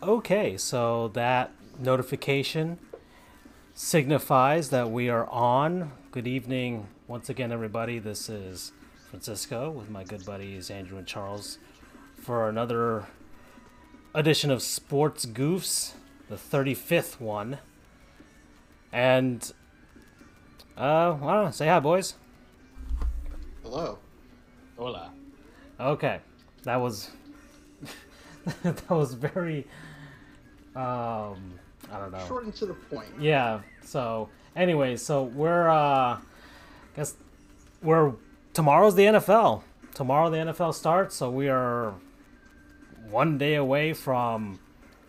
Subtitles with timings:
[0.00, 2.78] Okay, so that notification
[3.74, 5.90] signifies that we are on.
[6.12, 7.98] Good evening once again, everybody.
[7.98, 8.70] This is
[9.10, 11.58] Francisco with my good buddies Andrew and Charles
[12.14, 13.06] for another
[14.14, 15.94] edition of Sports Goofs,
[16.28, 17.58] the 35th one.
[18.92, 19.50] And,
[20.76, 22.14] uh, I don't know, say hi, boys.
[23.64, 23.98] Hello.
[24.76, 25.10] Hola.
[25.80, 26.20] Okay,
[26.62, 27.10] that was
[28.62, 29.66] that was very
[30.78, 31.58] um
[31.90, 32.24] I don't know.
[32.26, 33.08] Short and to the point.
[33.18, 33.60] Yeah.
[33.82, 36.20] So, anyway, so we're uh I
[36.96, 37.14] guess
[37.82, 38.12] we're
[38.52, 39.62] tomorrow's the NFL.
[39.94, 41.94] Tomorrow the NFL starts, so we are
[43.10, 44.60] one day away from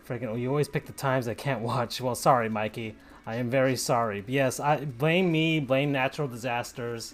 [0.08, 2.02] freaking you always pick the times I can't watch.
[2.02, 2.96] Well, sorry, Mikey.
[3.26, 4.22] I am very sorry.
[4.22, 7.14] But yes, I blame me, blame natural disasters.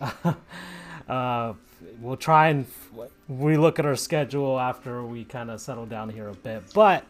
[1.08, 1.54] uh,
[2.00, 2.66] we'll try and
[3.28, 6.62] relook at our schedule after we kind of settle down here a bit.
[6.72, 7.04] But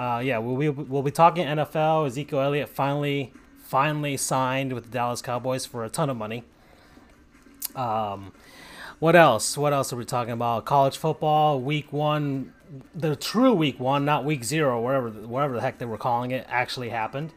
[0.00, 2.06] uh, yeah, we'll, we'll, we'll be talking NFL.
[2.06, 6.42] Ezekiel Elliott finally finally signed with the Dallas Cowboys for a ton of money.
[7.76, 8.32] Um,
[8.98, 9.58] what else?
[9.58, 10.64] What else are we talking about?
[10.64, 12.54] College football, week one,
[12.94, 16.46] the true week one, not week zero, wherever whatever the heck they were calling it,
[16.48, 17.34] actually happened.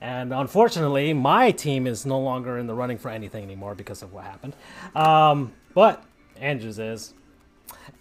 [0.00, 4.12] And unfortunately, my team is no longer in the running for anything anymore because of
[4.12, 4.54] what happened.
[4.94, 6.04] Um, but
[6.36, 7.14] Andrews is.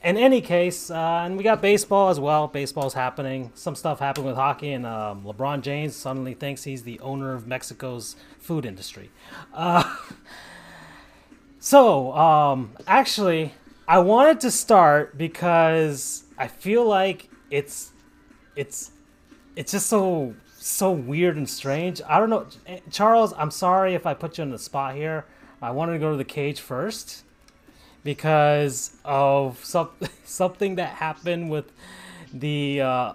[0.04, 2.48] In any case, uh, and we got baseball as well.
[2.48, 3.52] Baseball's happening.
[3.56, 7.48] Some stuff happened with hockey, and um, LeBron James suddenly thinks he's the owner of
[7.48, 9.10] Mexico's food industry.
[9.54, 9.84] Uh,
[11.60, 13.54] so, um, actually,
[13.88, 17.92] I wanted to start because I feel like it's
[18.56, 18.92] it's
[19.56, 22.04] it's just so so weird and strange.
[22.08, 22.46] I don't know,
[22.92, 23.34] Charles.
[23.36, 25.26] I'm sorry if I put you in the spot here.
[25.60, 27.24] I wanted to go to the cage first
[28.08, 29.90] because of some,
[30.24, 31.74] something that happened with
[32.34, 33.12] the uh,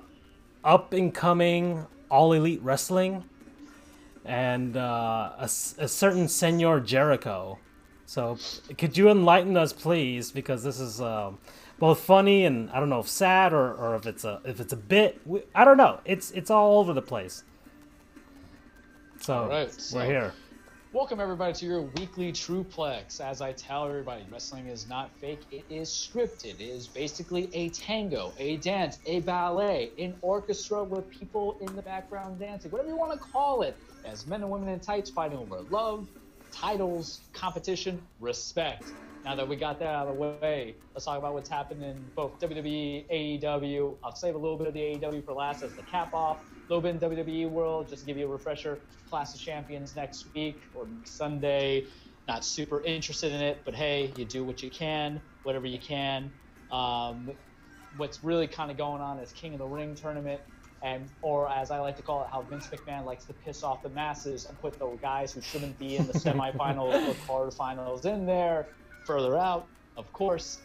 [0.62, 3.24] up and coming All Elite Wrestling
[4.26, 7.58] and uh, a, a certain Senor Jericho.
[8.04, 8.36] So,
[8.76, 10.30] could you enlighten us, please?
[10.30, 11.38] Because this is um,
[11.78, 14.74] both funny and I don't know if sad or, or if it's a if it's
[14.74, 15.22] a bit.
[15.54, 16.00] I don't know.
[16.04, 17.44] It's it's all over the place.
[19.22, 20.34] So, right, so we're here.
[20.94, 23.18] Welcome everybody to your weekly Truplex.
[23.18, 26.56] As I tell everybody, wrestling is not fake; it is scripted.
[26.56, 31.80] It is basically a tango, a dance, a ballet, an orchestra with people in the
[31.82, 33.80] background dancing, whatever you want to call it.
[34.04, 36.10] As men and women in tights fighting over love,
[36.52, 38.92] titles, competition, respect.
[39.24, 42.10] Now that we got that out of the way, let's talk about what's happened in
[42.14, 43.98] both WWE, AEW.
[44.04, 46.51] I'll save a little bit of the AEW for last as the cap off.
[46.68, 48.78] Little bit in WWE world, just to give you a refresher.
[49.10, 51.86] Clash of Champions next week or Sunday.
[52.28, 56.32] Not super interested in it, but hey, you do what you can, whatever you can.
[56.70, 57.30] Um,
[57.96, 60.40] what's really kind of going on is King of the Ring tournament
[60.82, 63.82] and or as I like to call it, how Vince McMahon likes to piss off
[63.82, 68.26] the masses and put the guys who shouldn't be in the semifinals or quarterfinals in
[68.26, 68.66] there
[69.04, 69.66] further out.
[69.96, 70.58] Of course,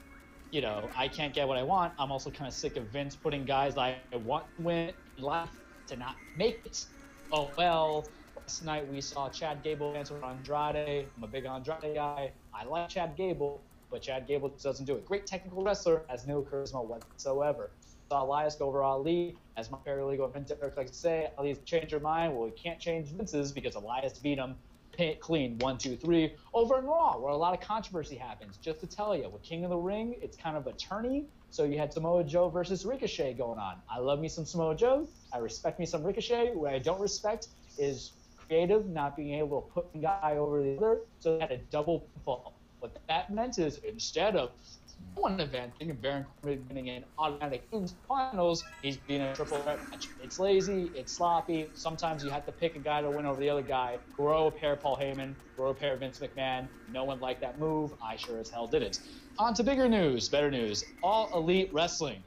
[0.51, 1.93] you know I can't get what I want.
[1.99, 5.49] I'm also kind of sick of Vince putting guys I want to win life
[5.87, 6.85] to not make it.
[7.31, 8.11] Oh well.
[8.35, 11.09] Last night we saw Chad Gable answer Andrade.
[11.17, 12.31] I'm a big Andrade guy.
[12.53, 15.05] I like Chad Gable, but Chad Gable doesn't do it.
[15.05, 17.71] Great technical wrestler, has no charisma whatsoever
[18.09, 19.37] saw Elias go over Ali.
[19.57, 22.33] As my paralegal friend Derek likes to say, Ali's changed your mind.
[22.33, 24.55] Well, we can't change Vince's because Elias beat him
[25.19, 28.57] clean one, two, three over in Raw, where a lot of controversy happens.
[28.57, 31.25] Just to tell you, with King of the Ring, it's kind of a tourney.
[31.49, 33.77] So you had Samoa Joe versus Ricochet going on.
[33.89, 35.07] I love me some Samoa Joe.
[35.33, 36.51] I respect me some Ricochet.
[36.53, 37.47] What I don't respect
[37.77, 40.99] is creative, not being able to put one guy over the other.
[41.19, 42.53] So they had a double fall.
[42.79, 44.51] What that meant is instead of
[45.17, 49.79] one event, thinking Baron Corbin winning an automatic in finals, he's being a triple threat
[49.91, 50.09] match.
[50.19, 51.71] It's lazy, it's sloppy.
[51.73, 53.99] Sometimes you have to pick a guy to win over the other guy.
[54.13, 56.69] Grow a pair Paul Heyman, grow a pair Vince McMahon.
[56.87, 57.91] No one liked that move.
[58.01, 58.99] I sure as hell didn't.
[59.39, 60.83] On to bigger news, better news.
[61.03, 62.23] All Elite Wrestling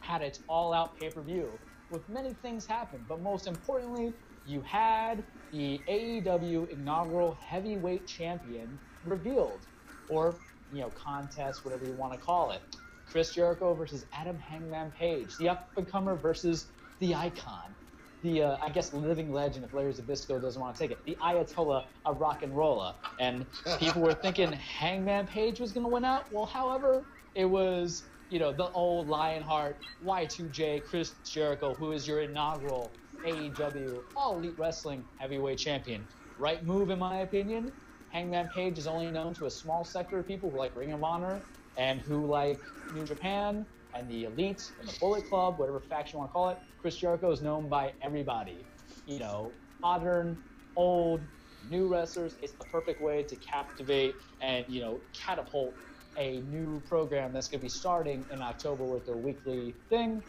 [0.00, 1.60] had its all-out pay-per-view
[1.90, 4.14] with many things happen, but most importantly,
[4.44, 9.66] you had the AEW inaugural heavyweight champion revealed,
[10.08, 12.62] or you know, contest, whatever you want to call it.
[13.06, 17.76] Chris Jericho versus Adam Hangman Page, the up and comer versus the icon,
[18.22, 21.16] the uh, I guess living legend if Larry Zbyszko doesn't want to take it, the
[21.22, 22.96] Ayatollah of rock and rolla.
[23.18, 23.46] And
[23.78, 26.32] people were thinking Hangman Page was going to win out.
[26.32, 32.20] Well, however, it was you know the old Lionheart Y2J Chris Jericho, who is your
[32.20, 36.08] inaugural AEW All Elite Wrestling Heavyweight Champion.
[36.36, 37.72] Right move, in my opinion.
[38.08, 41.02] Hangman Page is only known to a small sector of people who like Ring of
[41.04, 41.46] Honor
[41.76, 46.20] and who like New Japan and the Elite and the Bullet Club, whatever faction you
[46.20, 48.68] want to call it, Chris Jericho is known by everybody.
[49.06, 50.38] You know, modern,
[50.76, 51.28] old,
[51.62, 52.36] new wrestlers.
[52.42, 55.78] It's the perfect way to captivate and you know catapult
[56.16, 60.22] a new program that's going to be starting in October with their weekly thing,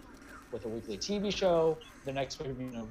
[0.51, 1.79] with a weekly TV show.
[2.05, 2.89] The next pay per view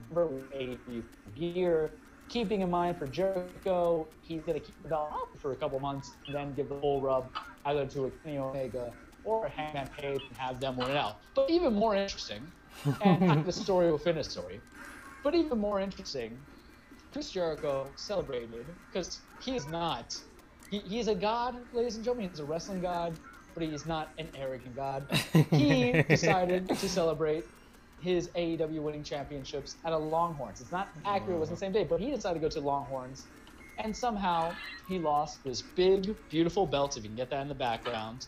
[1.27, 1.95] in gear.
[2.29, 5.81] Keeping in mind for Jericho, he's going to keep it all up for a couple
[5.81, 7.31] months and then give the full rub
[7.65, 8.93] either to a Kenny Omega
[9.25, 11.17] or a Hangman Page and have them win it out.
[11.35, 12.47] But even more interesting,
[13.05, 14.61] and the story within a story,
[15.25, 16.39] but even more interesting,
[17.13, 20.17] Chris Jericho celebrated because he is not.
[20.71, 22.29] He, he's a god, ladies and gentlemen.
[22.29, 23.15] He's a wrestling god,
[23.55, 25.07] but he is not an arrogant god.
[25.51, 27.45] He decided to celebrate
[27.99, 30.61] his AEW winning championships at a Longhorns.
[30.61, 33.29] It's not accurate, it wasn't the same day, but he decided to go to Longhorns.
[33.79, 34.57] And somehow
[34.87, 38.27] he lost this big, beautiful belt, if you can get that in the background.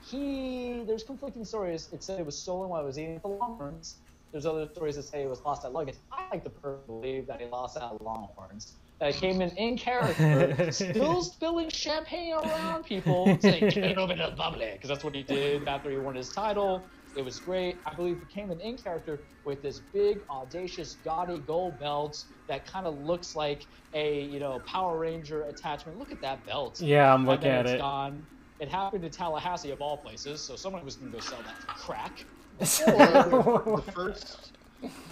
[0.00, 1.88] He, there's conflicting stories.
[1.92, 4.02] It said it was stolen while he was eating at the Longhorns.
[4.32, 5.96] There's other stories that say it was lost at Luggage.
[6.10, 8.78] I like to believe that he lost at Longhorns.
[9.00, 14.14] That he came in in character, still spilling champagne around people, saying, "Get it over
[14.14, 16.88] the bubbly," because that's what he did after he won his title.
[17.16, 17.76] It was great.
[17.86, 22.66] I believe he came in in character with this big, audacious, gaudy gold belt that
[22.66, 25.98] kind of looks like a you know Power Ranger attachment.
[25.98, 26.80] Look at that belt.
[26.80, 27.78] Yeah, I'm And looking at it.
[27.78, 28.26] gone.
[28.60, 31.58] It happened in Tallahassee of all places, so someone was going to go sell that
[31.58, 32.24] for crack.
[32.58, 34.52] the first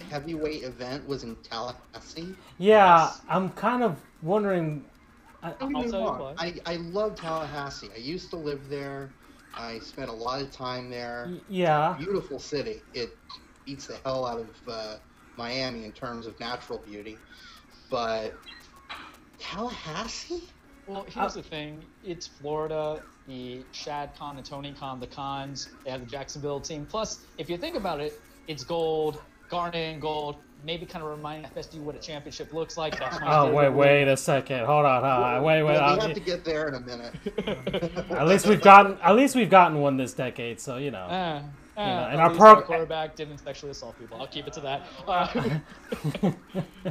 [0.09, 2.35] heavyweight event was in Tallahassee.
[2.57, 4.85] yeah, I'm kind of wondering.
[5.43, 6.35] I, Don't I'll tell you what.
[6.37, 7.89] I, I love Tallahassee.
[7.95, 9.15] I used to live there.
[9.55, 11.31] I spent a lot of time there.
[11.47, 12.85] yeah, Beautiful city.
[12.93, 13.11] It
[13.65, 14.97] beats the hell out of uh,
[15.37, 17.21] Miami in terms of natural beauty.
[17.89, 18.39] But
[19.39, 20.49] Tallahassee?
[20.85, 23.03] Well, here's the thing: it's Florida.
[23.27, 25.77] The Shad Khan, the Tony Khan, the Khans.
[25.85, 26.85] they have the Jacksonville team.
[26.85, 28.13] Plus, if you think about it,
[28.47, 30.43] it's gold, garnet and gold.
[30.63, 32.99] Maybe kind of remind FSU what a championship looks like.
[32.99, 34.65] That's my Oh wait, favorite wait a second.
[34.65, 35.43] Hold on, hold on.
[35.43, 35.73] Wait, wait.
[35.73, 37.13] Well, I'll- we have to get there in a minute.
[38.11, 40.59] at least we've gotten at least we've gotten one this decade.
[40.59, 41.05] So you know.
[41.05, 41.41] Uh,
[41.77, 44.19] uh, know, and our pro- prog- quarterback didn't sexually assault people.
[44.19, 44.85] I'll keep it to that.
[45.07, 45.59] Uh,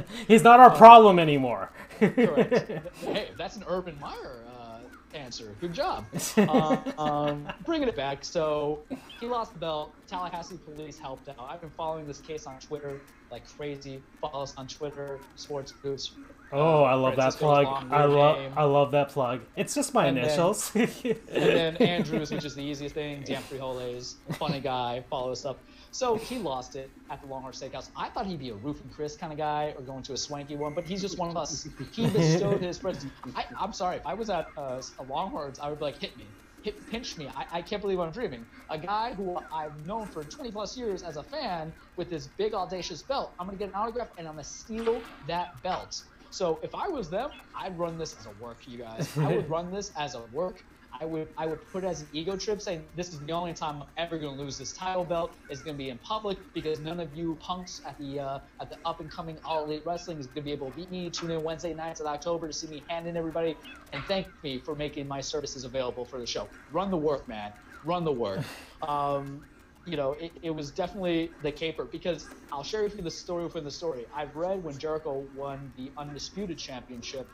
[0.27, 1.69] He's not our problem anymore.
[1.99, 2.71] correct.
[3.01, 4.79] hey, that's an Urban Meyer uh,
[5.15, 5.55] answer.
[5.61, 6.05] Good job.
[6.35, 8.25] Uh, um, bringing it back.
[8.25, 8.79] So
[9.19, 9.93] he lost the belt.
[10.07, 11.47] Tallahassee police helped out.
[11.47, 12.99] I've been following this case on Twitter
[13.31, 14.01] like crazy.
[14.19, 16.11] Follow us on Twitter, sports groups.
[16.53, 17.65] Oh, I love that plug.
[17.91, 18.51] I love name.
[18.57, 19.39] I love that plug.
[19.55, 20.71] It's just my And then- initials.
[20.75, 23.23] And then Andrews, which is the easiest thing.
[23.23, 25.01] Dan Frijoles, funny guy.
[25.09, 25.59] Follow us up.
[25.93, 27.89] So he lost it at the Longhorn Steakhouse.
[27.97, 30.55] I thought he'd be a Ruth's Chris kind of guy or going to a swanky
[30.57, 31.67] one, but he's just one of us.
[31.93, 33.11] He bestowed his presence.
[33.35, 36.17] I, I'm sorry, if I was at uh, a Longhorns, I would be like, hit
[36.17, 36.25] me.
[36.63, 37.27] Hit, pinch me.
[37.35, 38.45] I, I can't believe I'm dreaming.
[38.69, 42.53] A guy who I've known for 20 plus years as a fan with this big
[42.53, 43.33] audacious belt.
[43.39, 46.03] I'm gonna get an autograph and I'm gonna steal that belt.
[46.29, 49.09] So if I was them, I'd run this as a work, you guys.
[49.17, 50.63] I would run this as a work.
[51.01, 53.53] I would I would put it as an ego trip, saying this is the only
[53.53, 55.39] time I'm ever going to lose this title belt.
[55.49, 58.69] It's going to be in public because none of you punks at the uh, at
[58.69, 61.11] the up and coming All Elite Wrestling is going to be able to beat me.
[61.11, 63.57] Tune in Wednesday nights in October to see me hand in everybody
[63.93, 66.51] and thank me for making my services available for the show.
[66.69, 67.53] Run the work, man.
[67.83, 68.45] Run the work.
[68.87, 69.45] Um,
[69.85, 73.43] you know, it, it was definitely the caper because I'll share with you the story
[73.45, 74.07] within the story.
[74.15, 77.33] I've read when Jericho won the Undisputed Championship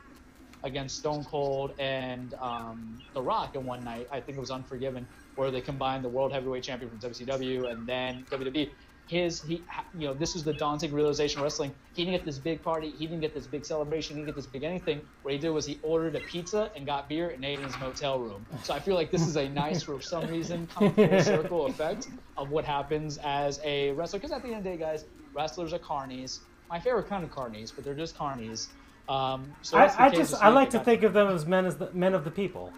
[0.62, 4.08] against Stone Cold and um, The Rock in one night.
[4.10, 7.86] I think it was Unforgiven, where they combined the World Heavyweight Champion from WCW and
[7.86, 8.72] then WWE.
[9.06, 11.74] His, he, you know, this was the daunting realization of wrestling.
[11.94, 12.90] He didn't get this big party.
[12.90, 14.16] He didn't get this big celebration.
[14.16, 15.00] He didn't get this big anything.
[15.22, 17.78] What he did was he ordered a pizza and got beer and ate in his
[17.80, 18.46] motel room.
[18.64, 22.08] So I feel like this is a nice, for some reason, come full circle effect
[22.36, 24.18] of what happens as a wrestler.
[24.18, 26.40] Because at the end of the day, guys, wrestlers are carnies.
[26.68, 28.74] My favorite kind of carnies, but they're just carnies.
[29.08, 31.90] Um, so I, I just I like to think of them as men as the
[31.92, 32.72] men of the people.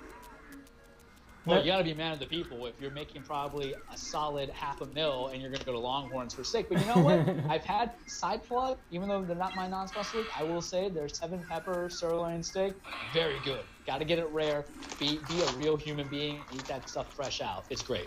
[1.47, 4.51] Well, you got to be man of the people if you're making probably a solid
[4.51, 6.69] half a mil and you're going to go to Longhorns for steak.
[6.69, 7.29] But you know what?
[7.49, 10.27] I've had side plug, even though they're not my non-sponsor league.
[10.37, 12.75] I will say their seven pepper sirloin steak,
[13.15, 13.63] very good.
[13.87, 14.67] Got to get it rare.
[14.99, 16.41] Be be a real human being.
[16.53, 17.65] Eat that stuff fresh out.
[17.71, 18.07] It's great.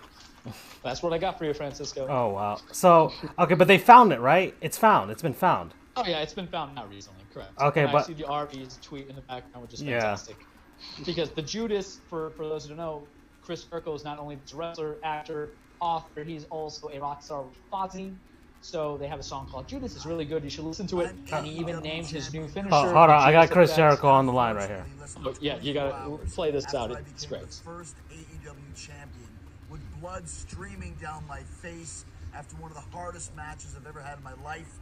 [0.84, 2.08] That's what I got for you, Francisco.
[2.10, 2.60] Oh wow.
[2.72, 4.56] So okay, but they found it, right?
[4.62, 5.10] It's found.
[5.10, 5.74] It's been found.
[5.96, 7.60] Oh yeah, it's been found now recently, correct?
[7.60, 10.38] Okay, and I see the RV's tweet in the background, which is fantastic.
[10.40, 10.46] Yeah.
[10.46, 11.06] fantastic.
[11.06, 13.08] Because the Judas, for for those who don't know,
[13.42, 15.50] Chris Jericho is not only a wrestler, actor,
[15.80, 18.16] author, he's also a rock star with Fozzy.
[18.62, 19.94] So they have a song called Judas.
[19.94, 20.42] It's really good.
[20.42, 21.14] You should listen to it.
[21.34, 22.74] And he even named his new finisher.
[22.74, 23.78] Oh, hold on, I got Chris Effect.
[23.78, 24.86] Jericho on the line right here.
[25.26, 26.92] Oh, yeah, you gotta play this out.
[27.10, 27.42] It's great.
[27.54, 29.28] First AEW champion
[29.70, 34.18] with blood streaming down my face after one of the hardest matches I've ever had
[34.18, 34.80] in my life.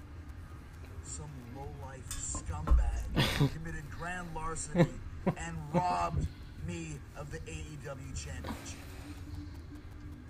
[1.03, 4.87] Some low-life scumbag committed grand larceny
[5.25, 6.25] and robbed
[6.67, 8.79] me of the AEW championship.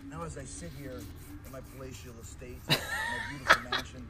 [0.10, 1.00] Now, as I sit here
[1.46, 4.08] in my palatial estate, in my beautiful mansion,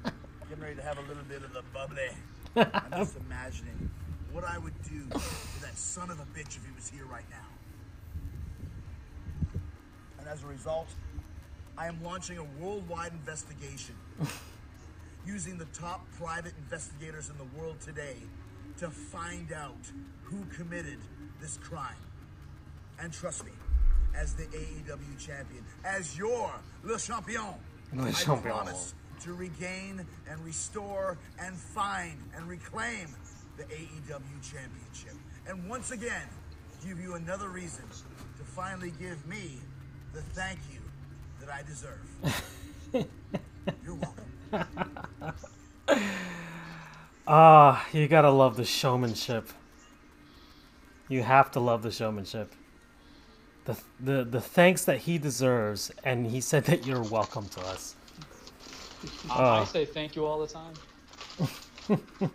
[0.50, 2.10] getting ready to have a little bit of the bubbly,
[2.56, 3.90] I'm just imagining
[4.32, 7.30] what I would do to that son of a bitch if he was here right
[7.30, 7.38] now.
[10.20, 10.88] And as a result,
[11.78, 13.96] I am launching a worldwide investigation
[15.26, 18.16] using the top private investigators in the world today
[18.78, 19.78] to find out
[20.24, 20.98] who committed
[21.40, 21.96] this crime.
[23.00, 23.52] And trust me,
[24.16, 26.52] as the AEW champion, as your
[26.84, 27.54] Le Champion,
[27.94, 28.54] Le I Champion.
[28.54, 33.08] promise to regain and restore and find and reclaim
[33.58, 35.16] the AEW championship.
[35.48, 36.28] And once again,
[36.86, 37.84] give you another reason
[38.38, 39.60] to finally give me
[40.14, 40.80] the thank you
[41.40, 42.02] that I deserve.
[43.86, 44.26] You're welcome.
[47.28, 49.50] Ah, you gotta love the showmanship.
[51.08, 52.54] You have to love the showmanship.
[53.66, 57.96] The, the the thanks that he deserves, and he said that you're welcome to us.
[59.30, 59.66] I, I Oh.
[59.66, 60.74] say thank you all the time.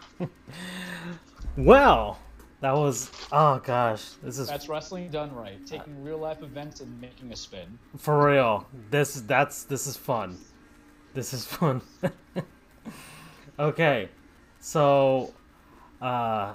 [1.56, 2.18] Well,
[2.60, 5.64] that was oh gosh, this is That's wrestling done right.
[5.66, 7.78] Taking real life events and making a spin.
[7.96, 8.66] for real.
[8.90, 10.36] This that's this is fun.
[11.16, 11.80] This is fun.
[13.58, 14.10] okay,
[14.60, 15.32] so
[16.02, 16.52] uh,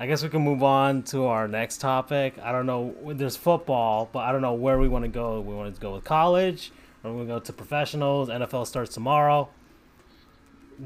[0.00, 2.34] I guess we can move on to our next topic.
[2.42, 2.92] I don't know.
[3.14, 5.40] There's football, but I don't know where we want to go.
[5.40, 6.72] We want to go with college,
[7.04, 8.28] or we want to go to professionals.
[8.28, 9.48] NFL starts tomorrow.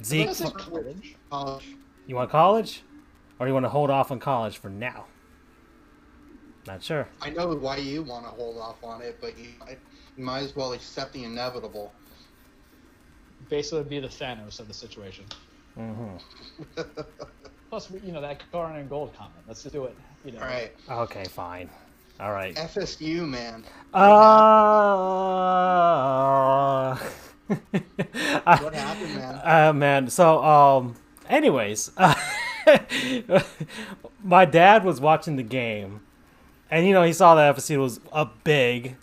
[0.05, 1.17] Zeke, college.
[1.31, 1.77] College.
[2.07, 2.83] you want college,
[3.39, 5.07] or you want to hold off on college for now?
[6.67, 7.09] Not sure.
[7.23, 9.47] I know why you want to hold off on it, but you,
[10.19, 11.91] you might as well accept the inevitable.
[13.49, 15.25] Basically, be the Thanos of the situation.
[15.75, 16.17] hmm
[17.71, 19.35] Plus, you know that Garnet and Gold comment.
[19.49, 19.97] Let's just do it.
[20.25, 20.41] You know.
[20.41, 21.69] All right, Okay, fine.
[22.21, 22.55] All right.
[22.55, 23.65] FSU man.
[25.25, 26.97] Uh,
[27.49, 29.35] What happened, man?
[29.45, 30.09] Uh, man.
[30.09, 30.95] So, um,
[31.29, 31.91] anyways,
[34.23, 36.01] my dad was watching the game,
[36.71, 38.97] and you know he saw that FSU was up big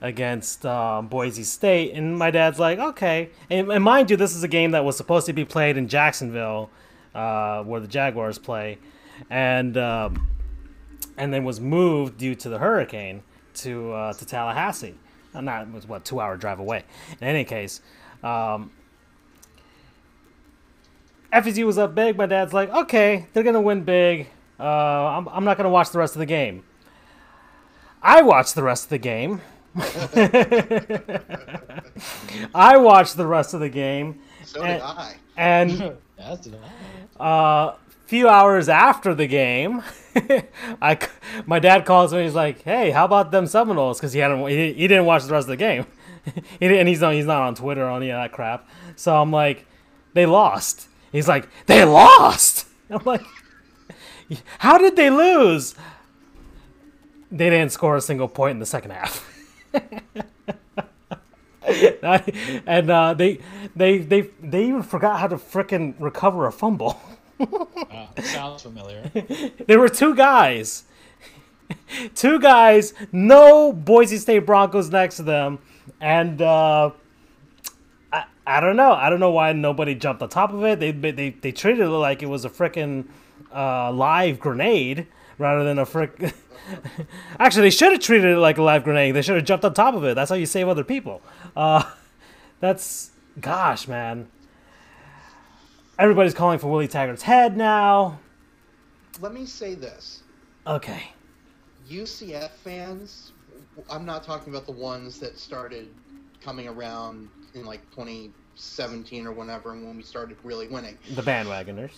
[0.00, 3.30] against um, Boise State, and my dad's like, okay.
[3.50, 5.88] And, and mind you, this is a game that was supposed to be played in
[5.88, 6.70] Jacksonville,
[7.14, 8.78] uh, where the Jaguars play,
[9.28, 10.28] and um,
[11.16, 13.22] and then was moved due to the hurricane
[13.54, 14.94] to uh, to Tallahassee.
[15.34, 16.84] Not was what two hour drive away.
[17.20, 17.80] In any case,
[18.22, 18.72] um,
[21.32, 22.16] FSU was up big.
[22.16, 24.28] My dad's like, okay, they're gonna win big.
[24.58, 26.64] Uh, I'm I'm not gonna watch the rest of the game.
[28.02, 29.42] I watched the rest of the game.
[32.54, 35.14] I watched the rest of the game, So And- did I.
[35.36, 36.54] and That's it.
[37.18, 37.72] uh,
[38.06, 39.82] few hours after the game,
[40.82, 41.06] I c-
[41.46, 42.22] my dad calls me.
[42.24, 45.32] He's like, "Hey, how about them Seminoles?" Because he hadn't he, he didn't watch the
[45.32, 45.86] rest of the game,
[46.24, 46.32] he
[46.66, 48.68] didn't, and he's not he's not on Twitter or any of that crap.
[48.96, 49.66] So I'm like,
[50.14, 53.22] "They lost." He's like, "They lost." I'm like,
[54.58, 55.74] "How did they lose?"
[57.30, 59.24] They didn't score a single point in the second half.
[62.66, 63.38] And uh, they,
[63.76, 67.00] they, they, they even forgot how to frickin' recover a fumble.
[67.40, 69.10] Uh, sounds familiar.
[69.66, 70.84] There were two guys.
[72.14, 75.58] two guys, no Boise State Broncos next to them.
[76.02, 76.90] And uh,
[78.12, 78.92] I, I don't know.
[78.92, 80.80] I don't know why nobody jumped on top of it.
[80.80, 83.06] They they, they treated it like it was a freaking
[83.54, 85.06] uh, live grenade
[85.38, 86.12] rather than a frick.
[87.38, 89.14] Actually, they should have treated it like a live grenade.
[89.14, 90.14] They should have jumped on top of it.
[90.14, 91.22] That's how you save other people.
[91.56, 91.82] Uh,
[92.60, 94.28] that's gosh, man.
[95.98, 98.18] Everybody's calling for Willie Taggart's head now.
[99.20, 100.22] Let me say this.
[100.66, 101.12] Okay.
[101.90, 103.32] UCF fans,
[103.90, 105.88] I'm not talking about the ones that started
[106.42, 110.96] coming around in like 2017 or whenever when we started really winning.
[111.14, 111.92] The bandwagoners.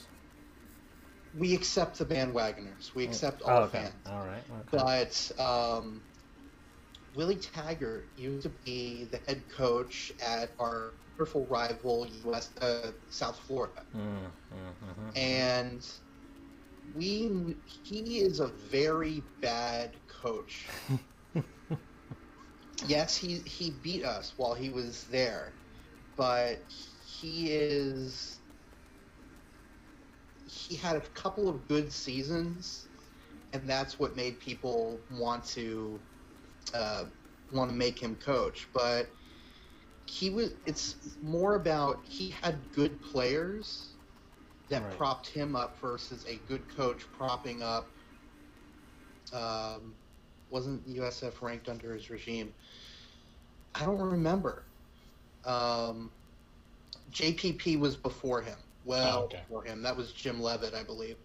[1.33, 2.95] We accept the bandwagoners.
[2.95, 3.85] We accept all Oh, okay.
[3.85, 4.07] fans.
[4.07, 4.45] All right.
[4.63, 4.83] Okay.
[4.83, 6.05] But um,
[7.15, 13.39] Willie Taggart used to be the head coach at our wonderful rival US uh, South
[13.41, 15.15] Florida, Mm, mm, mhm.
[15.15, 15.83] and
[16.93, 20.75] we he is a very bad coach.
[22.87, 25.57] yes, he he beat us while he was there,
[26.17, 26.59] but
[27.19, 28.32] he is
[30.73, 32.89] he had a couple of good seasons,
[33.53, 36.03] and that's what made people want to
[36.75, 37.07] uh,
[37.51, 39.15] want to make him coach, but
[40.07, 40.55] he was.
[40.67, 43.99] It's more about he had good players
[44.71, 44.91] that Right.
[44.91, 47.99] propped him up versus a good coach propping up.
[49.33, 49.99] Um,
[50.49, 52.55] wasn't USF ranked under his regime?
[53.75, 54.69] I don't remember.
[55.45, 56.13] Um,
[57.11, 58.59] JPP was before him.
[58.85, 59.45] Well, Oh, okay.
[59.47, 59.83] before him.
[59.83, 61.19] That was Jim Leavitt, I believe.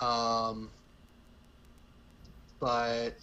[0.00, 0.72] Um,
[2.60, 3.20] but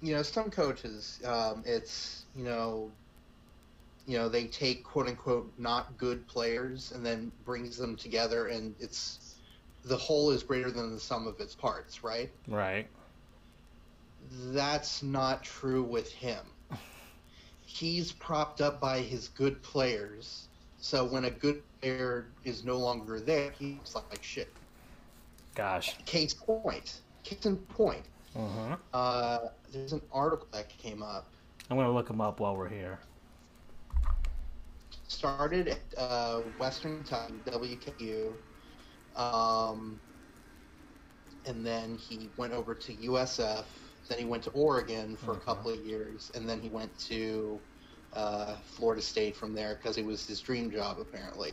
[0.00, 2.92] you know, some coaches, um, it's you know,
[4.06, 8.76] you know, they take quote unquote not good players and then brings them together, and
[8.78, 9.20] it's
[9.84, 12.32] the whole is greater than the sum of its parts, right?
[12.48, 12.88] Right.
[14.20, 16.54] That's not true with him.
[17.64, 20.48] He's propped up by his good players.
[20.78, 24.52] So when a good player is no longer there, he's like shit.
[25.54, 25.96] Gosh.
[26.04, 27.00] Case point.
[27.24, 28.04] Case in point.
[28.34, 29.38] hmm Uh,
[29.72, 31.26] there's an article that came up.
[31.70, 33.00] I'm gonna look him up while we're here.
[35.08, 38.32] Started at uh, Western Kentucky, WKU,
[39.16, 40.00] um,
[41.46, 43.64] and then he went over to USF.
[44.08, 47.60] Then he went to Oregon for a couple of years, and then he went to
[48.12, 51.52] uh, Florida State from there because it was his dream job, apparently.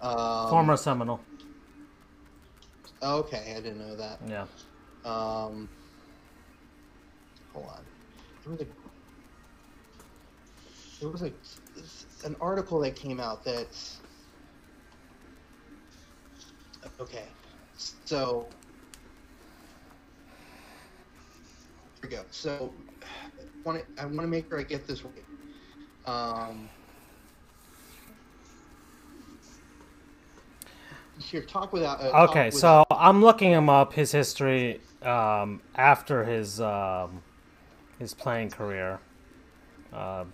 [0.00, 1.20] Um, Former Seminole.
[3.02, 4.18] Okay, I didn't know that.
[4.26, 4.46] Yeah.
[5.04, 5.68] Um,
[7.52, 7.84] hold on.
[8.42, 8.66] There was a
[11.00, 11.32] there was a
[12.26, 13.66] an article that came out that
[17.00, 17.24] okay,
[18.04, 18.46] so
[22.00, 22.24] here we go.
[22.30, 23.06] So I
[23.64, 25.12] want to I want to make sure I get this right.
[26.06, 26.68] Um,
[31.18, 32.00] here, talk without.
[32.00, 32.58] Uh, talk Okay, without-
[32.90, 37.22] so I'm looking him up, his history um, after his um,
[37.98, 39.00] his playing career.
[39.92, 40.24] Uh,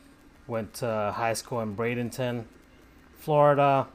[0.47, 2.45] went to high school in Bradenton,
[3.19, 3.87] Florida.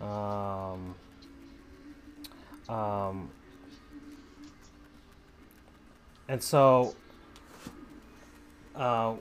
[0.00, 0.94] Um,
[2.68, 3.30] um,
[6.28, 6.94] and so,
[8.74, 9.14] uh,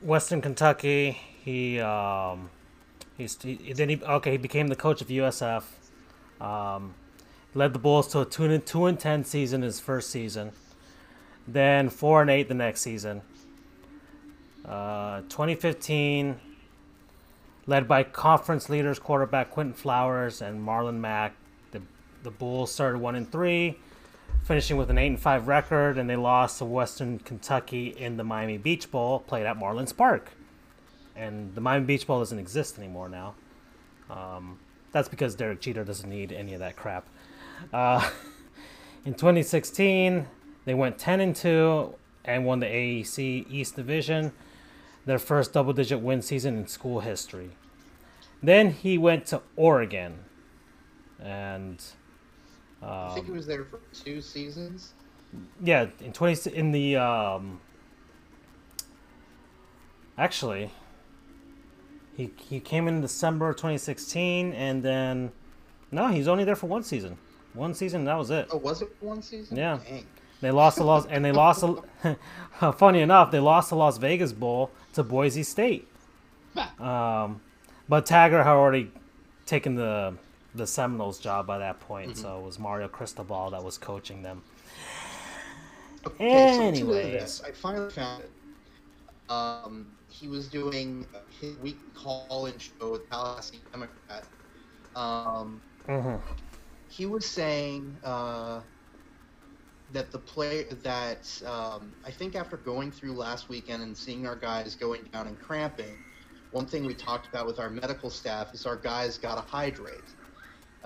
[0.00, 1.80] Western Kentucky, he.
[1.80, 2.50] Um,
[3.16, 4.32] He's he, then he okay.
[4.32, 5.64] He became the coach of USF.
[6.40, 6.94] Um,
[7.54, 10.52] led the Bulls to a two and two and ten season his first season.
[11.48, 13.22] Then four and eight the next season.
[14.64, 16.40] Uh, 2015,
[17.66, 21.36] led by conference leaders quarterback Quinton Flowers and Marlon Mack,
[21.70, 21.80] the
[22.22, 23.78] the Bulls started one and three,
[24.46, 28.24] finishing with an eight and five record, and they lost to Western Kentucky in the
[28.24, 30.30] Miami Beach Bowl, played at Marlins Park
[31.16, 33.34] and the Miami Beach Bowl doesn't exist anymore now.
[34.10, 34.58] Um,
[34.92, 37.08] that's because Derek Jeter doesn't need any of that crap.
[37.72, 38.08] Uh,
[39.04, 40.26] in 2016,
[40.64, 44.32] they went 10 and 2 and won the AAC East Division,
[45.06, 47.50] their first double-digit win season in school history.
[48.42, 50.18] Then he went to Oregon,
[51.18, 51.82] and
[52.82, 54.92] I think he um, was there for two seasons.
[55.62, 57.60] yeah, in 20 in the um,
[60.18, 60.70] actually
[62.16, 65.32] he he came in December 2016 and then
[65.90, 67.16] no, he's only there for one season.
[67.54, 68.48] One season, that was it.
[68.50, 69.56] Oh, was it one season?
[69.56, 69.78] Yeah.
[69.88, 70.06] Dang.
[70.42, 74.32] They lost the Las and they lost A, funny enough, they lost the Las Vegas
[74.32, 75.88] Bowl to Boise State.
[76.78, 77.40] Um,
[77.88, 78.90] but Taggart had already
[79.46, 80.14] taken the
[80.56, 84.42] the Seminoles job by that point, so it was Mario Cristobal that was coaching them.
[86.06, 87.12] Okay, Anyways.
[87.12, 88.32] this, I finally found it.
[89.28, 94.28] Um, he was doing his week call-in show with Tallahassee Democrat.
[94.94, 96.16] Um, hmm
[96.88, 98.62] he was saying uh,
[99.90, 104.36] that the play that um, I think after going through last weekend and seeing our
[104.36, 106.04] guys going down and cramping,
[106.50, 110.15] one thing we talked about with our medical staff is our guys got to hydrate.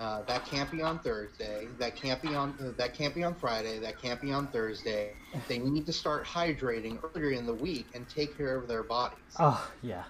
[0.01, 1.75] Uh, that can't be on Thursday.
[1.77, 2.57] That can't be on.
[2.59, 3.79] Uh, that can't be on Friday.
[3.79, 5.13] That can't be on Thursday.
[5.47, 9.35] They need to start hydrating earlier in the week and take care of their bodies.
[9.39, 10.05] Oh yeah,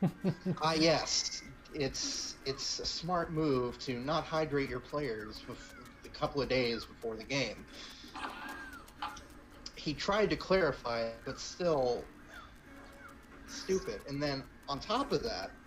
[0.62, 5.44] Ah, yes, it's it's a smart move to not hydrate your players
[6.04, 7.66] a couple of days before the game.
[9.76, 12.12] He tried to clarify it, but still
[13.46, 14.02] stupid.
[14.08, 15.57] And then on top of that,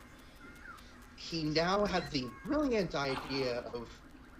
[1.30, 3.88] he now had the brilliant idea of,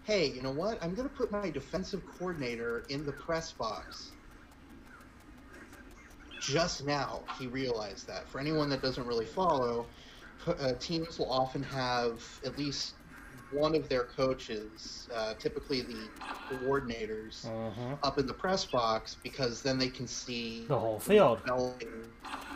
[0.04, 0.84] hey, you know what?
[0.84, 4.12] I'm going to put my defensive coordinator in the press box.
[6.40, 8.28] Just now, he realized that.
[8.28, 9.86] For anyone that doesn't really follow,
[10.48, 12.96] uh, teams will often have at least
[13.52, 16.10] one of their coaches, uh, typically the
[16.50, 18.00] coordinators, Mhm.
[18.02, 21.42] up in the press box because then they can see The whole field.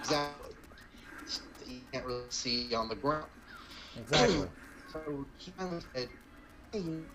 [0.02, 0.56] exactly.
[1.68, 3.28] You can't really see on the ground.
[3.96, 4.50] Exactly.
[4.88, 6.10] So he said,
[6.72, 7.10] "Hey,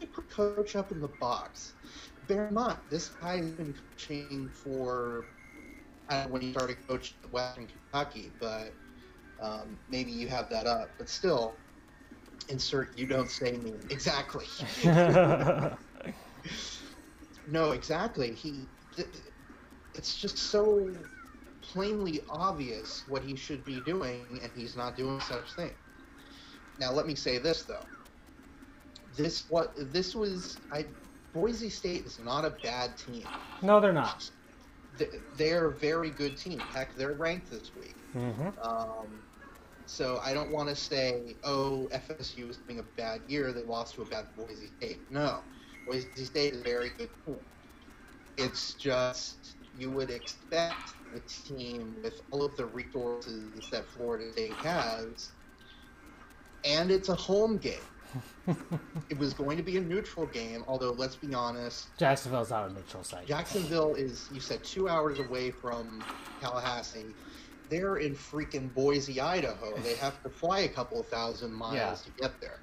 [0.00, 1.74] you put coach up in the box."
[2.22, 5.30] Bear in mind, this guy's been coaching for
[6.08, 8.78] I don't know when he started coaching at Western Kentucky, but
[9.40, 10.96] um, maybe you have that up.
[10.98, 11.60] But still,
[12.48, 14.46] insert you don't say me exactly.
[17.46, 18.34] no, exactly.
[18.34, 19.08] He, th-
[19.94, 21.08] it's just so
[21.62, 25.76] plainly obvious what he should be doing, and he's not doing such thing.
[26.78, 27.86] Now, let me say this though.
[29.16, 30.60] This what this was.
[30.72, 30.86] I
[31.32, 33.28] Boise State is not a bad team.
[33.62, 34.30] no, they're not.
[35.36, 36.66] They're a very good team.
[36.72, 37.98] Heck, they're ranked this week.
[38.12, 39.22] hmm Um,
[39.86, 43.52] so I don't want to say, oh, FSU is having a bad year.
[43.52, 45.04] They lost to a bad Boise State.
[45.10, 45.42] No,
[45.86, 47.40] Boise State is a very good team.
[48.36, 54.58] It's just you would expect a team with all of the resources that Florida State
[54.62, 55.32] has,
[56.64, 57.80] and it's a home game.
[59.10, 62.72] it was going to be a neutral game, although let's be honest, Jacksonville's not a
[62.72, 63.26] neutral site.
[63.26, 66.02] Jacksonville is, you said, two hours away from
[66.40, 67.14] Tallahassee.
[67.68, 69.76] They're in freaking Boise, Idaho.
[69.78, 71.94] They have to fly a couple of thousand miles Yeah.
[71.94, 72.60] to get there.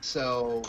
[0.00, 0.62] So,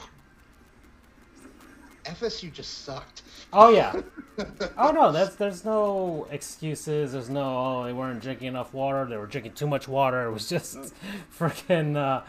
[2.06, 3.22] FSU just sucked.
[3.54, 3.94] Oh yeah.
[4.78, 7.12] Oh no, that's there's no excuses.
[7.12, 9.06] There's no oh they weren't drinking enough water.
[9.06, 10.28] They were drinking too much water.
[10.28, 10.78] It was just
[11.38, 11.98] freaking.
[11.98, 12.22] Uh,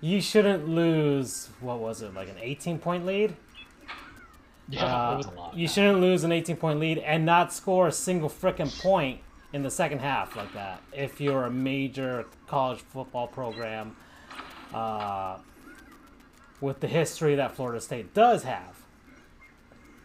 [0.00, 1.48] you shouldn't lose.
[1.60, 3.34] What was it like an 18 point lead?
[4.68, 5.56] Yeah, Uh, it was a lot.
[5.56, 9.20] You shouldn't lose an 18 point lead and not score a single freaking point
[9.52, 10.80] in the second half like that.
[10.92, 13.96] If you're a major college football program
[14.72, 15.38] uh,
[16.60, 18.83] with the history that Florida State does have.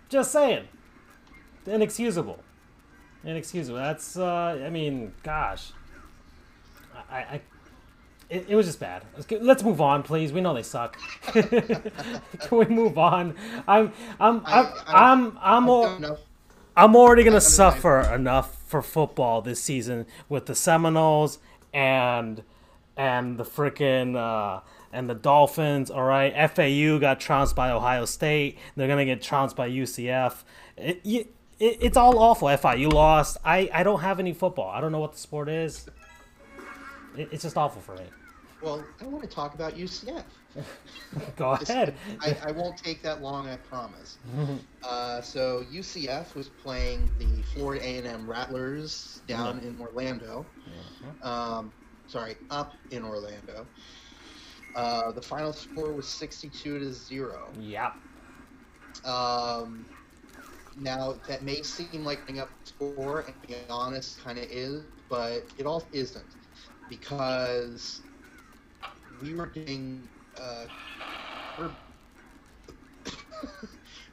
[0.09, 0.67] Just saying.
[1.65, 2.39] Inexcusable.
[3.23, 3.79] Inexcusable.
[3.79, 5.71] That's, uh, I mean, gosh.
[7.11, 7.41] I, I
[8.29, 9.03] it, it was just bad.
[9.41, 10.31] Let's, move on, please.
[10.31, 10.97] We know they suck.
[11.23, 11.91] Can
[12.51, 13.35] we move on?
[13.67, 16.19] I'm, I'm, I'm, I'm, I'm, al-
[16.77, 21.39] I'm already gonna suffer enough for football this season with the Seminoles
[21.73, 22.43] and
[22.95, 25.91] and the freaking uh, and the Dolphins.
[25.91, 28.57] All right, FAU got trounced by Ohio State.
[28.75, 30.43] They're gonna get trounced by UCF.
[30.77, 32.47] It, it, it's all awful.
[32.47, 33.37] FIU lost.
[33.43, 34.69] I I don't have any football.
[34.69, 35.87] I don't know what the sport is.
[37.17, 38.05] It, it's just awful for me.
[38.61, 40.23] Well, I want to talk about UCF.
[41.37, 41.95] Go ahead.
[42.19, 44.17] I, I won't take that long, I promise.
[44.81, 50.45] Uh, so UCF was playing the Florida A&M Rattlers down in Orlando.
[51.21, 51.73] Um,
[52.07, 53.67] sorry, up in Orlando.
[54.75, 57.51] Uh, the final score was 62 to zero.
[57.59, 57.93] Yep.
[59.05, 59.85] Um,
[60.75, 64.85] now that may seem like bring up score, and to be honest, kind of is,
[65.09, 66.35] but it all isn't
[66.87, 68.01] because
[69.21, 70.07] we were getting.
[70.39, 70.65] Uh,
[71.57, 71.71] we're,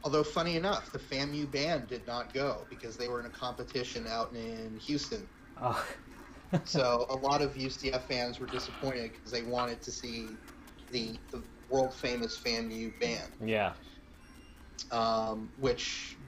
[0.05, 4.07] although funny enough, the FAMU band did not go because they were in a competition
[4.07, 5.29] out in Houston.
[5.61, 5.85] Oh,
[6.65, 10.43] So a lot of UCF fans were disappointed because they wanted to see
[10.91, 13.75] the, the world famous FAMU band yeah.
[14.91, 16.19] um, which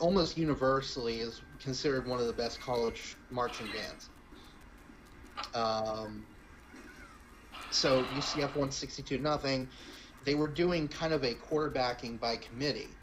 [0.00, 4.10] almost universally is considered one of the best college marching bands.
[5.54, 6.28] Um,
[7.70, 9.70] so UCF won 62 nothing.
[10.22, 13.00] They were doing kind of a quarterbacking by committee.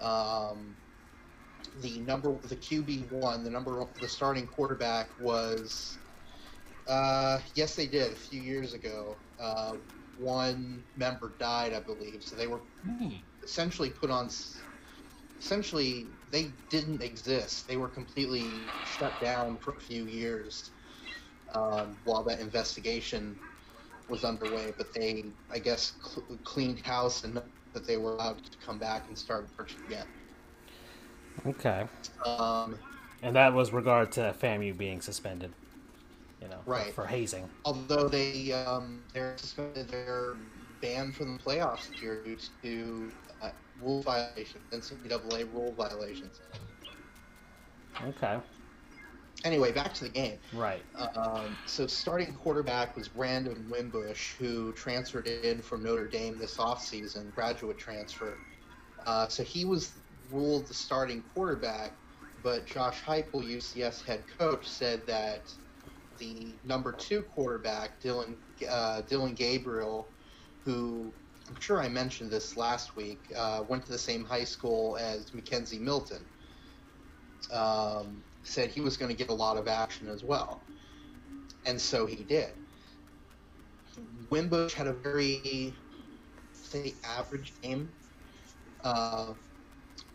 [0.00, 0.78] Um,
[1.82, 6.00] the number, the QB one, the number, the starting quarterback was.
[6.86, 9.22] Uh, yes, they did a few years ago.
[9.38, 9.78] Uh,
[10.14, 13.28] one member died, I believe, so they were Hmm.
[13.42, 14.30] essentially put on
[15.40, 20.72] essentially they didn't exist they were completely shut down for a few years
[21.54, 23.40] um, while that investigation
[24.08, 28.58] was underway but they i guess cl- cleaned house and that they were allowed to
[28.58, 30.06] come back and start marching again
[31.46, 31.86] Okay.
[32.26, 32.78] um,
[33.22, 35.54] And that was regard to FAMU being suspended.
[36.40, 36.94] You know, Right.
[36.94, 37.50] for hazing.
[37.64, 40.36] although they um, they're suspended they're
[40.80, 46.40] banned from the playoffs due to uh, rule violations ncaa rule violations
[48.06, 48.40] Okay.
[49.44, 50.84] anyway back to the game Right.
[51.16, 57.30] Um, so starting quarterback was Brandon Wimbush, who transferred in from Notre Dame this offseason,
[57.30, 58.42] graduate transfer.
[59.06, 61.92] Uh, so he was ruled the starting quarterback,
[62.42, 65.52] but Josh Heupel, UCS head coach, said that
[66.18, 68.34] the number two quarterback, Dylan
[68.68, 70.08] uh, Dillon Gabriel,
[70.64, 71.12] who
[71.48, 75.30] I'm sure I mentioned this last week, uh, went to the same high school as
[75.30, 76.24] McKenzie Milton.
[77.52, 80.62] Um, said he was going to get a lot of action as well,
[81.66, 82.52] and so he did.
[84.30, 85.74] Wimbush had a very,
[86.52, 87.88] say, average game.
[88.84, 89.32] Uh,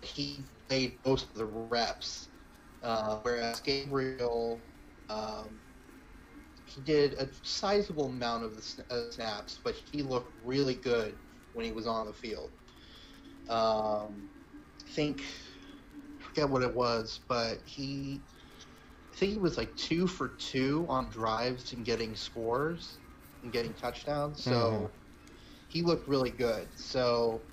[0.04, 2.30] he played most of the reps,
[2.82, 4.66] uh, whereas Gabriel,
[5.10, 5.62] um,
[6.66, 11.20] he did a sizable amount of the snaps, but he looked really good
[11.54, 12.52] when he was on the field.
[13.50, 14.26] Um,
[14.88, 15.22] I think,
[16.20, 18.24] I forget what it was, but he,
[19.14, 23.00] I think he was like two for two on drives and getting scores
[23.44, 24.44] and getting touchdowns.
[24.44, 24.94] So Mhm.
[25.68, 26.70] he looked really good.
[26.76, 27.48] So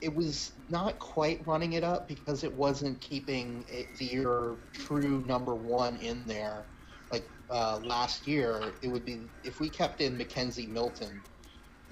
[0.00, 5.24] it was not quite running it up because it wasn't keeping it, the your true
[5.26, 6.68] number one in there.
[7.10, 11.22] Like uh, last year, it would be if we kept in McKenzie Milton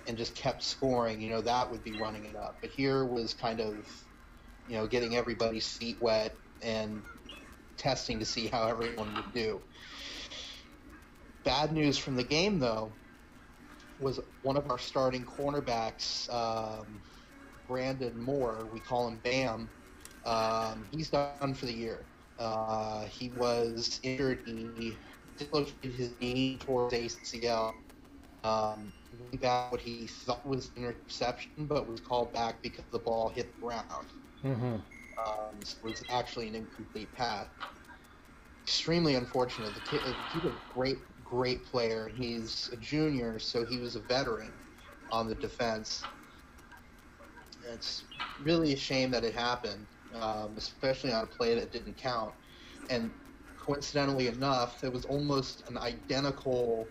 [0.06, 2.58] and just kept scoring, you know, that would be running it up.
[2.60, 3.74] But here was kind of,
[4.66, 7.02] you know, getting everybody's feet wet and
[7.76, 9.60] testing to see how everyone would do.
[11.44, 12.96] Bad news from the game, though,
[13.98, 17.00] was one of our starting cornerbacks, um,
[17.68, 18.66] Brandon Moore.
[18.72, 19.68] We call him Bam.
[20.24, 22.00] Um, he's done for the year.
[22.38, 24.40] Uh, he was injured.
[24.44, 24.96] He
[25.38, 27.74] dislocated his knee towards ACL.
[28.44, 28.92] Um,
[29.40, 33.54] bad what he thought was an interception, but was called back because the ball hit
[33.54, 34.06] the ground.
[34.44, 34.74] Mm-hmm.
[34.74, 37.46] Um, so it was actually an incomplete pass.
[38.62, 39.74] Extremely unfortunate.
[39.74, 40.00] The kid,
[40.32, 42.10] he's a great, great player.
[42.14, 44.52] He's a junior, so he was a veteran
[45.10, 46.02] on the defense.
[47.72, 48.04] It's
[48.42, 52.32] really a shame that it happened, um, especially on a play that didn't count.
[52.90, 53.10] And
[53.58, 56.86] coincidentally enough, it was almost an identical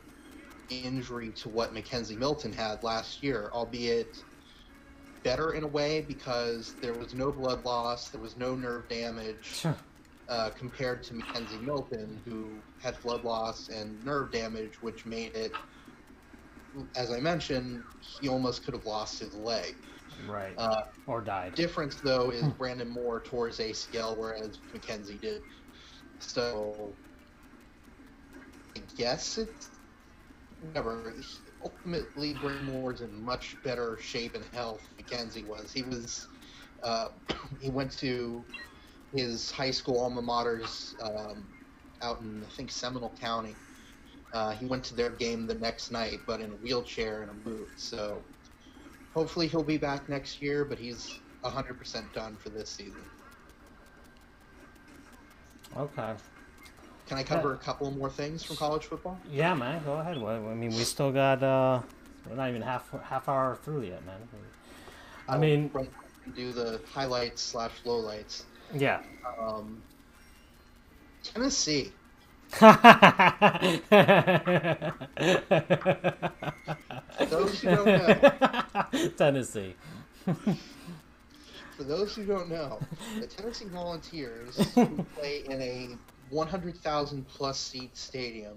[0.69, 4.17] injury to what McKenzie Milton had last year, albeit
[5.23, 9.45] better in a way because there was no blood loss, there was no nerve damage
[9.53, 9.75] Sure.
[10.29, 15.51] uh, compared to McKenzie Milton, who had blood loss and nerve damage, which made it,
[16.95, 19.75] as I mentioned, he almost could have lost his leg.
[20.23, 20.56] Right.
[20.58, 21.56] Uh, or died.
[21.56, 25.41] difference though is Brandon Moore tore his ACL, whereas McKenzie did.
[26.19, 26.95] So
[28.78, 29.69] I guess it's
[30.60, 31.13] whatever.
[31.63, 34.88] Ultimately, Brandon Moore's in much better shape and health.
[34.97, 35.71] than McKenzie was.
[35.71, 36.28] He was.
[36.84, 37.10] Uh,
[37.60, 38.45] he went to
[39.13, 41.47] his high school alma mater's um,
[42.01, 43.56] out in I think Seminole County.
[44.34, 47.34] Uh, he went to their game the next night, but in a wheelchair and a
[47.34, 47.69] boot.
[47.78, 48.25] So
[49.15, 53.01] hopefully he'll be back next year, but he's 100% done for this season.
[55.75, 56.13] Okay.
[57.08, 59.19] Can I cover a couple more things from college football?
[59.32, 59.84] Yeah, man.
[59.84, 60.21] Go ahead.
[60.21, 61.41] Well, I mean, we still got.
[61.43, 61.82] uh
[62.30, 64.19] We're not even half half hour through yet, man.
[65.28, 65.69] I I'll mean,
[66.36, 68.43] do the highlights slash lowlights.
[68.73, 69.01] yeah.
[69.39, 69.82] Um,
[71.23, 71.91] Tennessee.
[77.29, 79.09] those who don't know.
[79.17, 79.75] Tennessee.
[80.23, 82.79] For those who don't know,
[83.19, 85.89] the Tennessee Volunteers, who play in a
[86.29, 88.55] 100,000 plus seat stadium,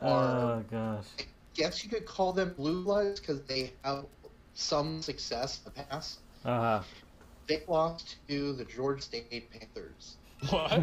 [0.00, 1.04] are Oh gosh.
[1.18, 4.06] I guess you could call them blue bloods because they have
[4.54, 6.20] some success in the past.
[6.44, 6.82] Uh huh.
[7.46, 10.16] They lost to the Georgia State Panthers.
[10.48, 10.80] What?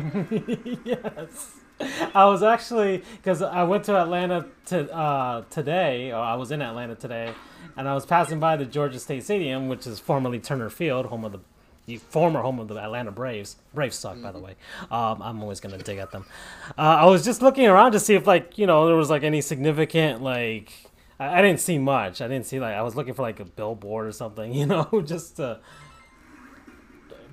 [0.85, 1.62] yes.
[2.15, 6.62] I was actually because I went to Atlanta to uh, today, or I was in
[6.62, 7.33] Atlanta today,
[7.75, 11.25] and I was passing by the Georgia State Stadium, which is formerly Turner Field, home
[11.25, 11.39] of the,
[11.86, 13.57] the former home of the Atlanta Braves.
[13.73, 14.55] Braves suck, by the way.
[14.91, 16.25] Um, I'm always gonna dig at them.
[16.77, 19.23] Uh, I was just looking around to see if like you know there was like
[19.23, 20.71] any significant like.
[21.19, 22.21] I, I didn't see much.
[22.21, 25.03] I didn't see like I was looking for like a billboard or something, you know,
[25.05, 25.59] just to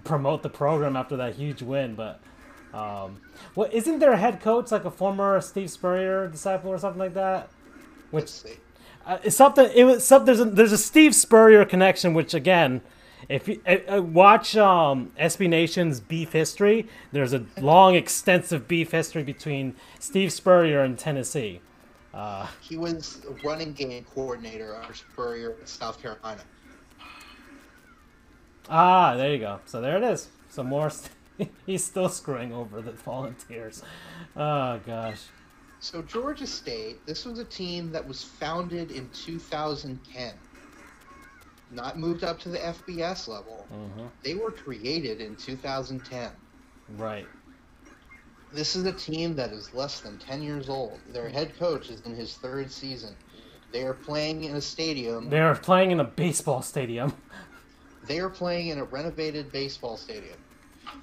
[0.05, 1.95] promote the program after that huge win.
[1.95, 2.21] But
[2.73, 3.21] um,
[3.55, 7.51] what isn't their head coach like a former Steve Spurrier disciple or something like that?
[8.13, 8.59] Let's Which see.
[9.07, 9.71] uh, it's something.
[9.75, 12.83] It was something There's a, there's a Steve Spurrier connection, which again.
[13.29, 18.91] If you uh, uh, watch um, SB Nation's beef history, there's a long, extensive beef
[18.93, 21.61] history between Steve Spurrier and Tennessee.
[22.15, 26.41] Uh, He was running game coordinator under Spurrier in South Carolina.
[28.69, 29.61] ah, there you go.
[29.67, 30.29] So there it is.
[30.49, 30.91] Some more.
[30.91, 31.11] St-
[31.67, 33.83] he's still screwing over the Volunteers.
[34.37, 35.23] Oh gosh.
[35.81, 40.35] So Georgia State, this was a team that was founded in 2010.
[41.73, 43.67] Not moved up to the FBS level.
[43.71, 46.31] hmm They were created in 2010.
[46.97, 47.27] Right.
[48.53, 50.99] This is a team that is less than 10 years old.
[51.13, 53.15] Their head coach is in his third season.
[53.73, 55.31] They are playing in a stadium.
[55.31, 57.15] They're playing in a baseball stadium.
[58.07, 60.39] They are playing in a renovated baseball stadium.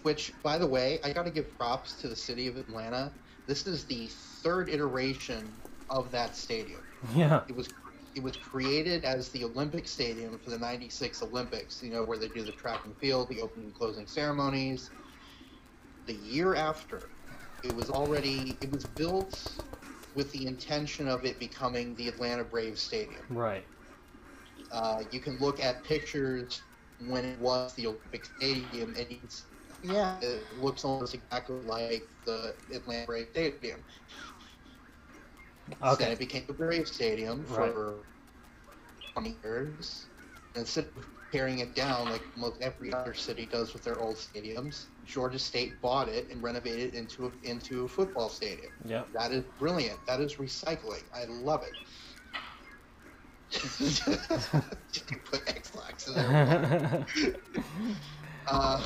[0.04, 3.16] Which, by the way, I got to give props to the city of Atlanta.
[3.48, 4.10] This is the
[4.44, 6.84] third iteration of that stadium.
[7.16, 7.48] Yeah.
[7.48, 7.70] It was
[8.16, 11.82] it was created as the Olympic Stadium for the '96 Olympics.
[11.82, 14.92] You know where they do the track and field, the opening and closing ceremonies.
[16.08, 17.12] The year after,
[17.62, 19.40] it was already it was built
[20.16, 23.28] with the intention of it becoming the Atlanta Braves Stadium.
[23.30, 23.70] Right.
[24.72, 29.26] Uh, you can look at pictures when it was the Olympic Stadium, and you can,
[29.28, 33.84] s- yeah, it looks almost exactly like the Atlanta Braves Stadium.
[35.82, 36.06] Okay.
[36.06, 37.74] Then it became the Brave Stadium Right.
[37.74, 38.06] for
[39.14, 40.10] 20 years.
[40.56, 44.18] And instead of tearing it down like most every other city does with their old
[44.18, 48.72] stadiums, Georgia State bought it and renovated it into a, into a football stadium.
[48.86, 50.06] Yeah, That is brilliant.
[50.08, 51.04] That is recycling.
[51.14, 51.76] I love it.
[53.80, 56.42] you put Ex-Lax in there.
[58.48, 58.82] Uh,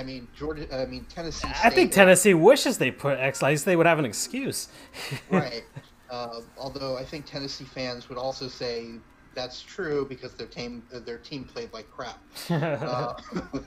[0.00, 0.66] I mean, Georgia.
[0.74, 1.46] I mean, Tennessee.
[1.48, 3.64] I think State- Tennessee wishes they put X lights.
[3.64, 4.68] They would have an excuse.
[5.30, 5.62] right.
[6.08, 8.86] Uh, although I think Tennessee fans would also say
[9.34, 12.18] that's true because their team their team played like crap.
[12.50, 13.14] Uh,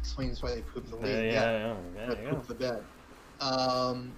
[0.00, 1.32] explains why they pooped the league.
[1.32, 2.30] yeah, yeah, yeah, yeah.
[2.30, 2.82] pooped the bed.
[3.40, 4.12] Um,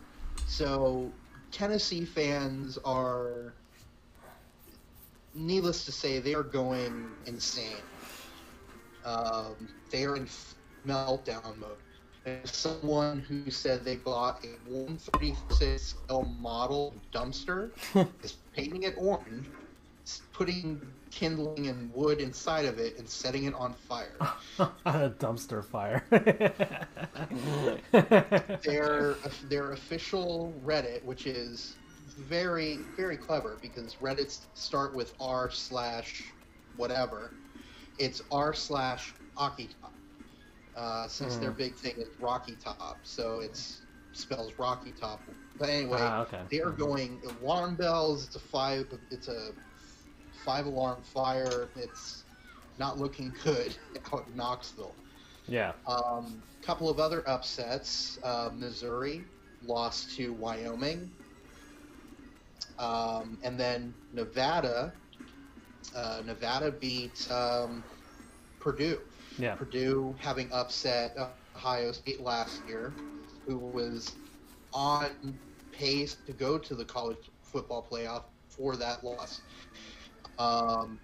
[0.46, 1.10] so
[1.50, 3.54] Tennessee fans are,
[5.34, 7.76] needless to say, they are going insane.
[9.06, 10.26] Um, they are in
[10.86, 11.76] meltdown mode.
[12.24, 17.70] There's someone who said they bought a 136L model dumpster,
[18.24, 19.46] is painting it orange,
[20.32, 24.16] putting kindling and wood inside of it, and setting it on fire.
[24.58, 26.04] a dumpster fire.
[28.64, 29.14] their
[29.48, 31.76] their official Reddit, which is
[32.18, 36.24] very very clever because Reddits start with r slash
[36.74, 37.34] whatever.
[37.98, 39.92] It's r slash Aki Top,
[40.76, 43.82] uh, since their big thing is Rocky Top, so it's
[44.12, 45.20] spells Rocky Top.
[45.58, 46.42] But anyway, Ah, okay.
[46.50, 48.26] they are going alarm bells.
[48.26, 48.86] It's a five.
[49.10, 49.52] It's a
[50.44, 51.68] five alarm fire.
[51.76, 52.24] It's
[52.78, 53.74] not looking good
[54.12, 54.94] out in Knoxville.
[55.48, 55.72] yeah.
[55.86, 58.18] Um, couple of other upsets.
[58.22, 59.24] Uh, Missouri
[59.64, 61.10] lost to Wyoming.
[62.78, 64.92] Um, and then Nevada.
[65.94, 67.84] Uh, Nevada beat um,
[68.60, 69.00] Purdue.
[69.38, 69.54] Yeah.
[69.56, 71.16] Purdue having upset
[71.54, 72.94] Ohio State last year,
[73.46, 74.16] who was
[74.72, 75.38] on
[75.72, 79.40] pace to go to the college football playoff for that loss.
[80.38, 81.00] Um,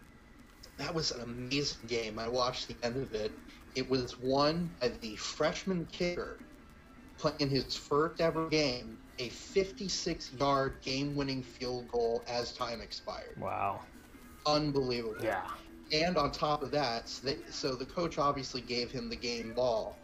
[0.78, 2.18] that was an amazing game.
[2.18, 3.32] I watched the end of it.
[3.74, 6.38] It was won by the freshman kicker
[7.18, 13.36] playing his first ever game, a 56 yard game winning field goal as time expired.
[13.38, 13.82] Wow.
[14.46, 15.16] Unbelievable.
[15.22, 15.42] Yeah.
[15.92, 19.52] And on top of that, so they- so the coach obviously gave him the game
[19.52, 19.96] ball.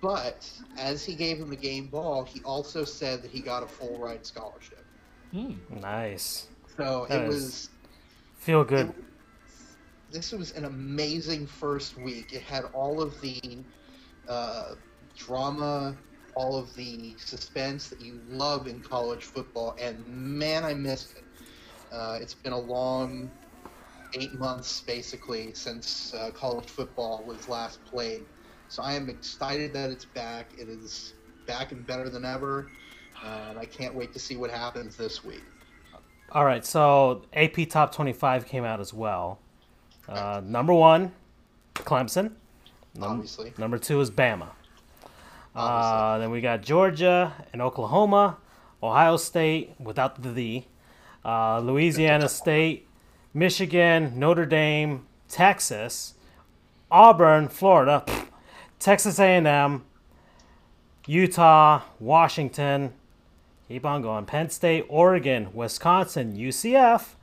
[0.00, 3.66] But as he gave him the game ball, he also said that he got a
[3.66, 4.84] full ride scholarship.
[5.32, 5.54] Hmm.
[5.80, 6.48] Nice.
[6.76, 7.70] So That it is- was
[8.36, 8.92] Feel good.
[10.10, 12.32] this was an amazing first week.
[12.34, 13.40] It had all of the
[14.28, 14.74] uh,
[15.16, 15.96] drama,
[16.34, 21.24] all of the suspense that you love in college football, and man, I missed it.
[21.92, 23.30] Uh, it's been a long
[24.14, 28.22] eight months basically since uh, college football was last played.
[28.68, 30.50] So I am excited that it's back.
[30.58, 31.14] It is
[31.46, 32.70] back and better than ever.
[33.22, 35.42] Uh, and I can't wait to see what happens this week.
[36.32, 39.38] All right, so AP Top 25 came out as well.
[40.08, 41.12] Uh, number one,
[41.74, 42.32] Clemson.
[42.96, 43.52] Num- Obviously.
[43.58, 44.48] Number two is Bama.
[45.54, 48.38] Uh, then we got Georgia and Oklahoma,
[48.82, 50.66] Ohio State without the D,
[51.24, 52.88] uh, Louisiana State,
[53.34, 56.14] Michigan, Notre Dame, Texas,
[56.90, 58.04] Auburn, Florida,
[58.78, 59.84] Texas A&M,
[61.06, 62.92] Utah, Washington.
[63.68, 64.24] Keep on going.
[64.24, 67.14] Penn State, Oregon, Wisconsin, UCF,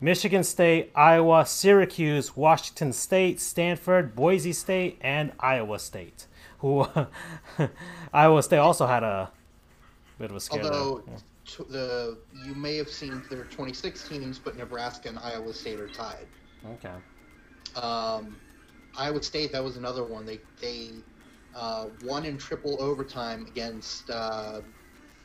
[0.00, 6.26] Michigan State, Iowa, Syracuse, Washington State, Stanford, Boise State, and Iowa State.
[6.58, 6.86] Who
[8.12, 9.30] Iowa State also had a
[10.18, 10.62] bit of a scare.
[10.62, 10.72] there.
[10.72, 11.12] Although t-
[11.58, 15.88] the you may have seen there are 26 teams, but Nebraska and Iowa State are
[15.88, 16.26] tied.
[16.74, 16.94] Okay.
[17.80, 18.36] Um,
[18.96, 20.26] Iowa State that was another one.
[20.26, 20.90] They they
[21.54, 24.60] uh, won in triple overtime against uh,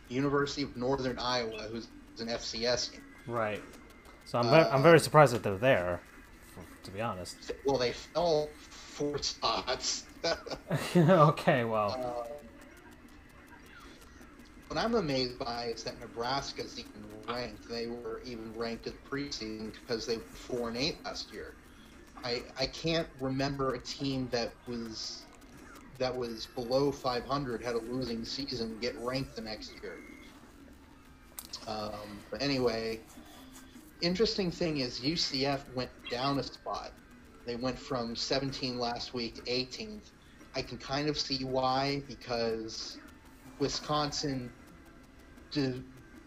[0.09, 1.87] University of Northern Iowa, who's
[2.19, 3.01] an FCS team.
[3.27, 3.61] Right.
[4.25, 6.01] So I'm, very, I'm very surprised that they're there,
[6.83, 7.51] to be honest.
[7.65, 10.03] Well, they fell four spots.
[10.97, 12.36] okay, well, um,
[14.67, 17.69] what I'm amazed by is that Nebraska's even ranked.
[17.69, 21.53] They were even ranked in the preseason because they were four and eight last year.
[22.23, 25.23] I I can't remember a team that was
[25.97, 29.97] that was below 500 had a losing season get ranked the next year.
[31.67, 32.99] Um, but anyway,
[34.01, 36.91] interesting thing is UCF went down a spot.
[37.45, 40.11] They went from 17 last week to 18th.
[40.55, 42.97] I can kind of see why because
[43.59, 44.57] Wisconsin
[45.51, 45.83] de-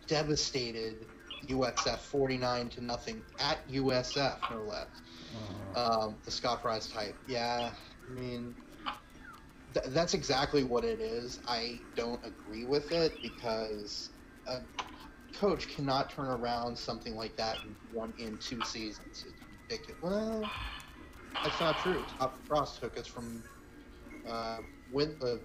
[0.08, 1.12] devastated
[1.48, 4.88] USF 49 to nothing at USF, no less.
[5.74, 7.20] Um, the Scott Frost type.
[7.26, 8.56] Yeah, I mean,
[9.74, 11.40] th- that's exactly what it is.
[11.46, 14.62] I don't agree with it because a
[15.34, 19.24] coach cannot turn around something like that in one in two seasons.
[19.26, 20.00] It's ridiculous.
[20.02, 20.58] Well,
[21.42, 22.06] that's not true.
[22.08, 23.44] Scott Frost took us from
[24.24, 25.38] uh, with uh,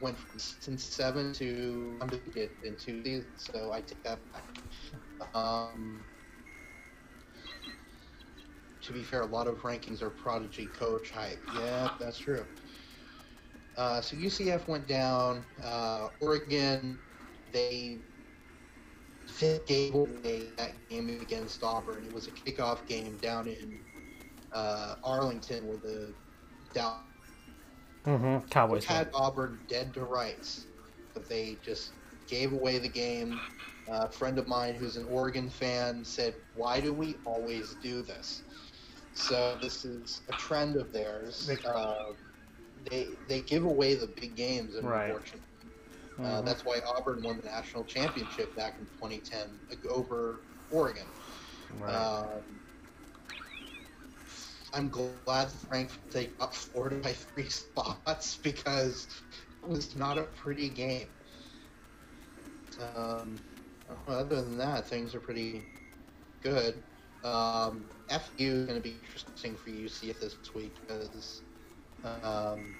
[0.00, 3.48] went from seven to undefeated in two seasons.
[3.52, 4.44] So I take that back.
[5.34, 6.04] Um,
[8.82, 11.42] to be fair, a lot of rankings are prodigy coach hype.
[11.52, 12.46] Yeah, that's true.
[13.76, 15.46] Uh, so UCF went down.
[15.62, 17.00] Uh, Oregon,
[17.52, 18.02] they
[19.40, 22.04] they gave away that game against Auburn.
[22.04, 23.80] It was a kickoff game down in
[24.52, 26.14] uh, Arlington, where the
[26.74, 27.09] down
[28.06, 28.46] Mm-hmm.
[28.48, 28.84] Cowboys.
[28.84, 28.96] fan.
[28.96, 30.66] had Auburn dead to rights,
[31.14, 31.94] but they just
[32.26, 33.42] gave away the game.
[33.88, 38.44] a friend of mine who's an Oregon fan said, "Why do we always do this?"
[39.14, 41.46] So this is a trend of theirs.
[41.46, 42.12] They- Uh,
[42.88, 45.06] they they give away the big games, Right.
[45.06, 45.48] unfortunately.
[46.18, 46.44] Uh, Mhm.
[46.46, 51.08] that's why Auburn won the national championship back in 2010 over Oregon.
[51.70, 51.94] Right.
[51.94, 52.59] Um,
[54.72, 59.08] I'm glad Frank they got Florida by three spots because
[59.62, 61.08] it was not a pretty game.
[62.94, 63.40] Um,
[64.06, 65.66] other than that, things are pretty
[66.42, 66.82] good.
[67.22, 71.42] Um, FAU is going to be interesting for UCF this week because
[72.04, 72.76] um,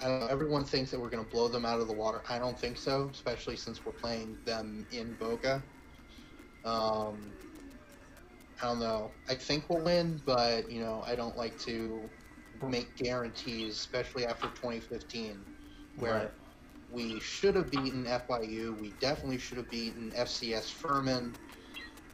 [0.00, 0.26] I don't know.
[0.26, 2.22] Everyone thinks that we're going to blow them out of the water.
[2.28, 5.64] I don't think so, especially since we're playing them in Boca.
[6.64, 7.35] Um,
[8.60, 9.14] I don't know.
[9.28, 12.10] I think we'll win, but you know, I don't like to
[12.62, 15.46] make guarantees, especially after 2015,
[15.96, 16.30] where Right.
[16.88, 18.72] we should have beaten FIU.
[18.72, 21.36] We definitely should have beaten FCS Furman.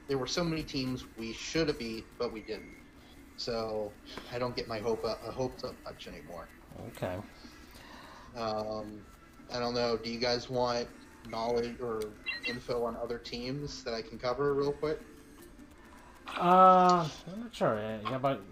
[0.09, 2.79] There were so many teams we should have beat, but we didn't.
[3.37, 3.99] So
[4.31, 6.51] I don't get my hope up, hopes up much anymore.
[6.81, 7.21] Okay.
[8.35, 9.07] Um,
[9.51, 9.97] I don't know.
[9.97, 10.89] Do you guys want
[11.25, 14.99] knowledge or info on other teams that I can cover real quick?
[16.39, 17.79] Uh, I'm not sure.
[17.79, 18.45] Yeah, yeah, but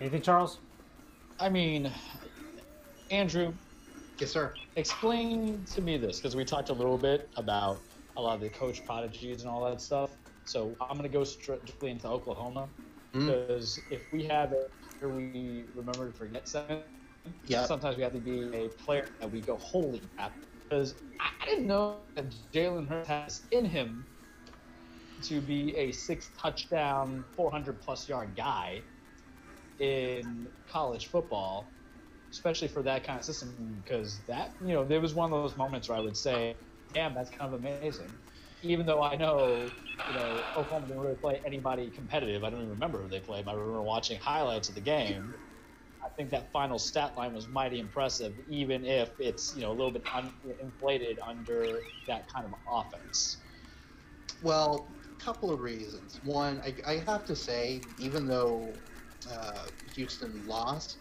[0.00, 0.60] anything, Charles?
[1.38, 1.92] I mean,
[3.10, 3.54] Andrew,
[4.20, 4.54] Yes, sir.
[4.76, 7.84] explain to me this because we talked a little bit about
[8.16, 10.16] a lot of the coach prodigies and all that stuff.
[10.44, 12.70] So I'm gonna go strictly into Oklahoma
[13.14, 13.26] Mm.
[13.26, 16.80] because if we have it, here we remember to forget something.
[17.46, 17.66] Yeah.
[17.66, 20.34] Sometimes we have to be a player that we go holy crap
[20.68, 24.06] because I I didn't know that Jalen Hurts has in him
[25.24, 28.84] to be a six touchdown, 400 plus yard guy
[29.78, 31.74] in college football,
[32.32, 33.80] especially for that kind of system.
[33.82, 36.56] Because that, you know, there was one of those moments where I would say,
[36.92, 38.18] damn, that's kind of amazing.
[38.62, 39.74] Even though I know,
[40.06, 42.44] you know, Oklahoma didn't really play anybody competitive.
[42.44, 43.46] I don't even remember who they played.
[43.48, 45.34] I remember watching highlights of the game.
[46.04, 49.74] I think that final stat line was mighty impressive, even if it's, you know, a
[49.74, 53.42] little bit un- inflated under that kind of offense.
[54.40, 56.20] Well, couple of reasons.
[56.24, 58.74] One, I, I have to say, even though
[59.30, 60.98] uh, Houston lost,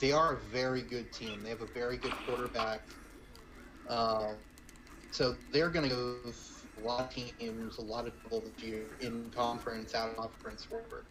[0.00, 1.42] they are a very good team.
[1.42, 2.80] They have a very good quarterback.
[3.88, 4.34] Uh,
[5.10, 8.62] so they're going to go with a lot of teams, a lot of trouble this
[8.62, 11.04] year in conference, out of conference, whatever.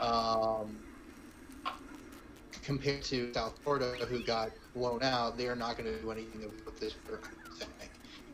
[0.00, 0.78] Um,
[2.62, 6.50] compared to South Florida, who got blown out, they are not going to do anything
[6.64, 6.94] with this.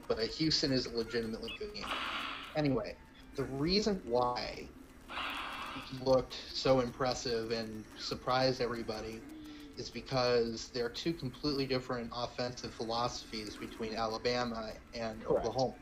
[0.09, 1.71] But Houston is a legitimately good.
[2.57, 2.97] Anyway,
[3.39, 4.67] the reason why
[5.09, 9.21] he looked so impressive and surprised everybody
[9.77, 15.47] is because there are two completely different offensive philosophies between Alabama and Correct.
[15.47, 15.75] Oklahoma.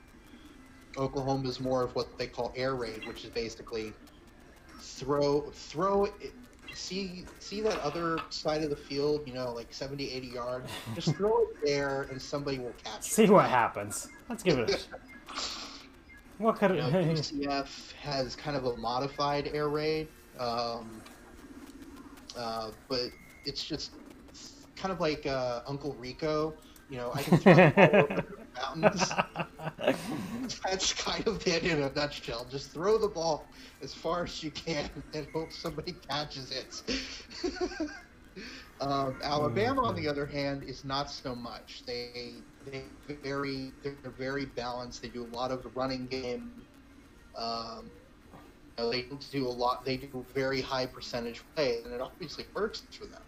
[0.98, 3.94] Oklahoma is more of what they call air raid, which is basically
[4.78, 6.34] throw throw it,
[6.74, 11.14] see see that other side of the field, you know, like 70 80 yards, just
[11.16, 13.04] throw it there and somebody will catch it.
[13.04, 14.08] See what happens.
[14.28, 15.32] Let's give it a.
[16.38, 16.90] What could You know?
[16.90, 20.08] UCF has kind of a modified air raid,
[20.38, 21.02] um,
[22.36, 23.10] uh, but
[23.44, 23.92] it's just
[24.76, 26.58] kind of like uh, Uncle Rico.
[26.88, 28.24] You know, I can throw the ball over,
[28.82, 29.12] mountains.
[30.64, 32.46] That's kind of it in a nutshell.
[32.50, 33.50] Just throw the ball
[33.82, 36.82] as far as you can and hope somebody catches it.
[38.80, 41.82] um, Alabama, on the other hand, is not so much.
[41.86, 45.02] They they very they're very balanced.
[45.02, 46.68] They do a lot of running game.
[47.36, 47.92] Um,
[48.78, 49.84] you know, they do a lot.
[49.84, 53.22] They do very high percentage play, and it obviously works for them.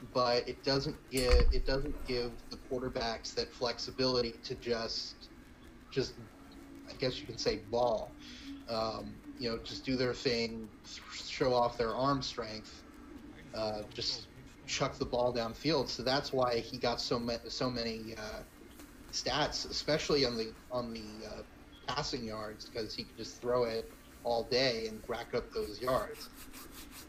[0.00, 5.30] But it doesn't give it doesn't give the quarterbacks that flexibility to just
[5.90, 6.20] just
[6.88, 8.18] I guess you can say ball.
[8.68, 12.84] Um, you know, just do their thing, show off their arm strength,
[13.54, 14.30] uh, just
[14.66, 15.88] chuck the ball downfield.
[15.88, 18.44] So that's why he got so many so many uh,
[19.12, 21.42] stats, especially on the on the uh,
[21.86, 23.86] passing yards, because he could just throw it
[24.24, 26.30] all day and rack up those yards.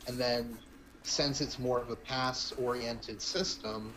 [0.08, 0.58] And then,
[1.04, 3.94] since it's more of a pass-oriented system,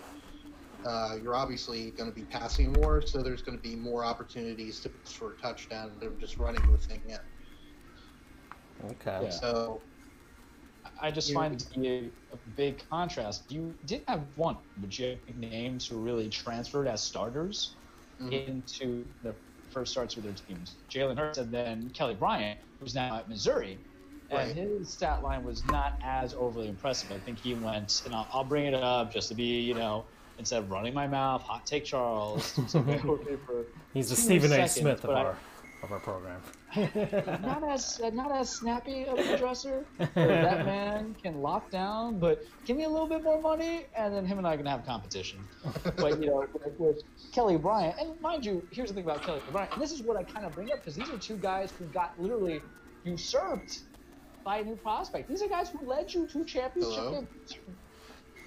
[0.86, 4.80] uh, you're obviously going to be passing more, so there's going to be more opportunities
[4.80, 7.18] to for a touchdown than just running the thing in.
[8.90, 9.20] Okay.
[9.24, 9.30] Yeah.
[9.30, 9.82] So
[11.00, 13.50] I just You- find it to be a, a big contrast.
[13.50, 17.75] You did have one but legit names who really transferred as starters
[18.20, 18.48] Mhm.
[18.48, 19.34] into the
[19.70, 20.76] first starts with their teams.
[20.90, 23.78] Jalen Hurts and then Kelly Bryant, who's now at Missouri.
[24.30, 27.12] And his stat line was not as overly impressive.
[27.12, 30.04] I think he went, and I'll, I'll bring it up just to be, you know,
[30.38, 32.58] instead of running my mouth, hot take Charles.
[32.68, 33.64] So bear with me for
[33.94, 34.68] He's the Stephen A.
[34.68, 35.36] Smith of our
[35.82, 36.40] of our program.
[37.42, 39.84] not as uh, not as snappy of a dresser.
[39.98, 44.24] that man can lock down, but give me a little bit more money, and then
[44.24, 45.40] him and I can have competition.
[45.96, 47.02] But you know, with, with
[47.32, 50.16] Kelly Bryant, and mind you, here's the thing about Kelly Bryant, and this is what
[50.16, 52.60] I kind of bring up because these are two guys who got literally
[53.04, 53.80] usurped
[54.44, 55.28] by a new prospect.
[55.28, 57.26] These are guys who led you to championship Hello?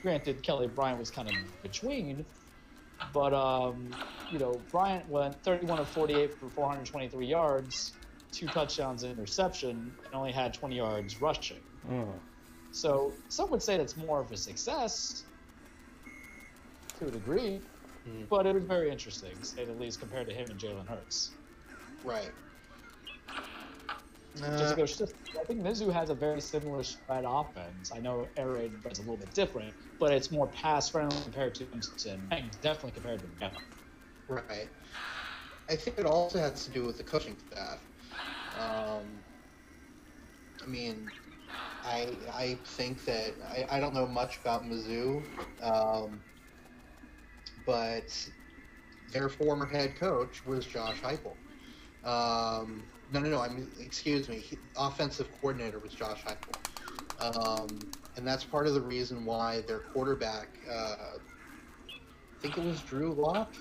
[0.01, 2.25] Granted, Kelly Bryant was kind of between,
[3.13, 3.87] but um,
[4.31, 7.93] you know, Bryant went 31 of 48 for 423 yards,
[8.31, 11.61] two touchdowns, and interception, and only had 20 yards rushing.
[11.87, 12.19] Mm.
[12.71, 15.23] So some would say that's more of a success
[16.99, 17.61] to a degree,
[18.07, 18.29] Mhm.
[18.29, 21.31] but it was very interesting, to say the least, compared to him and Jalen Hurts.
[22.03, 22.31] right.
[24.43, 25.01] Uh, just,
[25.41, 27.91] I think Mizzou has a very similar spread offense.
[27.93, 31.55] I know Air Raid is a little bit different, but it's more pass friendly compared
[31.55, 33.57] to Winston, and definitely compared to Bama.
[34.27, 34.69] Right.
[35.67, 37.79] I think it also has to do with the coaching staff.
[38.59, 39.19] Um,
[40.63, 41.09] I mean,
[41.83, 45.23] I I think that I, I don't know much about Mizzou,
[45.61, 46.21] um,
[47.65, 48.29] but
[49.11, 51.35] their former head coach was Josh Heupel.
[52.03, 53.39] Um, no, no, no.
[53.41, 54.39] I mean, excuse me.
[54.39, 56.57] He, offensive coordinator was Josh Heupel,
[57.19, 60.59] um, and that's part of the reason why their quarterback.
[60.69, 60.95] Uh,
[62.37, 63.55] I think it was Drew Lock.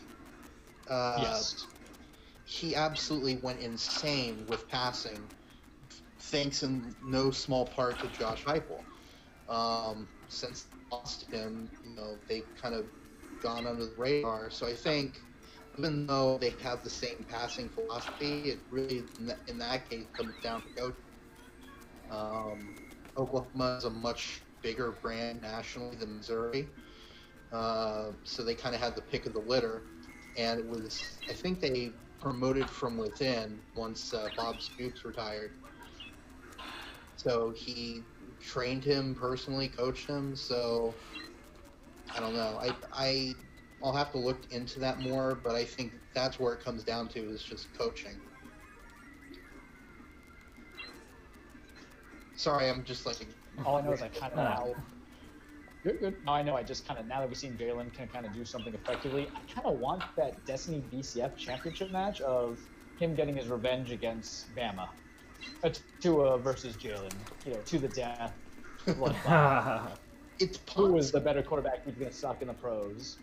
[0.88, 1.66] Uh, yes.
[2.44, 5.30] he absolutely went insane with passing,
[6.18, 8.84] thanks in no small part to Josh Heupel.
[9.48, 12.86] Um, since lost him, you know, they've kind of
[13.40, 14.50] gone under the radar.
[14.50, 15.24] So I think,
[15.78, 20.08] even though they have the same passing philosophy, it really, in that, in that case,
[20.16, 21.12] comes down to coaching.
[22.10, 22.76] Um,
[23.18, 26.72] Oklahoma is a much bigger brand nationally than Missouri,
[27.52, 29.84] uh, so they kind of had the pick of the litter
[30.36, 35.52] and it was I think they promoted from within once uh, Bob Stoops retired.
[37.16, 38.08] So he
[38.40, 40.36] trained him personally, coached him.
[40.36, 41.02] So
[42.14, 42.58] I don't know.
[42.60, 43.34] I I
[43.82, 47.08] I'll have to look into that more, but I think that's where it comes down
[47.10, 48.20] to is just coaching.
[52.34, 53.16] Sorry, I'm just like
[53.64, 54.38] All I know is I kind of
[54.76, 54.86] now.
[55.84, 56.24] Good, good.
[56.24, 56.56] No, I know.
[56.56, 59.28] I just kind of now that we've seen Jalen can kind of do something effectively,
[59.28, 62.60] I kind of want that Destiny BCF championship match of
[62.96, 64.88] him getting his revenge against Bama,
[65.62, 65.70] uh,
[66.00, 67.28] Tua versus Jalen.
[67.44, 68.36] You know, to the death.
[68.86, 69.98] bloodbath.
[70.40, 73.18] it's Who was the better quarterback who's going to suck in the pros?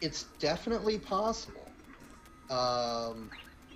[0.00, 1.68] It's definitely possible.
[2.50, 3.30] Um,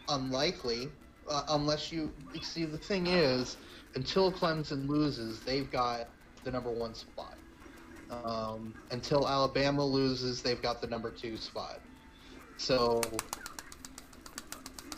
[0.08, 0.88] unlikely,
[1.28, 2.12] uh, unless you
[2.42, 2.64] see.
[2.64, 3.56] The thing is,
[3.94, 6.08] until Clemson loses, they've got
[6.42, 7.36] the number one spot.
[8.10, 11.80] Um, until Alabama loses, they've got the number two spot.
[12.56, 13.00] So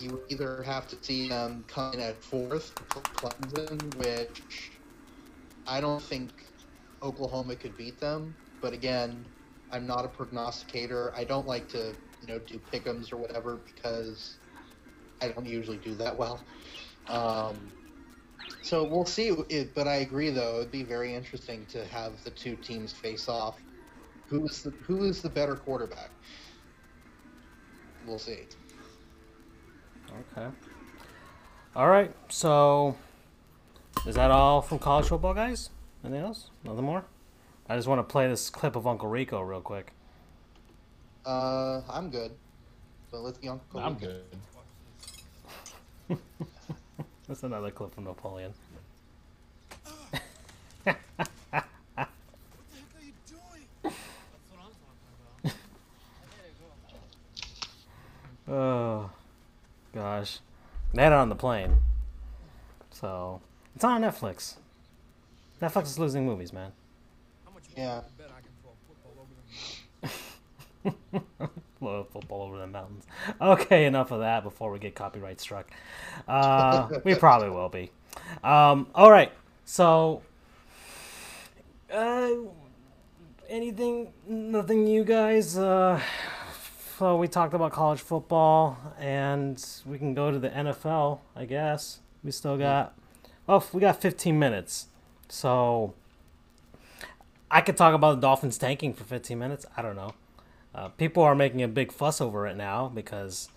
[0.01, 4.71] you either have to see them come in at fourth, Clemson, which
[5.67, 6.31] I don't think
[7.03, 8.35] Oklahoma could beat them.
[8.61, 9.25] But again,
[9.73, 11.13] I'm not a prognosticator.
[11.17, 14.37] I don't like to, you know, do pickums or whatever because
[15.21, 16.41] I don't usually do that well.
[17.09, 17.57] Um,
[18.63, 19.29] so we'll see.
[19.49, 23.29] It, but I agree, though, it'd be very interesting to have the two teams face
[23.29, 23.59] off.
[24.29, 26.11] Who is the Who is the better quarterback?
[28.07, 28.41] We'll see.
[30.37, 30.49] Okay.
[31.75, 32.13] All right.
[32.29, 32.97] So,
[34.07, 35.71] is that all from college football, guys?
[36.05, 36.51] Anything else?
[36.65, 37.05] Nothing more.
[37.69, 39.93] I just want to play this clip of Uncle Rico real quick.
[41.25, 42.31] Uh, I'm good.
[43.11, 43.61] So let's get on.
[43.75, 44.23] I'm good.
[47.27, 48.55] That's another clip from Napoleon.
[50.85, 50.97] What the
[51.53, 51.67] heck
[52.95, 53.95] are you doing?
[58.49, 59.11] Oh,
[59.93, 60.39] gosh.
[60.95, 61.79] They had it on the plane.
[62.93, 63.41] So,
[63.75, 64.55] it's on Netflix.
[65.61, 66.71] Netflix is losing movies, man.
[67.77, 68.01] Yeah.
[71.81, 73.05] Blow football over the mountains.
[73.41, 75.71] Okay, enough of that before we get copyright struck.
[76.27, 77.91] Uh, we probably will be.
[78.43, 79.31] Um, all right,
[79.65, 80.23] so
[81.93, 82.31] uh,
[83.49, 85.59] anything, nothing new, guys.
[85.59, 86.01] Uh,
[86.99, 91.21] so we talked about college football, and we can go to the NFL.
[91.35, 92.95] I guess we still got.
[93.49, 94.87] Oh, we got 15 minutes,
[95.29, 95.95] so
[97.51, 99.67] I could talk about the Dolphins tanking for 15 minutes.
[99.77, 100.15] I don't know.
[100.75, 103.49] Uh, people are making a big fuss over it now because,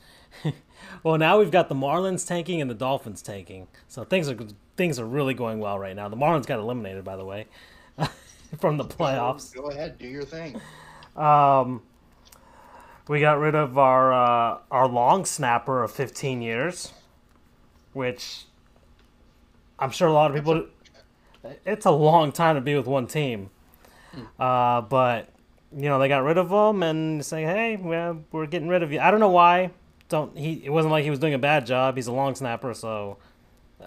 [1.03, 3.67] well, now we've got the Marlins tanking and the Dolphins tanking.
[3.87, 4.37] So things are
[4.77, 6.07] things are really going well right now.
[6.07, 7.47] The Marlins got eliminated, by the way,
[8.59, 9.53] from the playoffs.
[9.53, 10.61] Go ahead, do your thing.
[11.17, 11.81] Um,
[13.09, 16.93] we got rid of our uh, our long snapper of 15 years,
[17.91, 18.45] which
[19.77, 20.67] I'm sure a lot of people.
[21.65, 23.49] It's a long time to be with one team,
[24.39, 25.29] uh, but
[25.75, 28.91] you know they got rid of him and say, "Hey, we're, we're getting rid of
[28.91, 29.71] you." I don't know why.
[30.07, 30.61] Don't he?
[30.63, 31.95] It wasn't like he was doing a bad job.
[31.95, 33.17] He's a long snapper, so
[33.81, 33.85] uh,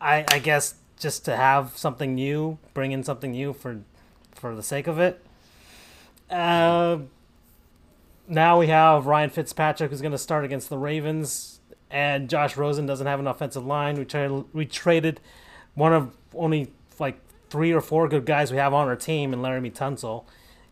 [0.00, 3.80] I I guess just to have something new, bring in something new for
[4.34, 5.24] for the sake of it.
[6.30, 6.98] Uh,
[8.28, 12.86] now we have Ryan Fitzpatrick who's going to start against the Ravens, and Josh Rosen
[12.86, 13.96] doesn't have an offensive line.
[13.96, 15.20] We traded we traded
[15.74, 17.18] one of only like
[17.52, 20.24] three or four good guys we have on our team, and Laremy Tunsil,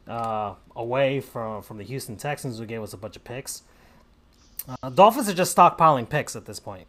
[0.08, 3.62] uh, away from from the Houston Texans who gave us a bunch of picks.
[4.82, 6.86] Uh, Dolphins are just stockpiling picks at this point.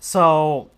[0.00, 0.70] So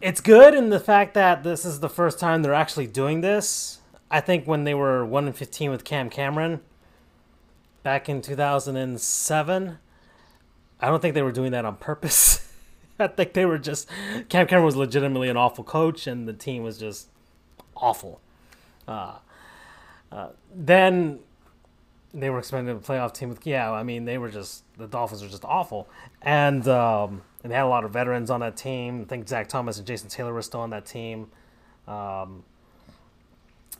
[0.00, 3.80] it's good in the fact that this is the first time they're actually doing this.
[4.10, 6.60] I think when they were one and fifteen with Cam Cameron
[7.82, 9.78] back in two thousand and seven,
[10.80, 12.46] I don't think they were doing that on purpose.
[13.00, 13.88] I think they were just
[14.28, 17.08] Cam Cameron was legitimately an awful coach, and the team was just
[17.76, 18.20] awful.
[18.86, 19.14] Uh,
[20.12, 21.20] uh, then
[22.12, 23.70] they were expecting a playoff team with yeah.
[23.70, 25.88] I mean, they were just the Dolphins were just awful,
[26.22, 29.02] and um, and they had a lot of veterans on that team.
[29.02, 31.28] I think Zach Thomas and Jason Taylor were still on that team.
[31.86, 32.44] Um,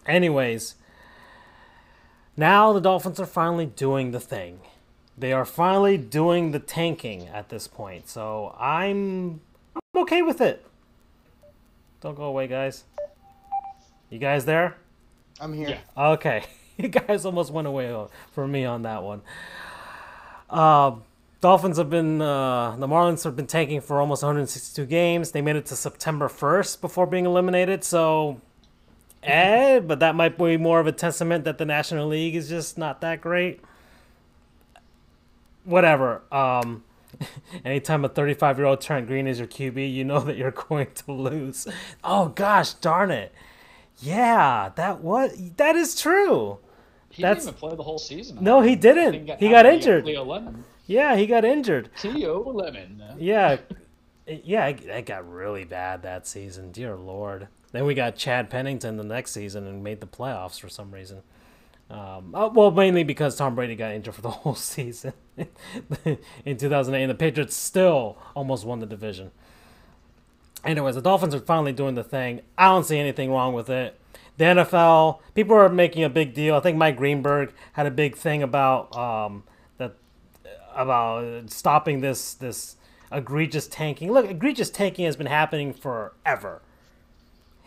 [0.07, 0.77] anyways,
[2.37, 4.61] now the Dolphins are finally doing the thing.
[5.17, 8.09] They are finally doing the tanking at this point.
[8.09, 9.41] So I'm
[9.75, 10.67] I'm okay with it.
[12.01, 12.85] Don't go away, guys.
[14.09, 14.77] You guys there?
[15.41, 15.69] I'm here.
[15.97, 16.13] Yeah.
[16.13, 16.45] Okay.
[16.81, 17.95] You guys almost went away
[18.33, 19.21] from me on that one.
[20.49, 20.93] Uh,
[21.43, 25.33] Dolphins have been, uh, the Marlins have been tanking for almost 162 games.
[25.33, 27.85] They made it to September 1st before being eliminated.
[27.85, 28.41] So,
[29.23, 32.79] eh, but that might be more of a testament that the National League is just
[32.79, 33.61] not that great.
[35.65, 36.23] Whatever.
[36.33, 36.85] Um,
[37.65, 40.89] anytime a 35 year old Trent Green is your QB, you know that you're going
[41.07, 41.67] to lose.
[42.05, 43.33] Oh, gosh, darn it.
[43.99, 46.59] Yeah, that was, that is true.
[47.11, 48.39] He That's- didn't even play the whole season.
[48.41, 49.29] No, he didn't.
[49.39, 50.05] He got injured.
[50.07, 50.65] Leo Lemon.
[50.87, 51.91] Yeah, he got injured.
[51.97, 53.03] Cleo Lemon.
[53.19, 53.59] Yeah,
[54.27, 56.73] yeah, it got really bad that season.
[56.73, 57.49] Dear Lord.
[57.73, 61.23] Then we got Chad Pennington the next season and made the playoffs for some reason.
[61.91, 65.13] Um, uh, well, mainly because Tom Brady got injured for the whole season
[66.47, 69.33] in 2008, and the Patriots still almost won the division.
[70.65, 72.43] Anyways, the Dolphins are finally doing the thing.
[72.57, 73.99] I don't see anything wrong with it.
[74.37, 76.55] The NFL, people are making a big deal.
[76.55, 79.43] I think Mike Greenberg had a big thing about um,
[79.79, 79.95] that
[80.75, 82.77] about stopping this this
[83.11, 84.13] egregious tanking.
[84.13, 86.63] Look, egregious tanking has been happening forever.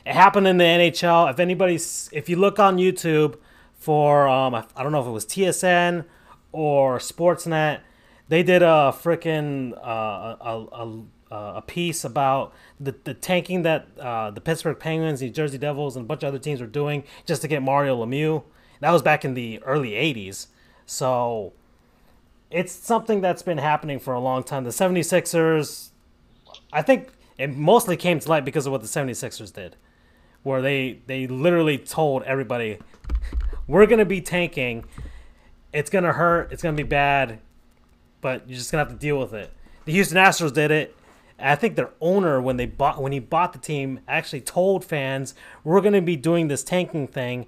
[0.05, 1.29] It happened in the NHL.
[1.29, 3.37] If anybody's, if you look on YouTube
[3.83, 6.05] for, um, I, don't know if it was TSN
[6.51, 7.81] or Sportsnet,
[8.29, 14.31] they did a freaking uh, a, a, a piece about the, the tanking that uh,
[14.31, 17.41] the Pittsburgh Penguins, the Jersey Devils, and a bunch of other teams were doing just
[17.41, 18.43] to get Mario Lemieux.
[18.79, 20.47] That was back in the early '80s.
[20.85, 21.53] So
[22.51, 24.63] it's something that's been happening for a long time.
[24.63, 25.89] The 76ers,
[26.71, 29.75] I think it mostly came to light because of what the 76ers did,
[30.43, 32.77] where they they literally told everybody,
[33.67, 34.85] "We're going to be tanking
[35.73, 36.51] It's gonna hurt.
[36.51, 37.39] It's gonna be bad,
[38.21, 39.51] but you're just gonna have to deal with it.
[39.85, 40.95] The Houston Astros did it.
[41.39, 45.35] I think their owner, when they bought when he bought the team, actually told fans,
[45.63, 47.47] "We're gonna be doing this tanking thing.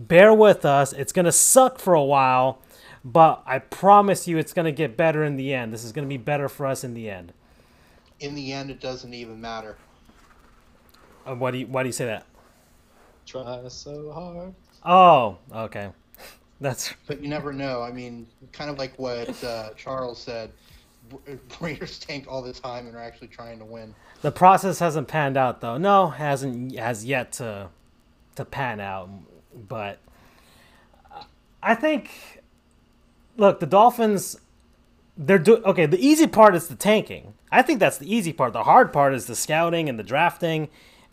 [0.00, 0.92] Bear with us.
[0.94, 2.60] It's gonna suck for a while,
[3.04, 5.72] but I promise you, it's gonna get better in the end.
[5.72, 7.32] This is gonna be better for us in the end."
[8.20, 9.76] In the end, it doesn't even matter.
[11.26, 12.26] Uh, why do you Why do you say that?
[13.26, 14.54] Try so hard.
[14.86, 15.90] Oh, okay.
[16.60, 17.82] That's But you never know.
[17.82, 20.52] I mean, kind of like what uh, Charles said.
[21.60, 23.94] Raiders tank all the time and are actually trying to win.
[24.22, 25.76] the process hasn't panned out though.
[25.76, 27.68] No, hasn't has yet to
[28.36, 29.10] to pan out.
[29.68, 29.98] But
[31.62, 32.42] I think,
[33.36, 34.40] look, the Dolphins.
[35.18, 35.86] They're do okay.
[35.86, 37.34] The easy part is the tanking.
[37.50, 38.52] I think that's the easy part.
[38.52, 40.68] The hard part is the scouting and the drafting,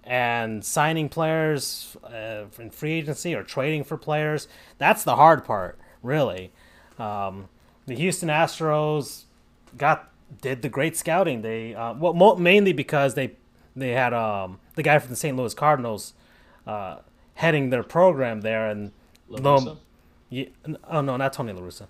[0.05, 4.47] and signing players uh, in free agency or trading for players.
[4.77, 6.51] That's the hard part, really.
[6.99, 7.49] Um,
[7.85, 9.23] the Houston Astros
[9.77, 10.09] got
[10.41, 11.41] did the great scouting.
[11.41, 13.33] They uh, well mo- mainly because they
[13.75, 15.35] they had um, the guy from the St.
[15.35, 16.13] Louis Cardinals
[16.67, 16.97] uh,
[17.35, 18.91] heading their program there, and
[19.27, 19.77] lo-
[20.29, 20.45] yeah,
[20.89, 21.87] oh no, not Tony La Russa.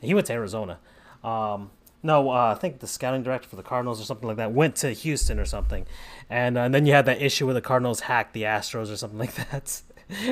[0.00, 0.78] He went to Arizona.
[1.24, 1.70] Um,
[2.02, 4.76] no, uh, I think the scouting director for the Cardinals or something like that went
[4.76, 5.86] to Houston or something,
[6.30, 8.96] and, uh, and then you had that issue where the Cardinals hacked the Astros or
[8.96, 9.82] something like that,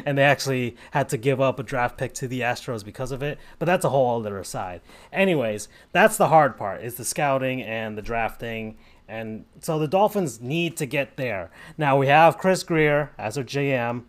[0.05, 3.23] and they actually had to give up a draft pick to the Astros because of
[3.23, 3.39] it.
[3.59, 4.81] But that's a whole other aside.
[5.13, 8.77] Anyways, that's the hard part is the scouting and the drafting.
[9.09, 11.51] And so the Dolphins need to get there.
[11.77, 14.05] Now we have Chris Grier as our GM.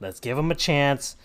[0.00, 1.16] Let's give him a chance.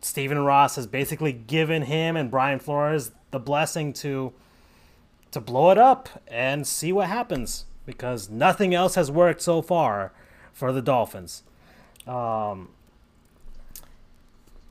[0.00, 4.32] Stephen Ross has basically given him and Brian Flores the blessing to
[5.36, 10.10] to blow it up and see what happens because nothing else has worked so far
[10.50, 11.42] for the Dolphins.
[12.06, 12.70] Um,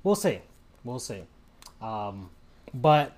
[0.04, 0.40] we'll see.
[0.84, 1.22] We'll see.
[1.84, 2.32] Um,
[2.74, 3.14] but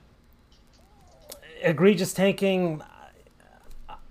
[1.61, 2.81] egregious tanking.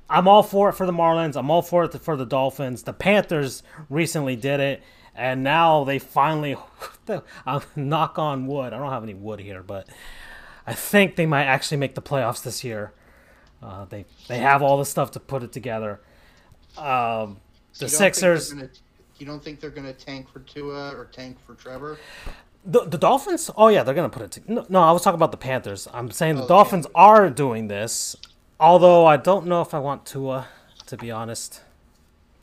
[0.08, 1.36] I'm all for it for the Marlins.
[1.36, 2.84] I'm all for it for the Dolphins.
[2.84, 4.82] The Panthers recently did it,
[5.14, 6.56] and now they finally.
[7.46, 8.72] I'm knock on wood.
[8.72, 9.86] I don't have any wood here, but
[10.66, 12.94] I think they might actually make the playoffs this year.
[13.62, 16.00] Uh, they they have all the stuff to put it together.
[16.76, 17.38] Um, the You don't
[17.78, 18.68] think they're Sixers, gonna-
[19.18, 21.98] you don't think they're going to tank for Tua or tank for Trevor?
[22.64, 23.50] the, the Dolphins.
[23.56, 24.30] Oh yeah, they're gonna put it.
[24.32, 25.86] To, no, no, I was talking about the Panthers.
[25.94, 26.92] I'm saying the Oh, Dolphins Panthers.
[26.96, 28.16] are doing this,
[28.60, 30.48] although I don't know if I want Tua.
[30.88, 31.62] To be honest,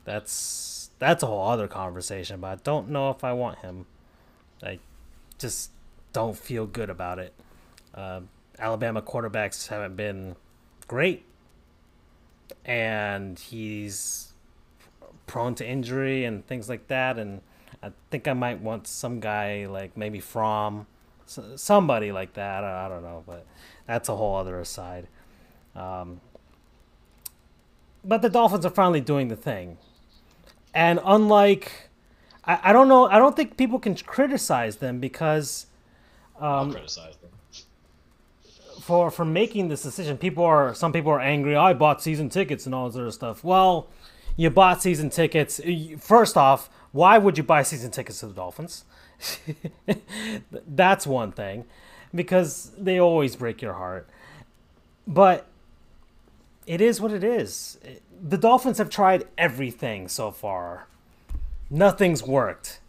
[0.04, 2.40] that's that's a whole other conversation.
[2.40, 3.86] But I don't know if I want him.
[4.62, 4.78] I
[5.38, 5.70] just
[6.12, 7.32] don't feel good about it.
[7.94, 8.20] Uh,
[8.58, 10.36] Alabama quarterbacks haven't been
[10.84, 11.24] great,
[12.64, 14.32] and he's
[15.26, 17.18] prone to injury and things like that.
[17.18, 17.40] And
[17.82, 20.86] I think I might want some guy like maybe Fromm,
[21.26, 22.64] somebody like that.
[22.64, 23.46] I don't know, but
[23.86, 25.08] that's a whole other aside.
[25.74, 26.20] Um,
[28.04, 29.78] but the Dolphins are finally doing the thing,
[30.74, 31.88] and unlike,
[32.44, 35.66] I, I don't know, I don't think people can criticize them because
[36.40, 37.23] I'll criticize them.
[38.84, 40.18] For for making this decision.
[40.18, 41.56] People are some people are angry.
[41.56, 43.42] I bought season tickets and all this other stuff.
[43.42, 43.88] Well,
[44.36, 45.60] you bought season tickets.
[45.98, 48.84] First off, why would you buy season tickets to the Dolphins?
[50.66, 51.64] That's one thing,
[52.14, 54.06] because they always break your heart.
[55.06, 55.46] But
[56.66, 57.78] it is what it is.
[58.22, 60.88] The Dolphins have tried everything so far.
[61.70, 62.80] Nothing's worked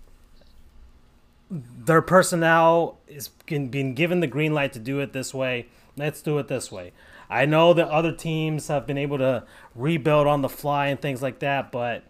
[1.49, 5.67] their personnel is being given the green light to do it this way.
[5.97, 6.91] Let's do it this way.
[7.29, 9.43] I know that other teams have been able to
[9.73, 12.03] rebuild on the fly and things like that, but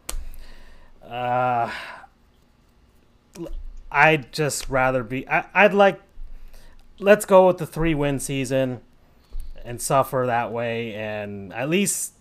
[1.08, 1.72] uh,
[3.92, 5.28] I'd just rather be.
[5.30, 6.02] I, I'd like.
[6.98, 8.82] Let's go with the three win season
[9.64, 12.14] and suffer that way, and at least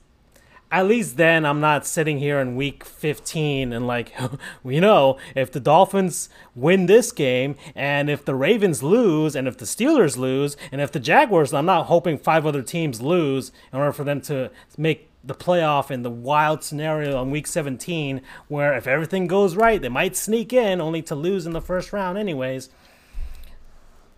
[0.75, 4.13] at least then I'm not sitting here in week 15 and like,
[4.65, 9.57] we know if the Dolphins win this game and if the Ravens lose and if
[9.57, 13.79] the Steelers lose and if the Jaguars, I'm not hoping five other teams lose in
[13.79, 18.77] order for them to make the playoff in the wild scenario in week 17 where
[18.77, 22.19] if everything goes right, they might sneak in only to lose in the first round
[22.19, 22.69] anyways.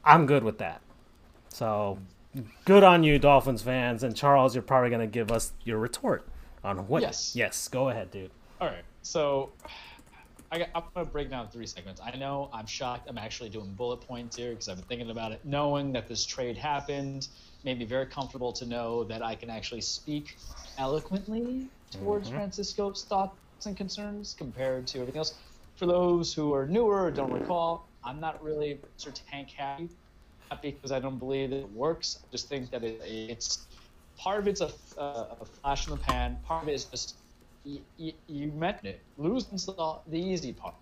[0.02, 0.80] I'm good with that.
[1.50, 1.98] So
[2.64, 4.02] good on you, Dolphins fans.
[4.02, 6.26] And Charles, you're probably going to give us your retort
[6.66, 7.02] on what.
[7.02, 7.34] Yes.
[7.34, 8.30] Yes, go ahead, dude.
[8.60, 9.50] All right, so
[10.50, 12.00] I got, I'm gonna break down three segments.
[12.04, 13.08] I know I'm shocked.
[13.08, 15.40] I'm actually doing bullet points here because I've been thinking about it.
[15.44, 17.28] Knowing that this trade happened
[17.64, 20.36] made me very comfortable to know that I can actually speak
[20.78, 22.38] eloquently towards mm-hmm.
[22.38, 25.34] Francisco's thoughts and concerns compared to everything else.
[25.76, 29.90] For those who are newer or don't recall, I'm not really Sir Tank happy
[30.50, 32.20] not because I don't believe that it works.
[32.22, 33.66] I just think that it, it's
[34.16, 36.38] part of it's a, a, flash in the pan.
[36.44, 37.16] Part of it is just
[37.64, 39.00] you, you, you mentioned it.
[39.18, 40.74] Losing's the, the easy part.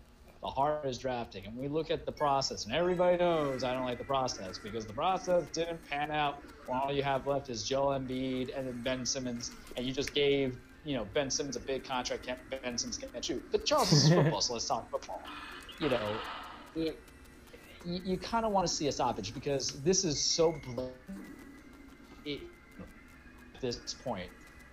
[0.43, 3.87] The hard is drafting, and we look at the process, and everybody knows I don't
[3.87, 6.43] like the process because the process didn't pan out.
[6.69, 10.59] all you have left is Joel Embiid and then Ben Simmons, and you just gave
[10.85, 12.29] you know Ben Simmons a big contract.
[12.51, 13.43] Ben Simmons can't shoot.
[13.51, 15.23] But Charles, is football, so let's talk football.
[15.81, 16.17] You know,
[16.77, 17.01] it,
[17.87, 20.95] you, you kind of want to see a stoppage because this is so blatant.
[22.27, 22.41] It,
[23.65, 24.31] this point,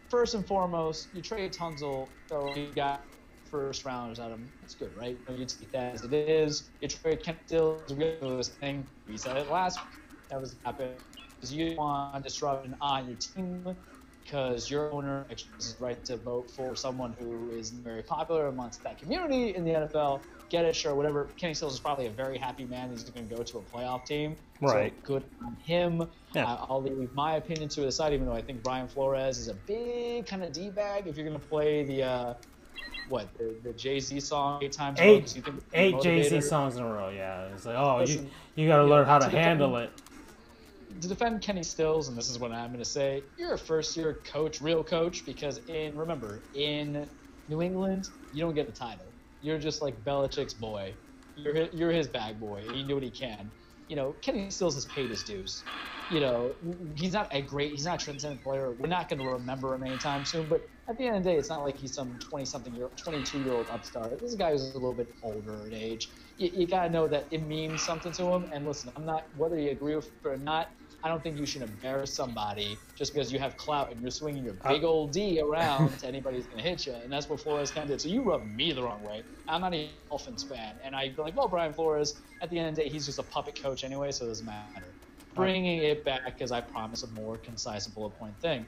[0.09, 3.05] first and foremost, you trade Tunsil, so you got
[3.49, 4.51] first rounders out of him.
[4.61, 5.17] That's good, right?
[5.29, 6.71] You take that as it is.
[6.81, 8.87] You trade Kent Stills, this thing.
[9.07, 9.99] We said it last week.
[10.29, 10.95] That was happening
[11.35, 13.75] because you want to disruption on your team
[14.23, 18.83] because your owner exercises the right to vote for someone who is very popular amongst
[18.83, 20.23] that community in the NFL.
[20.49, 21.33] Get it, sure, whatever.
[21.37, 22.91] Kenny Stills is probably a very happy man.
[22.91, 24.37] He's going to go to a playoff team.
[24.61, 24.93] Right.
[24.95, 26.09] So good on him.
[26.33, 26.45] Yeah.
[26.45, 29.47] Uh, I'll leave my opinion to the side, even though I think Brian Flores is
[29.47, 32.03] a big kind of D bag if you're going to play the.
[32.03, 32.33] Uh,
[33.09, 35.37] what the, the Jay Z song eight times eight
[35.73, 37.09] eight Jay Z songs in a row.
[37.09, 39.91] Yeah, it's like oh Listen, you you got to learn how to, to handle it
[40.99, 43.95] to defend Kenny Stills, and this is what I'm going to say, you're a first
[43.95, 47.07] year coach, real coach, because in remember in
[47.47, 49.13] New England, you don't get the title.
[49.41, 50.93] You're just like Belichick's boy.
[51.35, 52.63] You're you're his bag boy.
[52.73, 53.51] You do what he can.
[53.91, 55.65] You know, Kenny Stills has paid his dues.
[56.07, 56.55] You know,
[56.95, 58.73] he's not a great, he's not a transcendent player.
[58.73, 60.47] We're not going to remember him anytime soon.
[60.47, 62.89] But at the end of the day, it's not like he's some 20 something year,
[63.03, 64.21] 22 year old upstart.
[64.21, 66.09] This guy is a little bit older in age.
[66.37, 68.45] You, you got to know that it means something to him.
[68.53, 70.67] And listen, I'm not whether you agree with it or not
[71.03, 74.43] I don't think you should embarrass somebody just because you have clout and you're swinging
[74.43, 76.93] your big old D around to anybody's going to hit you.
[76.93, 78.01] And that's what Flores kind of did.
[78.01, 79.25] So you rub me the wrong way.
[79.47, 80.77] I'm not a Dolphins fan.
[80.83, 83.19] And I'd be like, well, Brian Flores, at the end of the day, he's just
[83.19, 84.95] a puppet coach anyway, so it doesn't matter.
[85.35, 88.67] Bringing it back, because I promise a more concise bullet point thing.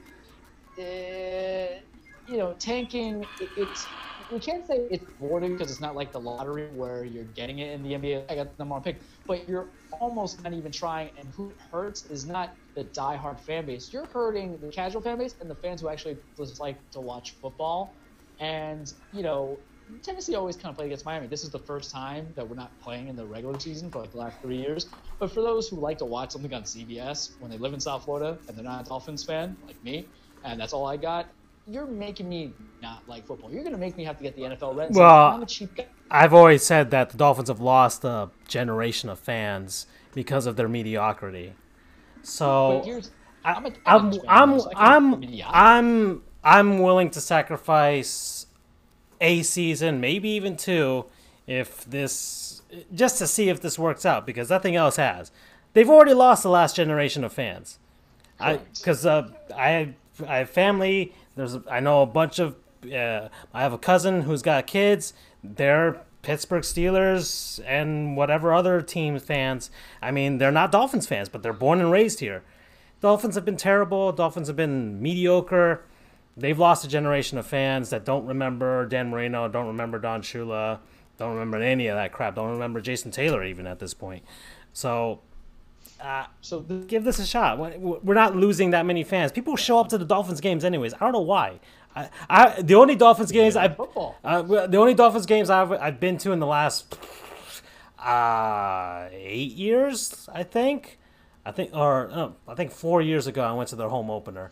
[0.78, 1.80] Uh,
[2.26, 3.96] you know, tanking, it, it's
[4.30, 7.72] we can't say it's boring because it's not like the lottery where you're getting it
[7.72, 8.26] in the NBA.
[8.30, 11.12] I got the number one pick, but you're almost not even trying.
[11.18, 13.92] And who hurts is not the die-hard fan base.
[13.94, 17.38] You're hurting the casual fan base and the fans who actually just like to watch
[17.42, 18.00] football.
[18.40, 19.66] And you know,
[20.04, 21.28] Tennessee always kind of play against Miami.
[21.28, 24.12] This is the first time that we're not playing in the regular season for like
[24.12, 24.96] the last three years.
[25.20, 28.06] But for those who like to watch something on CBS when they live in South
[28.06, 30.12] Florida and they're not a Dolphins fan like me,
[30.44, 31.34] and that's all I got,
[31.68, 33.51] you're making me not like football.
[33.51, 34.95] You're going to make me have to get the NFL Red.
[34.95, 35.88] Well, I'm a cheap guy.
[36.11, 40.68] I've always said that the Dolphins have lost a generation of fans because of their
[40.68, 41.53] mediocrity.
[42.22, 42.84] So
[43.43, 48.47] I'm I'm I'm I'm, I'm, I'm I'm willing to sacrifice
[49.22, 51.05] a season, maybe even two,
[51.47, 52.61] if this
[52.93, 55.32] just to see if this works out because nothing else has.
[55.74, 57.80] They've already lost the last generation of fans.
[58.39, 59.95] I because uh, I
[60.28, 62.56] I have family there's I know a bunch of
[62.86, 65.14] uh, I have a cousin who's got kids.
[65.44, 69.70] They're Pittsburgh Steelers and whatever other team fans.
[70.02, 72.44] I mean, they're not Dolphins fans, but they're born and raised here.
[73.02, 74.12] Dolphins have been terrible.
[74.14, 75.84] Dolphins have been mediocre.
[76.36, 80.80] They've lost a generation of fans that don't remember Dan Marino, don't remember Don Shula,
[81.18, 82.36] don't remember any of that crap.
[82.36, 84.24] Don't remember Jason Taylor even at this point.
[84.72, 85.20] So
[86.04, 87.58] uh, so give this a shot.
[87.58, 89.32] We're not losing that many fans.
[89.32, 90.93] People show up to the Dolphins games anyways.
[90.93, 91.62] I don't know why.
[91.95, 93.74] I, I the only Dolphins games yeah,
[94.26, 96.97] I uh, the only Dolphins games I've I've been to in the last
[97.99, 100.99] uh, eight years, I think.
[101.45, 104.51] I think or no, I think four years ago I went to their home opener,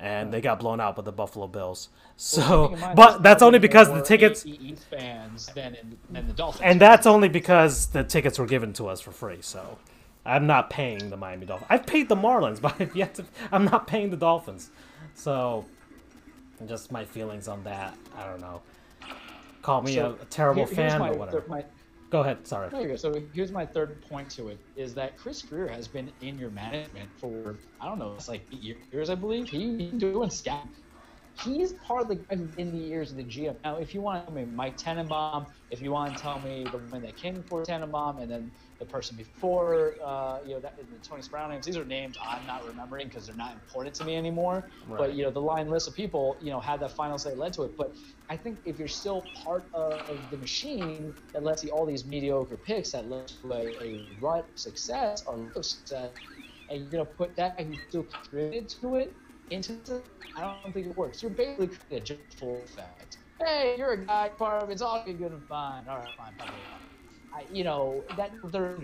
[0.00, 1.90] and they got blown out by the Buffalo Bills.
[2.16, 4.44] So, well, but that's only because the tickets
[4.90, 6.62] fans than, in, than the Dolphins.
[6.64, 9.38] And that's only because the tickets were given to us for free.
[9.42, 9.78] So.
[10.24, 11.68] I'm not paying the Miami Dolphins.
[11.70, 13.24] I've paid the Marlins, but I've yet to.
[13.52, 14.70] I'm not paying the Dolphins.
[15.14, 15.64] So,
[16.66, 17.96] just my feelings on that.
[18.16, 18.62] I don't know.
[19.62, 21.44] Call me so a, a, terrible here, fan, my, or whatever.
[21.48, 21.64] My,
[22.10, 22.46] go ahead.
[22.46, 22.70] Sorry.
[22.70, 26.38] No, so here's my third point to it: is that Chris Grier has been in
[26.38, 29.48] your management for I don't know, it's like eight years, I believe.
[29.48, 30.66] He, he's doing scout.
[31.44, 32.18] He's part of the
[32.58, 33.56] in the years of the GM.
[33.62, 36.64] Now, if you want to tell me Mike Tannenbaum, if you want to tell me
[36.64, 40.76] the one that came before Tannenbaum, and then the person before, uh, you know, that,
[40.76, 41.66] the Tony Sproul names.
[41.66, 44.70] These are names I'm not remembering because they're not important to me anymore.
[44.86, 44.98] Right.
[44.98, 47.52] But you know, the line list of people, you know, had that final say led
[47.54, 47.72] to it.
[47.76, 47.96] But
[48.28, 52.04] I think if you're still part of, of the machine that lets you all these
[52.04, 56.12] mediocre picks that led to a, a rut success or success,
[56.68, 59.16] and you're gonna put that and you still contributed to it
[59.50, 61.22] into it, I don't think it works.
[61.22, 63.18] You're basically creating a full effect.
[63.44, 65.88] Hey, you're a guy part of it's all good and fine.
[65.88, 66.48] All right, fine, fine.
[66.48, 66.97] fine
[67.34, 68.78] I, you know that they're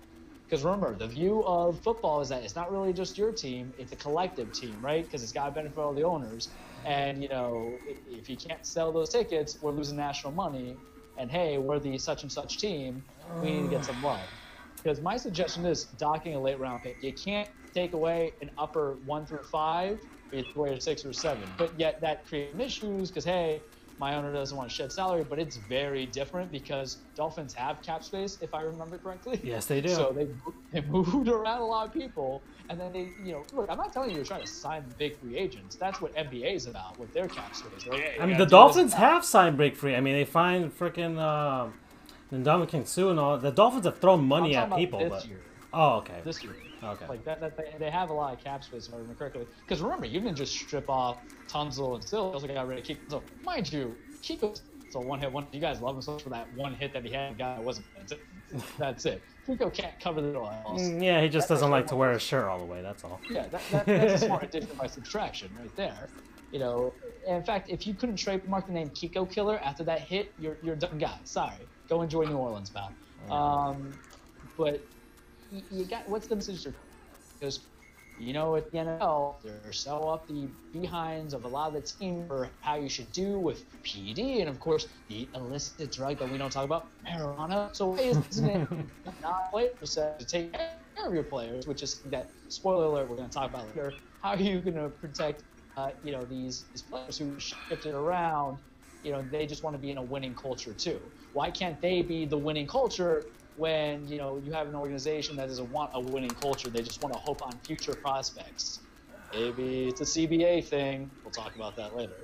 [0.44, 3.92] Because remember, the view of football is that it's not really just your team; it's
[3.92, 5.04] a collective team, right?
[5.04, 6.48] Because it's got to benefit all the owners.
[6.84, 7.74] And you know,
[8.10, 10.76] if you can't sell those tickets, we're losing national money.
[11.16, 13.04] And hey, we're the such and such team.
[13.40, 14.18] We need to get some love.
[14.82, 17.00] Because my suggestion is docking a late round pick.
[17.04, 20.00] You can't take away an upper one through five,
[20.32, 21.44] it's away a six or seven.
[21.56, 23.60] But yet that creates issues because hey,
[23.98, 28.04] my owner doesn't want to shed salary, but it's very different because Dolphins have cap
[28.04, 29.40] space, if I remember correctly.
[29.42, 29.88] Yes, they do.
[29.88, 30.28] So they,
[30.72, 33.92] they moved around a lot of people, and then they, you know, look, I'm not
[33.92, 35.76] telling you to try to sign big free agents.
[35.76, 37.86] That's what NBA is about with their cap space.
[37.86, 38.00] Right?
[38.00, 39.94] Hey, I mean, the gotta do this Dolphins have signed break free.
[39.94, 41.70] I mean, they find freaking uh,
[42.32, 43.38] Ndamukong Suh and all.
[43.38, 45.40] The Dolphins have thrown money at people, but year.
[45.72, 46.54] oh, okay, This year.
[46.82, 47.06] Okay.
[47.08, 49.46] Like that, that they, they have a lot of cap space, if I remember correctly.
[49.62, 51.18] Because remember, you didn't just strip off
[51.48, 52.32] Tunsil and Still.
[52.32, 52.98] Also got rid of Kiko.
[53.08, 54.58] So mind you, Kiko.
[54.90, 55.46] So one hit, one.
[55.52, 57.36] You guys love him so much for that one hit that he had.
[57.38, 57.86] Guy that wasn't.
[57.96, 58.20] That's it.
[58.78, 59.22] That's it.
[59.46, 60.82] Kiko can't cover the all else.
[60.82, 62.82] Mm, yeah, he just That's doesn't like to wear a shirt all the way.
[62.82, 63.20] That's all.
[63.30, 66.08] Yeah, that, that, that's a smart addition by subtraction right there.
[66.52, 66.92] You know,
[67.26, 70.74] in fact, if you couldn't trademark the name Kiko Killer after that hit, you're you're
[70.74, 71.18] a done guy.
[71.24, 71.54] Sorry,
[71.88, 72.92] go enjoy New Orleans, pal.
[73.30, 73.92] Um,
[74.56, 74.80] but
[75.50, 76.66] you, got what's the message?
[77.40, 77.68] Because
[78.16, 81.82] you know at the NFL they're so up the behinds of a lot of the
[81.82, 86.28] team for how you should do with PD and of course the illicit drug that
[86.28, 87.74] we don't talk about, marijuana.
[87.74, 88.68] So why isn't it
[89.22, 90.70] not players to take care
[91.06, 91.66] of your players?
[91.66, 93.98] Which is that spoiler alert we're going to talk about later.
[94.22, 95.44] How are you going to protect
[95.76, 98.58] uh, you know these these players who shifted around?
[99.02, 101.12] You know they just want to be in a winning culture too.
[101.32, 103.24] Why can't they be the winning culture
[103.56, 106.68] when you know you have an organization that doesn't want a winning culture?
[106.68, 108.80] They just want to hope on future prospects.
[109.32, 111.10] Maybe it's a CBA thing.
[111.24, 112.14] We'll talk about that later.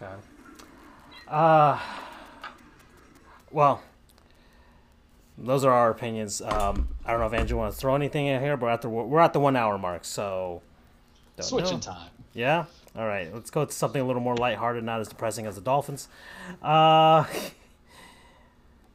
[0.00, 0.12] Okay.
[1.28, 1.78] Uh,
[3.50, 3.82] well,
[5.36, 6.40] those are our opinions.
[6.42, 8.82] Um, I don't know if Andrew wants to throw anything in here, but we're at
[8.82, 10.62] the we're at the one hour mark, so
[11.36, 11.80] don't Switching know.
[11.80, 12.10] time.
[12.34, 12.64] Yeah.
[12.96, 13.32] All right.
[13.32, 16.08] Let's go to something a little more lighthearted, not as depressing as the Dolphins.
[16.60, 17.24] Uh,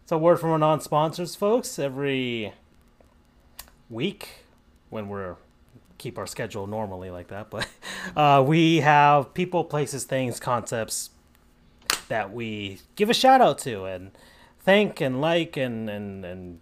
[0.03, 1.79] it's a word from our non-sponsors, folks.
[1.79, 2.51] Every
[3.89, 4.43] week,
[4.89, 5.37] when we're
[5.97, 7.65] keep our schedule normally like that, but
[8.17, 11.11] uh, we have people, places, things, concepts
[12.09, 14.11] that we give a shout out to and
[14.59, 16.59] thank and like and and and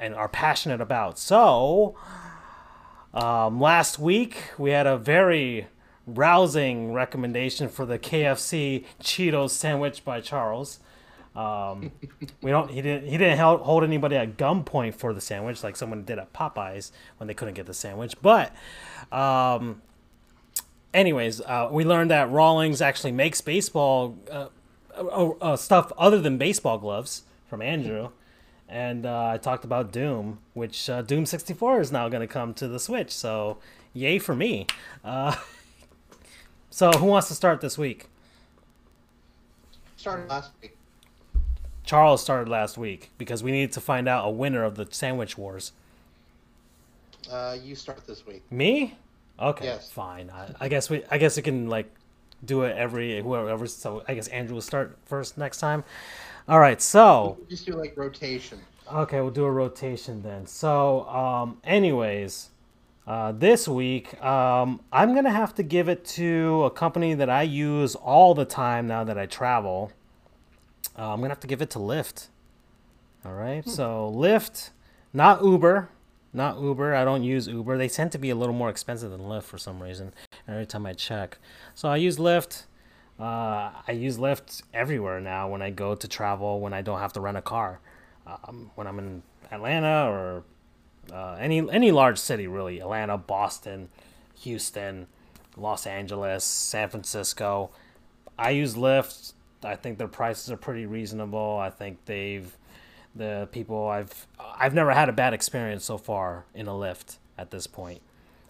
[0.00, 1.18] and are passionate about.
[1.18, 1.96] So.
[3.12, 5.68] Um, last week we had a very
[6.04, 10.80] rousing recommendation for the KFC Cheetos sandwich by Charles.
[11.34, 11.90] Um,
[12.42, 12.70] we don't.
[12.70, 13.08] He didn't.
[13.08, 17.26] He didn't hold anybody at gunpoint for the sandwich like someone did at Popeyes when
[17.26, 18.14] they couldn't get the sandwich.
[18.22, 18.54] But,
[19.10, 19.82] um,
[20.92, 24.48] anyways, uh, we learned that Rawlings actually makes baseball uh,
[24.96, 28.10] uh, uh, stuff other than baseball gloves from Andrew.
[28.68, 32.54] And uh, I talked about Doom, which uh, Doom 64 is now going to come
[32.54, 33.10] to the Switch.
[33.10, 33.58] So,
[33.92, 34.66] yay for me.
[36.74, 38.08] So, who wants to start this week?
[39.94, 40.73] Started last week.
[41.84, 45.36] Charles started last week because we needed to find out a winner of the Sandwich
[45.36, 45.72] Wars.
[47.30, 48.42] Uh, you start this week.
[48.50, 48.96] Me?
[49.40, 49.90] Okay, Yes.
[49.90, 50.30] fine.
[50.30, 51.02] I, I guess we.
[51.10, 51.90] I guess we can like
[52.44, 53.66] do it every whoever.
[53.66, 55.84] So I guess Andrew will start first next time.
[56.48, 56.80] All right.
[56.80, 58.60] So Just do like rotation.
[58.92, 60.46] Okay, we'll do a rotation then.
[60.46, 62.50] So, um, anyways,
[63.06, 67.30] uh, this week, um, I'm going to have to give it to a company that
[67.30, 69.90] I use all the time now that I travel.
[70.98, 72.28] Uh, I'm to have to give it to Lyft.
[73.24, 74.70] All right, so Lyft,
[75.12, 75.88] not Uber.
[76.36, 76.96] Not Uber.
[76.96, 77.78] I don't use Uber.
[77.78, 80.12] They tend to be a little more expensive than Lyft for some reason
[80.48, 81.38] every time I check.
[81.74, 82.64] So I use Lyft.
[83.20, 87.12] Uh, I use Lyft everywhere now when I go to travel, when I don't have
[87.12, 87.78] to rent a car
[88.26, 90.44] um, when I'm in Atlanta or
[91.12, 93.88] uh, any any large city really, Atlanta, Boston,
[94.40, 95.06] Houston,
[95.56, 97.70] Los Angeles, San Francisco.
[98.38, 99.32] I use Lyft.
[99.64, 101.58] I think their prices are pretty reasonable.
[101.58, 102.56] I think they've
[103.14, 107.50] the people I've I've never had a bad experience so far in a Lyft at
[107.50, 108.00] this point.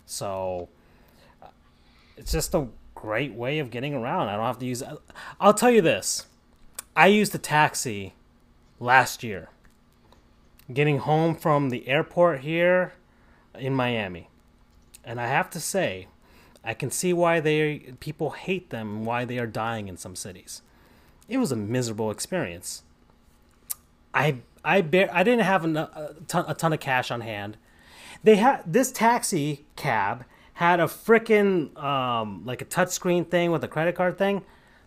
[0.06, 0.68] So
[1.42, 1.48] uh,
[2.16, 4.28] it's just a great way of getting around.
[4.28, 4.82] I don't have to use.
[5.40, 6.26] I'll tell you this
[6.96, 8.14] I used a taxi
[8.80, 9.50] last year,
[10.72, 12.94] getting home from the airport here
[13.58, 14.28] in Miami,
[15.04, 16.08] and I have to say,
[16.64, 20.62] I can see why they people hate them, why they are dying in some cities.
[21.28, 22.82] It was a miserable experience.
[24.12, 27.58] I I bear, I didn't have a, ton, a ton of cash on hand.
[28.22, 33.68] They had this taxi cab had a freaking um, like a touchscreen thing with a
[33.68, 34.42] credit card thing.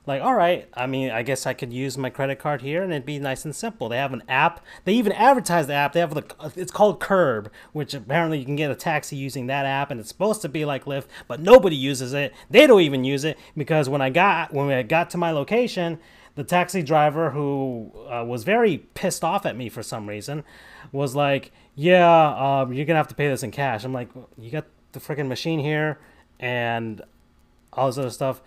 [0.08, 2.94] Like, all right, I mean, I guess I could use my credit card here and
[2.94, 3.90] it'd be nice and simple.
[3.90, 4.66] They have an app.
[4.86, 5.92] They even advertise the app.
[5.92, 6.24] They have the
[6.56, 10.08] it's called Curb, which apparently you can get a taxi using that app, and it's
[10.08, 12.34] supposed to be like Lyft, but nobody uses it.
[12.50, 16.00] They don't even use it because when I got when I got to my location,
[16.38, 20.44] the taxi driver who uh, was very pissed off at me for some reason
[20.92, 24.52] was like, "Yeah, um, you're gonna have to pay this in cash." I'm like, "You
[24.52, 26.00] got the freaking machine here,
[26.40, 27.02] and
[27.74, 28.42] all this other stuff.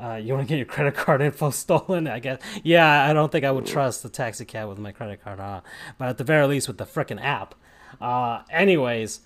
[0.00, 2.06] Uh, you want to get your credit card info stolen?
[2.06, 2.40] I guess.
[2.62, 5.62] Yeah, I don't think I would trust the taxi cab with my credit card, huh?
[5.98, 7.56] But at the very least, with the freaking app.
[8.00, 9.20] Uh, anyways,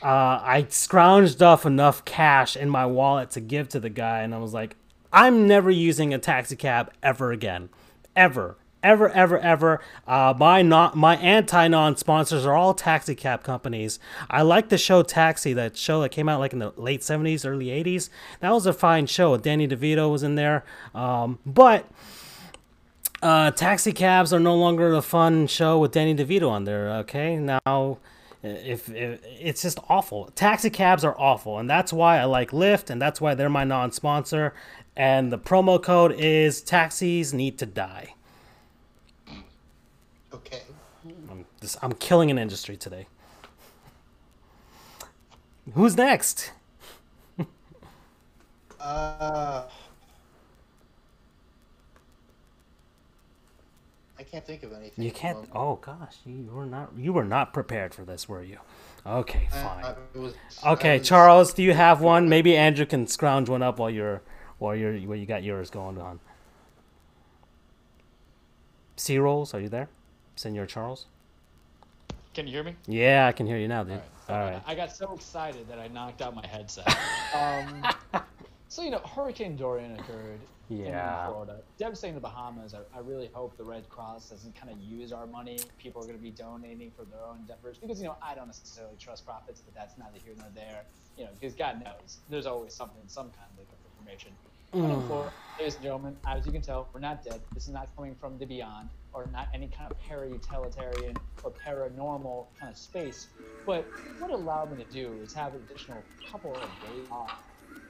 [0.00, 4.32] uh, I scrounged off enough cash in my wallet to give to the guy, and
[4.32, 4.76] I was like,
[5.12, 7.68] I'm never using a taxi cab ever again,
[8.16, 9.80] ever, ever, ever, ever.
[10.06, 13.98] Uh, my not my anti non sponsors are all taxi cab companies.
[14.30, 17.44] I like the show Taxi, that show that came out like in the late seventies,
[17.44, 18.10] early eighties.
[18.40, 19.36] That was a fine show.
[19.36, 21.90] Danny DeVito was in there, um, but.
[23.22, 26.90] Uh, taxi cabs are no longer a fun show with Danny DeVito on there.
[26.90, 27.98] Okay, now
[28.42, 30.30] if, if, it's just awful.
[30.34, 33.64] Taxi cabs are awful, and that's why I like Lyft, and that's why they're my
[33.64, 34.54] non-sponsor.
[34.96, 38.14] And the promo code is taxis need to die.
[40.32, 40.62] Okay.
[41.30, 43.06] I'm, just, I'm killing an industry today.
[45.74, 46.52] Who's next?
[48.80, 49.62] Uh,
[54.18, 55.04] I can't think of anything.
[55.04, 55.48] You can't.
[55.54, 56.90] Oh gosh, you were not.
[56.96, 58.58] You were not prepared for this, were you?
[59.06, 59.84] Okay, fine.
[59.84, 60.34] I was-
[60.64, 62.28] I Okay, was- Charles, do you have one?
[62.28, 64.20] Maybe Andrew can scrounge one up while you're
[64.70, 66.20] you're while you got yours going on.
[68.96, 69.88] C rolls, are you there,
[70.36, 71.06] Senor Charles?
[72.34, 72.76] Can you hear me?
[72.86, 74.00] Yeah, I can hear you now, dude.
[74.28, 74.52] All All right.
[74.54, 74.62] right.
[74.66, 76.86] I got so excited that I knocked out my headset.
[77.34, 77.84] um,
[78.68, 80.40] so you know, Hurricane Dorian occurred
[80.70, 81.26] Yeah.
[81.26, 82.74] in Florida, devastating the Bahamas.
[82.74, 85.58] I, I really hope the Red Cross doesn't kind of use our money.
[85.78, 88.46] People are going to be donating for their own endeavors because you know I don't
[88.46, 90.84] necessarily trust profits, but that's neither here nor there.
[91.18, 93.66] You know, because God knows there's always something, some kind of
[94.00, 94.30] information.
[94.72, 97.42] But in Florida, ladies and gentlemen, as you can tell, we're not dead.
[97.52, 101.14] This is not coming from the beyond or not any kind of para-utilitarian
[101.44, 103.26] or paranormal kind of space.
[103.66, 103.86] But
[104.18, 107.42] what it allowed me to do is have an additional couple of days off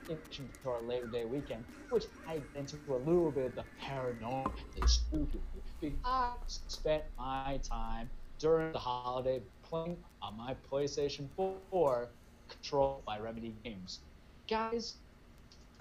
[0.09, 3.65] in addition to our Labor Day weekend, which I into a little bit of the
[3.81, 5.39] paranormal, the spooky.
[5.81, 6.33] Because I
[6.67, 8.11] spent my time
[8.41, 11.29] during the holiday playing on my PlayStation
[11.71, 12.09] 4,
[12.49, 14.01] controlled by Remedy Games.
[14.49, 14.97] Guys,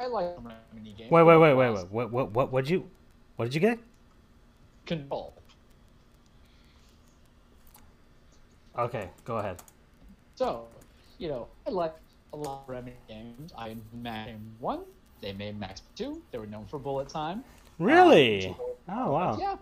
[0.02, 0.36] I like
[0.74, 1.12] Remedy Games.
[1.12, 1.92] Wait, wait, wait, wait, wait.
[1.92, 2.90] What, what, what, what'd you,
[3.36, 3.78] what did you get?
[4.88, 5.36] Control.
[8.80, 9.62] Okay, go ahead.
[10.34, 10.66] So,
[11.20, 11.94] you know, I like
[12.34, 13.54] a lot of Remedy games.
[13.56, 14.80] I Max Payne 1,
[15.22, 16.20] they made Max 2.
[16.32, 17.44] They were known for bullet time.
[17.78, 18.48] Really?
[18.48, 18.56] Um,
[18.90, 19.38] Oh wow.
[19.40, 19.56] Yeah.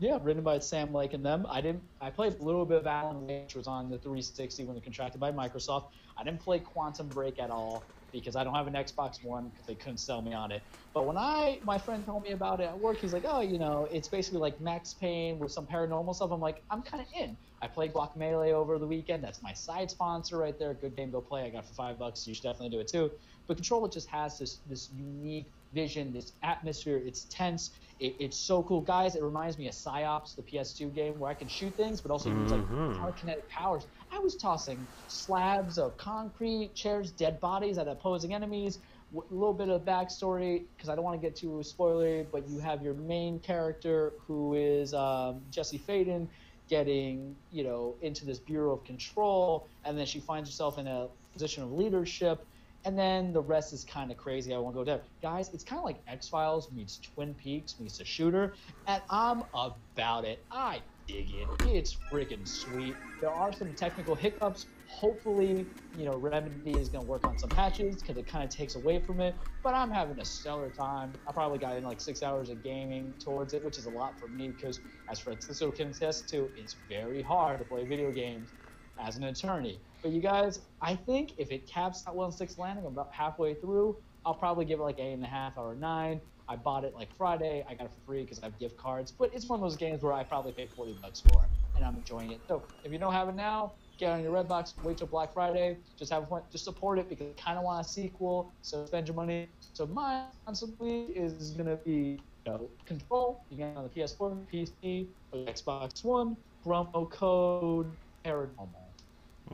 [0.00, 1.46] Yeah, written by Sam Lake and them.
[1.48, 1.82] I didn't.
[2.00, 4.80] I played a little bit of Alan Wake, which was on the 360 when they
[4.80, 5.86] contracted by Microsoft.
[6.16, 7.82] I didn't play Quantum Break at all
[8.12, 10.62] because I don't have an Xbox One because they couldn't sell me on it.
[10.94, 13.58] But when I, my friend told me about it at work, he's like, "Oh, you
[13.58, 17.08] know, it's basically like Max Payne with some paranormal stuff." I'm like, "I'm kind of
[17.20, 19.22] in." I played Block Melee over the weekend.
[19.22, 20.74] That's my side sponsor right there.
[20.74, 21.42] Good game, go play.
[21.44, 22.26] I got it for five bucks.
[22.26, 23.10] You should definitely do it too.
[23.46, 26.96] But Controller just has this this unique vision, this atmosphere.
[27.04, 27.72] It's tense.
[28.00, 29.16] It, it's so cool, guys.
[29.16, 32.30] It reminds me of Psi-Ops, the PS2 game, where I can shoot things, but also
[32.30, 32.96] use like Mhm.
[32.96, 33.86] telekinetic powers.
[34.12, 38.78] I was tossing slabs of concrete, chairs, dead bodies at opposing enemies.
[39.14, 42.58] A little bit of backstory because I don't want to get too spoilery, but you
[42.60, 46.28] have your main character who is um, Jesse Faden
[46.68, 51.08] getting you know into this bureau of control, and then she finds herself in a
[51.32, 52.46] position of leadership
[52.84, 54.54] and then the rest is kind of crazy.
[54.54, 55.02] I won't go there.
[55.20, 58.54] Guys, it's kind of like X Files meets Twin Peaks meets a shooter,
[58.86, 60.44] and I'm about it.
[60.50, 61.48] I dig it.
[61.66, 62.94] It's freaking sweet.
[63.20, 64.66] There are some technical hiccups.
[64.86, 65.66] Hopefully,
[65.96, 68.74] you know, Remedy is going to work on some patches because it kind of takes
[68.76, 69.34] away from it.
[69.62, 71.12] But I'm having a stellar time.
[71.26, 74.20] I probably got in like six hours of gaming towards it, which is a lot
[74.20, 74.80] for me because,
[75.10, 78.52] as Francisco can attest to, it's very hard to play video games
[79.00, 79.80] as an attorney.
[80.02, 83.54] But you guys, I think if it caps at one six landing, I'm about halfway
[83.54, 83.96] through.
[84.24, 86.20] I'll probably give it like eight and a half or nine.
[86.48, 87.64] I bought it like Friday.
[87.68, 89.12] I got it for free because I have gift cards.
[89.12, 91.44] But it's one of those games where I probably paid 40 bucks for,
[91.76, 92.40] and I'm enjoying it.
[92.48, 94.74] So if you don't have it now, get on your Redbox.
[94.82, 95.76] Wait till Black Friday.
[95.98, 96.42] Just have fun.
[96.50, 98.50] Just support it because I kind of want a sequel.
[98.62, 99.48] So spend your money.
[99.74, 103.42] So mine possibly is gonna be you know, Control.
[103.50, 106.36] You get it on the PS4, PC, Xbox One.
[106.64, 107.90] Promo code
[108.24, 108.68] Paranormal.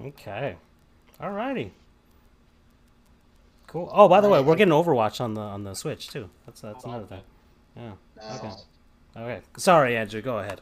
[0.07, 0.57] Okay.
[1.21, 1.71] Alrighty.
[3.75, 3.91] Cool.
[3.93, 6.31] Oh, by the way, we're getting Overwatch on the on the Switch too.
[6.47, 7.23] That's that's Oh, another thing.
[7.77, 7.93] Yeah.
[8.17, 8.39] Nice.
[8.39, 8.53] Okay.
[9.17, 9.41] Okay.
[9.57, 10.23] Sorry, Andrew.
[10.23, 10.61] Go ahead.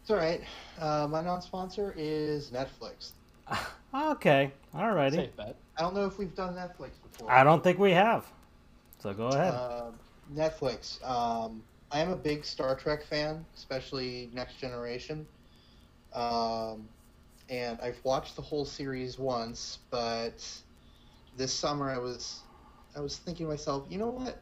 [0.00, 0.40] It's all right.
[0.78, 3.10] Uh, my non-sponsor is Netflix.
[3.94, 4.50] Okay.
[4.74, 5.16] Alrighty.
[5.16, 5.54] Safe bet.
[5.76, 7.30] I don't know if we've done Netflix before.
[7.30, 8.24] I don't think we have.
[9.00, 9.52] So go ahead.
[9.52, 9.94] Um,
[10.34, 11.04] Netflix.
[11.06, 15.26] Um, I am a big Star Trek fan, especially Next Generation.
[16.14, 16.88] Um,
[17.50, 20.42] and I've watched the whole series once, but
[21.36, 22.41] this summer I was
[22.96, 24.40] I was thinking to myself, you know what?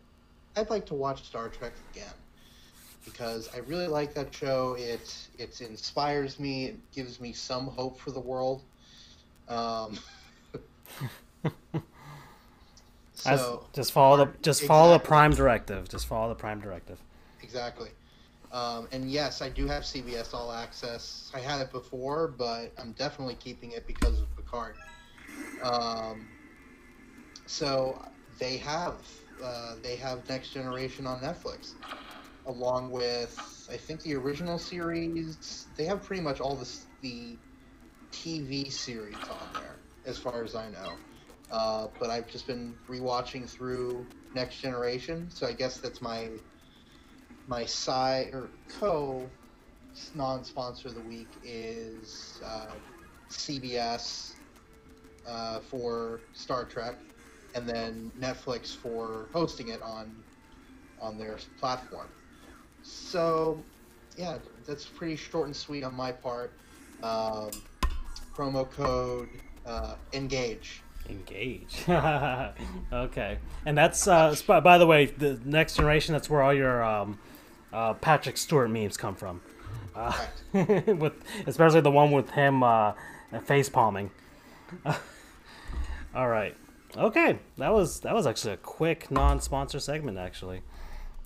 [0.57, 2.13] I'd like to watch Star Trek again
[3.05, 4.77] because I really like that show.
[4.79, 6.67] It it inspires me.
[6.67, 8.63] It gives me some hope for the world.
[9.49, 9.99] Um,
[13.15, 15.89] so just follow the just follow the Prime directive.
[15.89, 16.99] Just follow the Prime directive.
[17.43, 17.91] Exactly.
[18.53, 21.31] Um, and yes, I do have CBS All Access.
[21.33, 24.75] I had it before, but I'm definitely keeping it because of Picard.
[25.63, 26.27] Um,
[27.47, 28.05] so
[28.41, 29.07] they have
[29.43, 31.75] uh, they have Next Generation on Netflix,
[32.47, 35.69] along with I think the original series.
[35.77, 37.39] They have pretty much all the the
[38.13, 40.99] TV series on there, as far as I know.
[41.51, 46.31] Uh, but I've just been rewatching through Next Generation, so I guess that's my
[47.47, 49.31] my side or co
[50.15, 52.77] non-sponsor of the week is uh,
[53.31, 54.37] CBS
[55.27, 57.10] uh, for Star Trek,
[57.55, 60.15] and then Netflix for hosting it on
[61.01, 62.09] on their platform.
[62.83, 63.63] So,
[64.17, 66.53] yeah, that's pretty short and sweet on my part.
[67.03, 67.51] Um,
[68.35, 69.29] promo code
[69.67, 70.83] uh, engage.
[71.09, 71.85] Engage.
[72.93, 76.13] okay, and that's uh, by the way, the next generation.
[76.13, 77.19] That's where all your um,
[77.73, 79.41] uh, Patrick Stewart memes come from.
[79.95, 80.13] Uh,
[80.53, 81.15] with
[81.47, 82.93] especially the one with him uh,
[83.45, 84.11] face palming.
[86.15, 86.55] all right.
[87.01, 90.19] Okay, that was that was actually a quick non-sponsor segment.
[90.19, 90.61] Actually,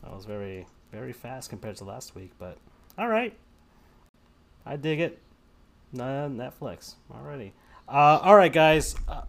[0.05, 2.31] that was very very fast compared to last week.
[2.39, 2.59] But
[2.97, 3.37] all right,
[4.65, 5.21] I dig it.
[5.93, 6.95] Netflix.
[7.13, 7.51] Alrighty.
[7.89, 8.95] Uh, all right, guys.
[9.09, 9.23] Uh,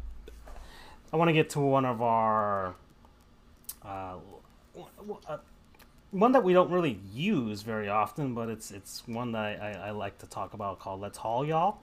[1.11, 2.76] I want to get to one of our
[3.84, 4.17] uh,
[5.27, 5.38] uh,
[6.11, 9.88] one that we don't really use very often, but it's it's one that I, I,
[9.88, 11.80] I like to talk about called "Let's Haul Y'all,"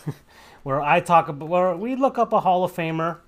[0.64, 3.18] where I talk about where we look up a Hall of Famer.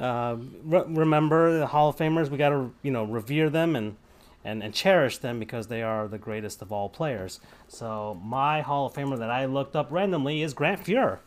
[0.00, 3.96] Uh, re- remember the Hall of Famers, we got to you know revere them and,
[4.44, 7.38] and and cherish them because they are the greatest of all players.
[7.68, 11.18] So my Hall of Famer that I looked up randomly is Grant Fuhr.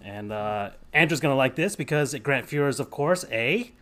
[0.00, 3.72] And uh, Andrew's gonna like this because Grant Fuhr is, of course, a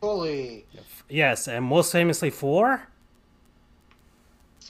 [0.00, 0.64] Fully.
[1.08, 2.88] yes, and most famously for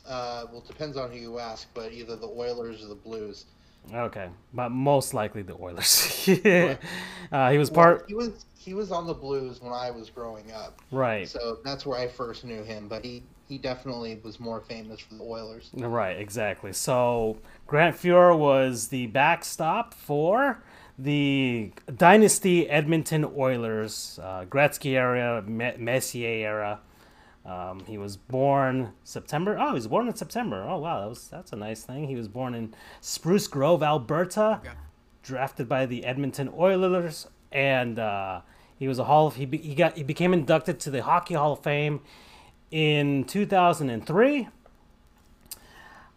[0.07, 3.45] Uh, well, it depends on who you ask, but either the Oilers or the Blues.
[3.93, 6.29] Okay, but most likely the Oilers.
[7.33, 10.53] uh, he was part He was he was on the Blues when I was growing
[10.53, 12.89] up, right, so that's where I first knew him.
[12.89, 15.71] But he he definitely was more famous for the Oilers.
[15.75, 16.73] right, exactly.
[16.73, 20.63] So Grant Fuhr was the backstop for
[20.99, 26.81] the Dynasty Edmonton Oilers, uh, Gretzky era, Me- Messier era.
[27.49, 29.57] Um, he was born September.
[29.59, 30.67] Oh, he was born in September.
[30.69, 32.07] Oh wow, that was that's a nice thing.
[32.07, 34.61] He was born in Spruce Grove, Alberta,
[35.23, 38.43] drafted by the Edmonton Oilers, and uh,
[38.79, 41.35] he was a Hall of he, be, he got he became inducted to the Hockey
[41.35, 42.01] Hall of Fame
[42.71, 44.49] in 2003.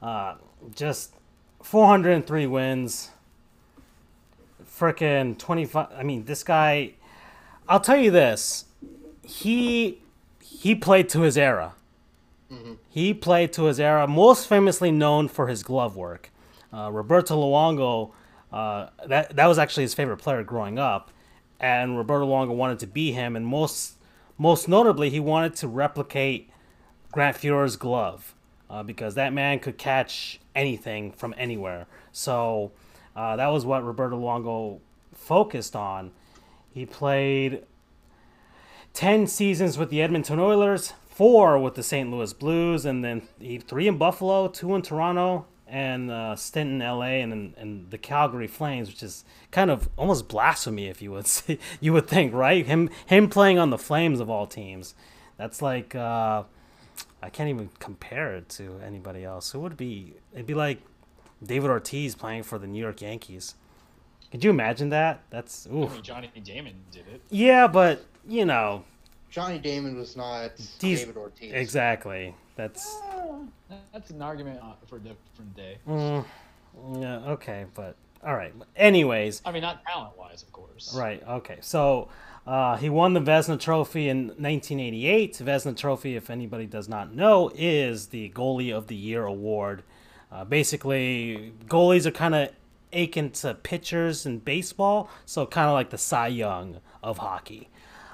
[0.02, 0.36] Uh,
[0.76, 1.14] just
[1.64, 3.12] 403 wins.
[4.66, 5.88] Frickin' 25.
[5.96, 6.96] I mean, this guy.
[7.70, 8.66] I'll tell you this.
[9.24, 10.01] He
[10.60, 11.74] he played to his era.
[12.90, 16.30] He played to his era, most famously known for his glove work.
[16.74, 18.12] Uh, Roberto Luongo,
[18.52, 21.12] uh, that that was actually his favorite player growing up,
[21.60, 23.94] and Roberto Luongo wanted to be him, and most
[24.38, 26.50] most notably, he wanted to replicate
[27.12, 28.34] Grant Fuhrer's glove
[28.70, 31.88] uh, because that man could catch anything from anywhere.
[32.12, 32.72] So
[33.16, 34.80] uh, that was what Roberto Luongo
[35.14, 36.12] focused on.
[36.74, 37.64] He played
[38.94, 42.10] 10 seasons with the Edmonton Oilers, four with the St.
[42.10, 43.22] Louis Blues, and then
[43.68, 47.98] three in Buffalo, two in Toronto, and uh, stint in LA and, and, and the
[47.98, 52.34] Calgary Flames, which is kind of almost blasphemy, if you would say, you would think,
[52.34, 52.66] right?
[52.66, 54.94] Him him playing on the Flames of all teams,
[55.38, 56.44] that's like uh,
[57.24, 59.52] I can't even compare it to anybody else.
[59.52, 60.16] Who would it be?
[60.34, 60.80] It'd be like
[61.42, 63.56] David Ortiz playing for the New York Yankees.
[64.32, 65.24] Could you imagine that?
[65.30, 67.22] That's I mean, Johnny Damon did it.
[67.30, 68.84] Yeah, but you know,
[69.30, 71.52] Johnny Damon was not He's- David Ortiz.
[71.54, 72.36] exactly.
[72.56, 73.00] That's
[73.94, 75.78] That's an argument uh, for a different day.
[75.88, 76.26] mm,
[77.00, 77.96] yeah, okay, but
[78.26, 78.54] all right.
[78.76, 80.94] Anyways, I mean, not talent wise, of course.
[80.96, 81.24] Right.
[81.28, 81.58] Okay.
[81.62, 82.10] So
[82.46, 85.34] uh, he won the Vezina Trophy in 1988.
[85.40, 89.84] Vezina Trophy, if anybody does not know, is the Goalie of the Year award.
[90.32, 92.50] Uh, basically, goalies are kind of
[92.94, 97.70] akin to pitchers in baseball, so kind of like the Cy Young of hockey.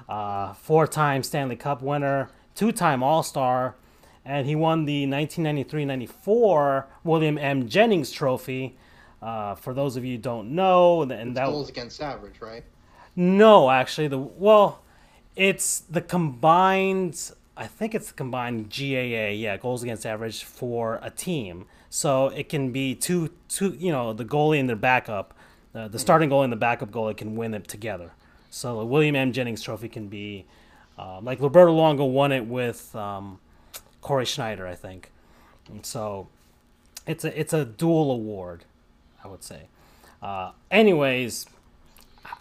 [0.07, 3.75] Uh, four-time Stanley Cup winner, two-time All-Star,
[4.23, 7.67] and he won the 1993-94 William M.
[7.67, 8.77] Jennings Trophy.
[9.21, 12.63] Uh, for those of you who don't know, and that Goals against average, right?
[13.15, 14.83] no, actually, the well,
[15.35, 17.31] it's the combined.
[17.55, 21.65] I think it's the combined GAA, yeah, goals against average for a team.
[21.89, 23.75] So it can be two, two.
[23.79, 25.33] You know, the goalie and the backup,
[25.73, 28.11] uh, the starting goalie and the backup goalie can win it together.
[28.57, 29.33] So the William M.
[29.33, 30.45] Jennings Trophy can be,
[30.97, 33.39] uh, like Roberto Luongo won it with um,
[34.01, 35.11] Cory Schneider, I think.
[35.69, 36.27] And so
[37.05, 38.65] it's a it's a dual award,
[39.23, 39.67] I would say.
[40.23, 41.45] Uh, anyways,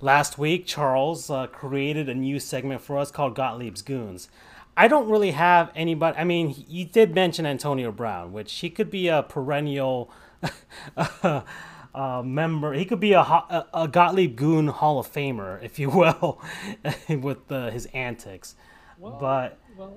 [0.00, 4.28] last week Charles uh, created a new segment for us called Gottlieb's Goons.
[4.76, 6.16] I don't really have anybody.
[6.16, 10.10] I mean, he, he did mention Antonio Brown, which he could be a perennial
[10.96, 12.72] uh, member.
[12.72, 16.40] He could be a, a, a Gottlieb Goon Hall of Famer, if you will,
[17.08, 18.54] with uh, his antics.
[18.98, 19.96] Well, But well,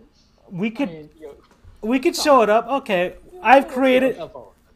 [0.50, 1.10] we I could mean,
[1.82, 2.68] we could show it up.
[2.68, 4.20] Okay, I've created.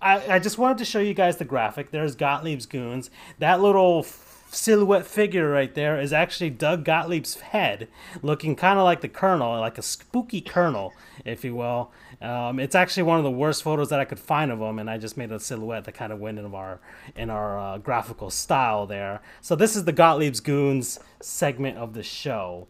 [0.02, 1.92] I, I just wanted to show you guys the graphic.
[1.92, 3.10] There's Gottlieb's goons.
[3.40, 4.06] That little
[4.54, 7.88] silhouette figure right there is actually Doug Gottlieb's head,
[8.22, 11.92] looking kind of like the Colonel, like a spooky Colonel, if you will.
[12.22, 14.90] Um, it's actually one of the worst photos that I could find of him, and
[14.90, 16.80] I just made a silhouette that kind of went in our
[17.16, 19.22] in our uh, graphical style there.
[19.42, 22.68] So this is the Gottlieb's goons segment of the show.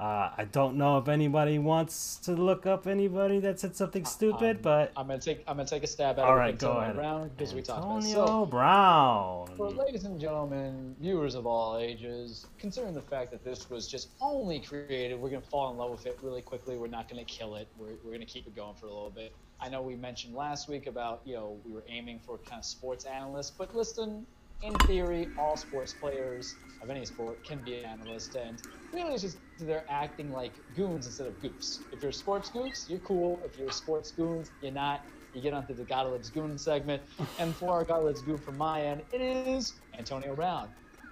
[0.00, 4.56] Uh, I don't know if anybody wants to look up anybody that said something stupid,
[4.56, 6.38] Um, but I'm gonna take I'm gonna take a stab at All it.
[6.38, 6.94] right, with go ahead.
[6.94, 7.96] Brown because we talked about.
[7.96, 9.48] Antonio So, Brown.
[9.58, 14.08] for ladies and gentlemen, viewers of all ages, considering the fact that this was just
[14.22, 16.78] only created, we're gonna fall in love with it really quickly.
[16.78, 17.68] We're not gonna kill it.
[17.78, 19.34] We're, we're gonna keep it going for a little bit.
[19.60, 22.64] I know we mentioned last week about you know we were aiming for kind of
[22.64, 24.24] sports analysts, but listen,
[24.62, 28.60] in theory, all sports players of any sport can be an analyst, and
[28.92, 31.80] really it's just they're acting like goons instead of goofs.
[31.92, 33.40] If you're sports goofs, you're cool.
[33.44, 35.04] If you're sports goons, you're not.
[35.34, 37.02] You get onto the Gottlieb's Goon segment,
[37.38, 40.68] and for our Gottlieb's Goon from my end, it is Antonio Brown.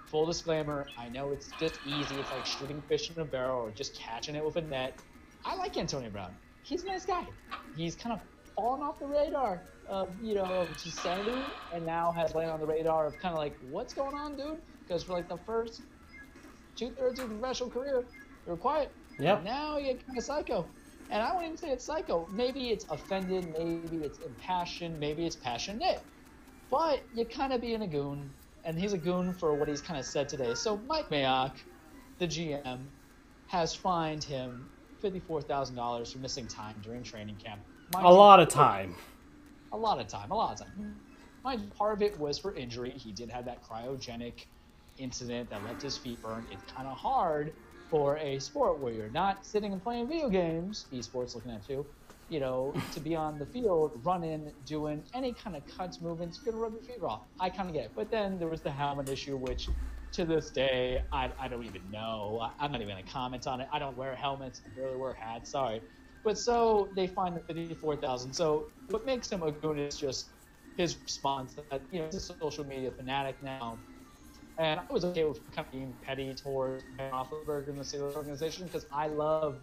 [0.07, 2.15] Full disclaimer, I know it's just easy.
[2.15, 4.99] It's like shooting fish in a barrel or just catching it with a net.
[5.45, 6.31] I like Antonio Brown.
[6.63, 7.25] He's a nice guy.
[7.77, 8.19] He's kind of
[8.55, 11.43] fallen off the radar of, you know, of just sanity
[11.73, 14.59] and now has landed on the radar of kind of like, what's going on, dude?
[14.87, 15.81] Because for like the first
[16.75, 18.05] two thirds of your professional career,
[18.45, 18.91] you were quiet.
[19.19, 19.43] Yep.
[19.43, 20.67] Now you get kind of psycho.
[21.11, 22.27] And I wouldn't even say it's psycho.
[22.31, 23.53] Maybe it's offended.
[23.57, 24.99] Maybe it's impassioned.
[24.99, 26.01] Maybe it's passionate.
[26.71, 28.29] but you kind of being a goon,
[28.63, 30.53] and he's a goon for what he's kind of said today.
[30.55, 31.53] So Mike Mayock,
[32.19, 32.79] the GM,
[33.47, 34.69] has fined him
[35.01, 37.61] fifty-four thousand dollars for missing time during training camp.
[37.93, 38.95] Mind A lot of time.
[39.71, 40.95] A lot of time, a lot of time.
[41.43, 42.91] Mind part of it was for injury.
[42.91, 44.45] He did have that cryogenic
[44.97, 46.47] incident that left his feet burned.
[46.51, 47.53] It's kind of hard
[47.89, 51.85] for a sport where you're not sitting and playing video games, esports looking at you,
[52.27, 56.53] you know, to be on the field, running, doing any kind of cuts, movements, you're
[56.53, 57.21] gonna rub your feet raw.
[57.39, 57.91] I kind of get it.
[57.95, 59.69] But then there was the helmet issue, which
[60.13, 62.39] to this day, I, I don't even know.
[62.41, 63.67] I, I'm not even gonna comment on it.
[63.71, 64.61] I don't wear helmets.
[64.65, 65.51] I barely wear hats.
[65.51, 65.81] Sorry.
[66.23, 68.33] But so they find the 54,000.
[68.33, 70.31] So what makes him a goon is just
[70.77, 73.79] his response that, you know, he's a social media fanatic now.
[74.57, 78.67] And I was okay with kind of being petty towards Ben and the Steelers organization
[78.67, 79.61] because I love,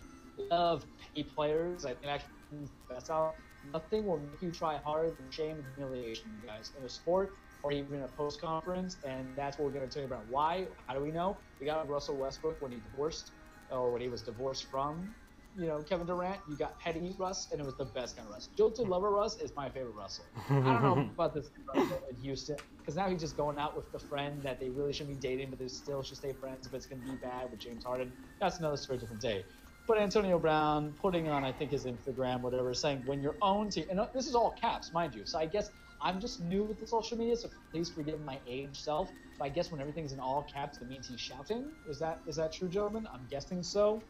[0.51, 1.85] love petty players.
[1.85, 3.37] I think actually that's out.
[3.65, 7.73] nothing will make you try harder than shame and humiliation, guys, in a sport or
[7.73, 8.99] even a post conference.
[9.05, 10.27] And that's what we're going to tell you about.
[10.27, 10.69] Why?
[10.87, 11.41] How do we know?
[11.61, 13.33] We got Russell Westbrook when he divorced,
[13.71, 15.15] or when he was divorced from
[15.59, 18.35] you know, Kevin Durant, you got petty Russ, and it was the best kind of
[18.35, 18.49] Russ.
[18.57, 20.27] Jilted Lover Russ is my favorite Russell.
[20.51, 23.91] I don't know about this Russell in Houston, because now he's just going out with
[23.93, 26.77] the friend that they really shouldn't be dating, but they still should stay friends, but
[26.77, 28.13] it's going to be bad with James Harden.
[28.41, 29.45] That's another story, different day.
[29.87, 33.87] But Antonio Brown putting on, I think, his Instagram, whatever, saying when your own team,
[33.89, 35.25] and uh, this is all caps, mind you.
[35.25, 35.71] So I guess
[36.01, 39.11] I'm just new with the social media, so please forgive my age self.
[39.39, 41.71] But I guess when everything's in all caps, that means he's shouting.
[41.89, 43.07] Is that is that true, gentlemen?
[43.13, 44.03] I'm guessing so.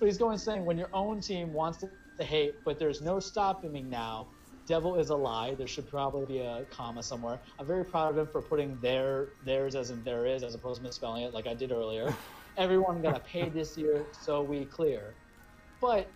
[0.00, 3.20] But he's going saying when your own team wants to, to hate, but there's no
[3.20, 4.26] stopping me now.
[4.66, 5.54] Devil is a lie.
[5.54, 7.38] There should probably be a comma somewhere.
[7.58, 10.78] I'm very proud of him for putting their theirs as in there is, as opposed
[10.78, 12.14] to misspelling it like I did earlier.
[12.56, 15.14] Everyone got paid this year, so we clear.
[15.80, 16.08] But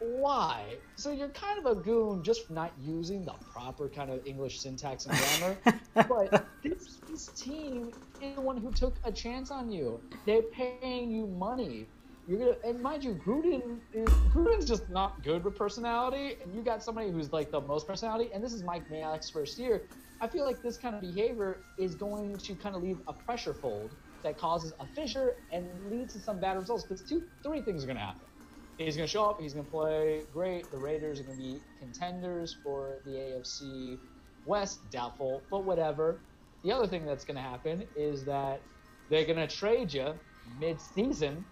[0.00, 0.76] why?
[0.96, 4.60] So you're kind of a goon just for not using the proper kind of English
[4.60, 5.78] syntax and grammar.
[6.08, 7.90] but this, this team
[8.20, 10.00] is the one who took a chance on you.
[10.26, 11.86] They're paying you money.
[12.26, 16.62] You're gonna, and mind you, Gruden is Gruden's just not good with personality, and you
[16.62, 19.82] got somebody who's like the most personality, and this is Mike Mayock's first year.
[20.20, 23.52] I feel like this kind of behavior is going to kind of leave a pressure
[23.52, 26.84] fold that causes a fissure and leads to some bad results.
[26.84, 28.26] Because two, three things are going to happen.
[28.78, 29.40] He's going to show up.
[29.40, 30.70] He's going to play great.
[30.70, 33.98] The Raiders are going to be contenders for the AFC
[34.46, 34.90] West.
[34.90, 36.22] Doubtful, but whatever.
[36.62, 38.62] The other thing that's going to happen is that
[39.10, 40.14] they're going to trade you
[40.58, 41.44] mid-season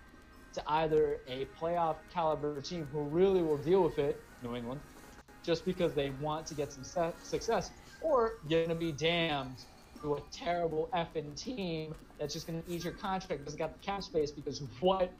[0.55, 4.81] to either a playoff caliber team who really will deal with it, New England,
[5.45, 7.71] just because they want to get some se- success,
[8.01, 9.65] or you're going to be damned
[10.03, 13.79] to a terrible effing team that's just going to eat your contract it got the
[13.81, 15.17] cap space because what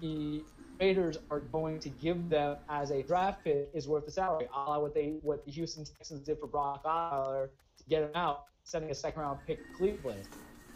[0.00, 0.44] the
[0.80, 4.46] Raiders are going to give them as a draft pick is worth the salary.
[4.54, 7.48] A la what they what the Houston Texans did for Brock Osweiler
[7.78, 10.28] to get him out, sending a second round pick to Cleveland.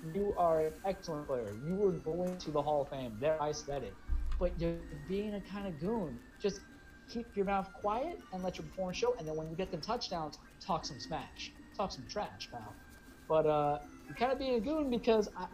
[0.03, 1.55] You are an excellent player.
[1.65, 3.17] You were going to the Hall of Fame.
[3.21, 3.97] There, I said it.
[4.39, 4.79] But you're
[5.09, 6.19] being a kind of goon.
[6.41, 6.63] Just
[7.09, 9.15] keep your mouth quiet and let your performance show.
[9.19, 12.77] And then when you get them touchdowns, talk some smash, talk some trash, pal.
[13.29, 13.79] But uh,
[14.09, 15.47] you're kind of being a goon because I,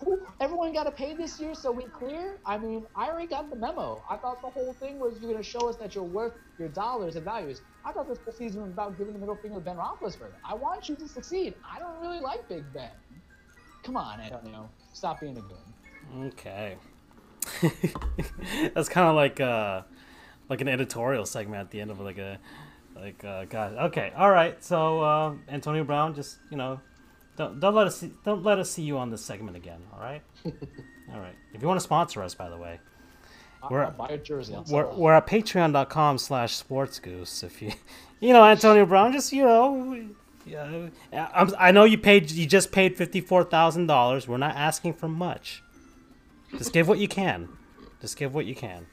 [0.00, 2.38] who, everyone got to pay this year, so we clear.
[2.46, 4.02] I mean, I already got the memo.
[4.08, 6.68] I thought the whole thing was you're going to show us that you're worth your
[6.68, 7.60] dollars and values.
[7.84, 10.38] I thought this whole season was about giving the middle finger to Ben Roethlisberger.
[10.48, 11.56] I want you to succeed.
[11.70, 12.90] I don't really like Big Ben.
[13.82, 14.68] Come on, Antonio.
[14.92, 16.26] Stop being a goon.
[16.26, 16.76] Okay.
[18.74, 19.82] That's kind of like uh,
[20.48, 22.38] like an editorial segment at the end of like a
[22.94, 23.74] like uh, God.
[23.86, 24.62] Okay, all right.
[24.62, 26.80] So uh, Antonio Brown, just you know,
[27.36, 29.80] don't don't let us see, don't let us see you on this segment again.
[29.92, 30.22] All right.
[30.44, 31.34] all right.
[31.52, 32.78] If you want to sponsor us, by the way,
[33.70, 34.56] We're, I'll buy a jersey.
[34.68, 37.42] We're, we're at patreon.com slash sportsgoofs.
[37.42, 37.72] If you,
[38.20, 40.08] you know, Antonio Brown, just, you know,
[40.44, 44.26] yeah, I'm, I know you paid, you just paid $54,000.
[44.26, 45.62] We're not asking for much.
[46.58, 47.48] Just give what you can.
[48.00, 48.86] Just give what you can.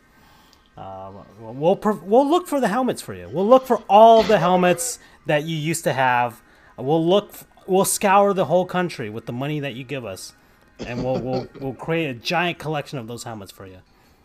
[0.78, 3.30] Uh, we'll, we'll look for the helmets for you.
[3.32, 6.42] We'll look for all the helmets that you used to have.
[6.78, 7.34] We'll look,
[7.68, 10.34] we'll scour the whole country with the money that you give us.
[10.80, 13.80] And we'll, we'll, we'll create a giant collection of those helmets for you.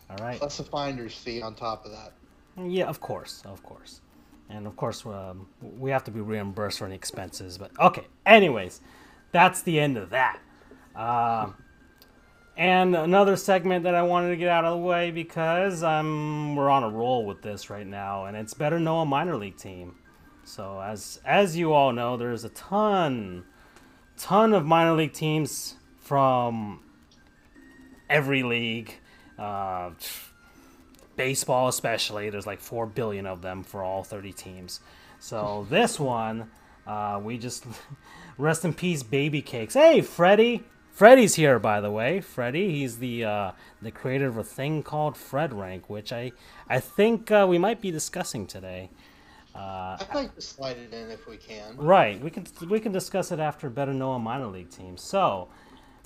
[0.08, 0.38] All right.
[0.38, 2.12] Plus a finder's fee on top of that.
[2.56, 4.00] Yeah, of course, of course,
[4.50, 7.58] and of course um, we have to be reimbursed for any expenses.
[7.58, 8.80] But okay, anyways,
[9.32, 10.40] that's the end of that.
[10.94, 11.56] Um,
[12.56, 16.70] and another segment that I wanted to get out of the way because um, we're
[16.70, 19.96] on a roll with this right now, and it's better know a minor league team.
[20.44, 23.44] So as as you all know, there's a ton,
[24.16, 26.80] ton of minor league teams from
[28.08, 28.94] every league.
[29.38, 29.90] Uh,
[31.16, 34.80] baseball, especially, there's like 4 billion of them for all 30 teams.
[35.20, 36.50] So this one,
[36.86, 37.64] Uh, we just
[38.38, 39.74] rest in peace, baby cakes.
[39.74, 40.62] Hey, Freddy.
[40.92, 42.20] Freddy's here, by the way.
[42.20, 46.30] Freddy, he's the uh, the creator of a thing called Fred Rank, which I
[46.68, 48.90] I think uh, we might be discussing today.
[49.54, 51.76] Uh, I'd like to slide it in if we can.
[51.76, 52.20] Right.
[52.20, 54.96] We can we can discuss it after better know a minor league team.
[54.96, 55.48] So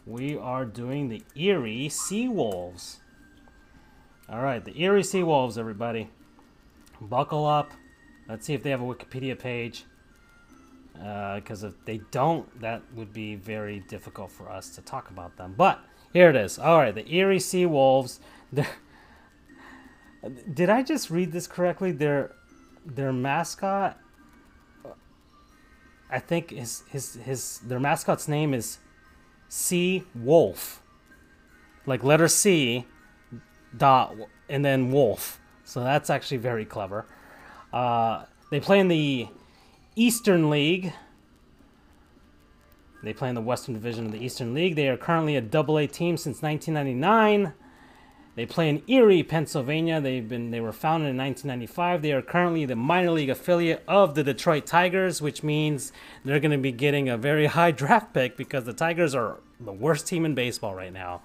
[0.07, 2.99] we are doing the Erie Seawolves.
[4.31, 6.11] All right, the Erie Seawolves, everybody.
[7.01, 7.73] Buckle up.
[8.29, 9.87] Let's see if they have a Wikipedia page.
[11.03, 15.37] Uh, because if they don't, that would be very difficult for us to talk about
[15.39, 15.55] them.
[15.57, 15.81] But
[16.13, 16.59] here it is.
[16.59, 18.19] All right, the Erie Seawolves.
[18.53, 18.67] They're,
[20.53, 21.93] did I just read this correctly?
[21.93, 22.33] Their
[22.85, 23.99] their mascot
[24.85, 24.91] uh,
[26.11, 28.79] I think his his his their mascot's name is
[29.49, 30.83] Sea Wolf.
[31.87, 32.85] Like letter C
[33.79, 34.15] dot
[34.49, 35.41] and then Wolf.
[35.65, 37.07] So that's actually very clever.
[37.73, 39.29] Uh, they play in the
[39.97, 40.93] Eastern League.
[43.03, 44.75] They play in the Western Division of the Eastern League.
[44.75, 47.53] They are currently a double A team since 1999.
[48.39, 50.01] They play in Erie, Pennsylvania.
[50.01, 52.03] They've been they were founded in 1995.
[52.03, 55.93] They are currently the minor league affiliate of the Detroit Tigers, which means
[56.25, 59.73] they're going to be getting a very high draft pick because the Tigers are the
[59.73, 61.21] worst team in baseball right now.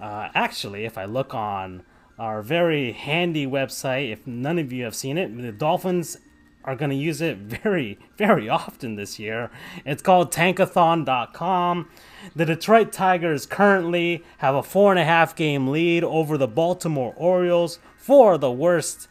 [0.00, 1.82] Uh, actually, if I look on
[2.18, 6.18] our very handy website, if none of you have seen it, the Dolphins
[6.64, 9.50] are going to use it very, very often this year.
[9.86, 11.88] It's called tankathon.com.
[12.34, 17.14] The Detroit Tigers currently have a four and a half game lead over the Baltimore
[17.16, 19.08] Orioles for the worst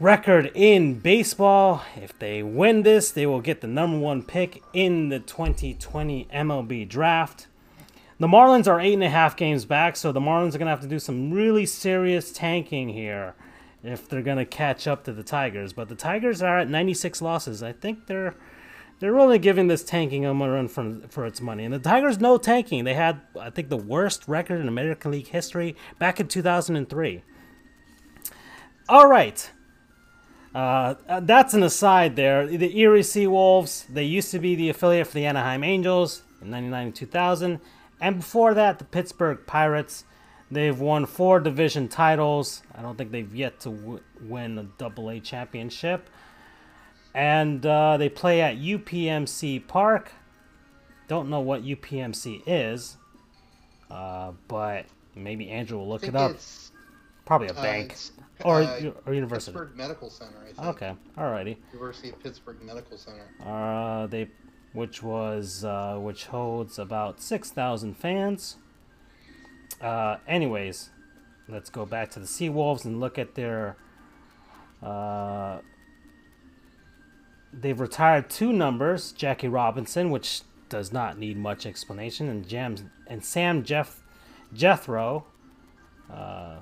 [0.00, 1.82] record in baseball.
[1.96, 6.88] If they win this, they will get the number one pick in the 2020 MLB
[6.88, 7.47] draft.
[8.20, 10.70] The Marlins are eight and a half games back, so the Marlins are going to
[10.70, 13.34] have to do some really serious tanking here
[13.84, 15.72] if they're going to catch up to the Tigers.
[15.72, 17.62] But the Tigers are at 96 losses.
[17.62, 18.34] I think they're
[19.00, 21.64] they're really giving this tanking a run for, for its money.
[21.64, 22.82] And the Tigers no tanking.
[22.82, 27.22] They had, I think, the worst record in American League history back in 2003.
[28.88, 29.50] All right.
[30.52, 32.46] Uh, that's an aside there.
[32.46, 36.86] The Erie Seawolves, they used to be the affiliate for the Anaheim Angels in 99
[36.86, 37.60] and 2000.
[38.00, 40.04] And before that, the Pittsburgh Pirates.
[40.50, 42.62] They've won four division titles.
[42.74, 46.08] I don't think they've yet to w- win a double A championship.
[47.14, 50.12] And uh, they play at UPMC Park.
[51.06, 52.96] Don't know what UPMC is,
[53.90, 56.36] uh, but maybe Andrew will look it up.
[57.24, 57.94] Probably a uh, bank
[58.44, 59.52] or uh, or university.
[59.52, 60.68] Pittsburgh Medical Center, I think.
[60.68, 61.56] Okay, alrighty.
[61.72, 63.26] University of Pittsburgh Medical Center.
[63.44, 64.28] Uh, they,
[64.72, 68.56] which was uh, which holds about six thousand fans.
[69.80, 70.90] Uh, anyways,
[71.48, 73.76] let's go back to the Sea Wolves and look at their.
[74.82, 75.58] Uh,
[77.52, 83.24] they've retired two numbers: Jackie Robinson, which does not need much explanation, and Jam and
[83.24, 84.02] Sam Jeff
[84.52, 85.26] Jethro.
[86.12, 86.56] Uh,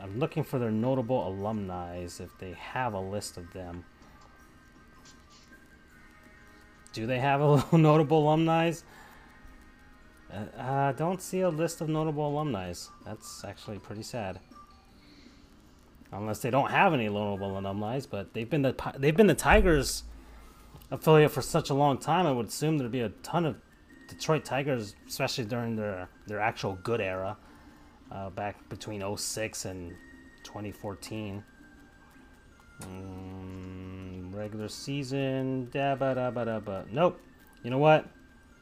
[0.00, 3.84] I'm looking for their notable alumni if they have a list of them.
[6.92, 8.72] Do they have a notable alumni?
[10.32, 12.72] Uh, I don't see a list of notable alumni.
[13.04, 14.40] That's actually pretty sad.
[16.12, 20.02] Unless they don't have any notable alumni, but they've been the they've been the Tigers
[20.90, 22.26] affiliate for such a long time.
[22.26, 23.56] I would assume there'd be a ton of
[24.08, 27.36] Detroit Tigers, especially during their their actual good era,
[28.10, 29.94] uh, back between 06 and
[30.42, 31.44] 2014.
[32.82, 34.09] Mm,
[34.40, 36.86] regular season, da ba da ba da ba.
[36.90, 37.20] Nope.
[37.62, 38.06] You know what?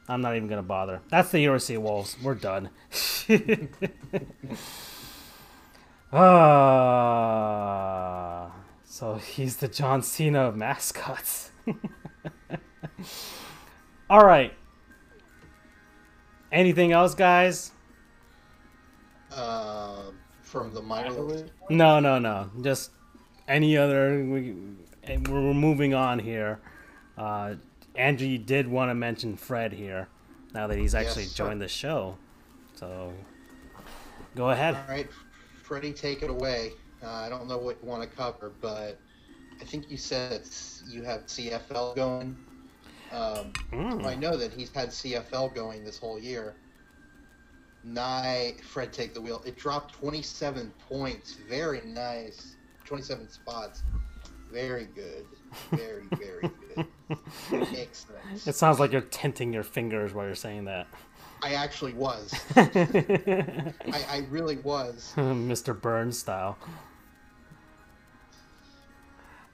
[0.09, 1.01] I'm not even gonna bother.
[1.09, 2.17] That's the Erie Wolves.
[2.21, 2.69] We're done.
[6.11, 7.31] Ah,
[8.83, 11.51] so he's the John Cena of mascots.
[14.09, 14.51] All right.
[16.51, 17.73] Anything else, guys?
[19.31, 20.05] Uh,
[20.41, 21.51] from the minor league.
[21.69, 22.49] No, no, no.
[22.59, 22.89] Just
[23.47, 24.17] any other.
[25.09, 26.59] And we're moving on here.
[27.17, 27.55] Uh,
[27.95, 30.07] Andrew, you did want to mention Fred here,
[30.53, 32.15] now that he's actually Yes, joined the show.
[32.75, 33.11] So,
[34.35, 34.75] go ahead.
[34.75, 35.09] All right,
[35.63, 36.73] Freddie, take it away.
[37.03, 38.99] Uh, I don't know what you want to cover, but
[39.59, 40.43] I think you said
[40.87, 42.37] you have CFL going.
[43.11, 44.05] Um, Mm.
[44.05, 46.55] I know that he's had CFL going this whole year.
[47.83, 49.41] Nye, Fred, take the wheel.
[49.45, 51.33] It dropped 27 points.
[51.49, 52.55] Very nice.
[52.85, 53.83] 27 spots.
[54.51, 55.25] Very good.
[55.71, 56.87] Very, very good.
[57.77, 58.47] Excellent.
[58.47, 60.87] It sounds like you're tinting your fingers while you're saying that.
[61.41, 62.33] I actually was.
[62.55, 65.13] I, I really was.
[65.17, 65.79] Mr.
[65.79, 66.57] Burns style.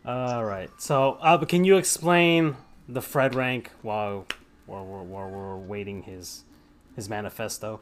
[0.05, 0.69] All right.
[0.77, 2.55] So, uh, can you explain
[2.87, 4.25] the Fred rank while
[4.65, 6.43] while we're, while we're waiting his
[6.95, 7.79] his manifesto?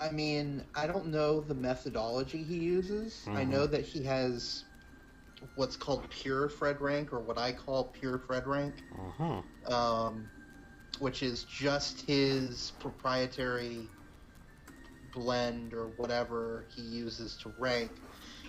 [0.00, 3.24] I mean, I don't know the methodology he uses.
[3.28, 3.48] I Mhm.
[3.48, 4.64] know that he has
[5.54, 9.42] what's called pure Fred rank, or what I call pure Fred rank, Uh-huh.
[9.66, 10.28] um,
[10.98, 13.90] which is just his proprietary
[15.12, 17.90] blend or whatever he uses to rank.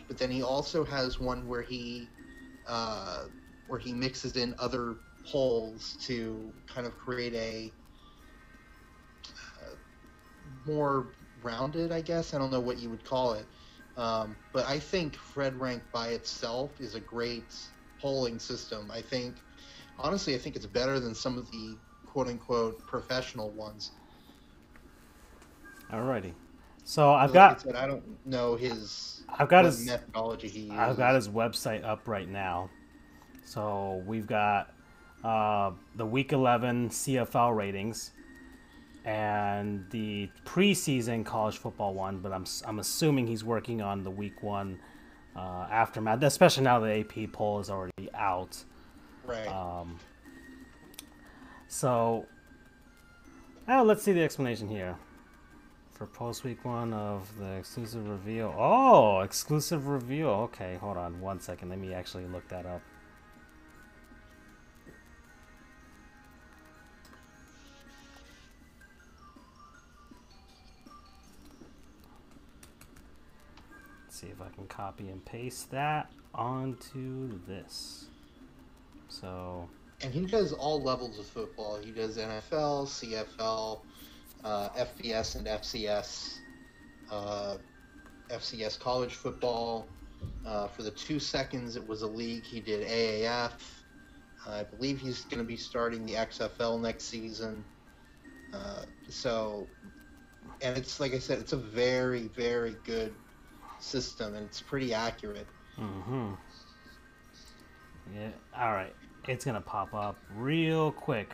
[0.07, 2.11] But then he also has one where he
[2.67, 3.25] uh,
[3.67, 4.95] where he mixes in other
[5.25, 7.73] polls to kind of create a
[9.61, 9.75] uh,
[10.65, 12.33] more rounded, I guess.
[12.33, 13.47] I don't know what you would call it.
[13.99, 17.53] Um, but I think Fred Rank by itself is a great
[17.99, 18.89] polling system.
[18.89, 19.35] I think,
[19.99, 23.91] honestly, I think it's better than some of the quote unquote professional ones.
[25.91, 26.31] Alrighty.
[26.85, 30.77] So I've got I, said, I don't know his I've got his methodology he uses.
[30.79, 32.69] I've got his website up right now.
[33.43, 34.73] So we've got
[35.25, 38.11] uh, the Week 11 CFL ratings
[39.05, 44.43] and the preseason college football one, but I'm I'm assuming he's working on the Week
[44.43, 44.79] One
[45.35, 48.63] uh, aftermath, especially now the AP poll is already out.
[49.25, 49.47] right.
[49.47, 49.99] Um,
[51.67, 52.25] so,
[53.67, 54.95] oh, let's see the explanation here.
[55.93, 58.55] For post week one of the exclusive reveal.
[58.57, 60.29] Oh, exclusive reveal.
[60.29, 61.69] Okay, hold on one second.
[61.69, 62.81] Let me actually look that up.
[74.19, 78.07] See if I can copy and paste that onto this.
[79.07, 79.69] So,
[80.01, 81.79] and he does all levels of football.
[81.81, 83.79] He does NFL, CFL,
[84.43, 86.39] uh, FBS, and FCS.
[87.09, 87.57] Uh,
[88.29, 89.87] FCS college football.
[90.45, 93.51] Uh, for the two seconds it was a league, he did AAF.
[94.47, 97.63] I believe he's going to be starting the XFL next season.
[98.53, 99.67] Uh, so,
[100.61, 103.13] and it's like I said, it's a very, very good
[103.83, 105.47] system, and it's pretty accurate.
[105.79, 106.31] Mm-hmm.
[108.15, 108.29] Yeah.
[108.57, 108.93] All right.
[109.27, 111.33] It's gonna pop up real quick.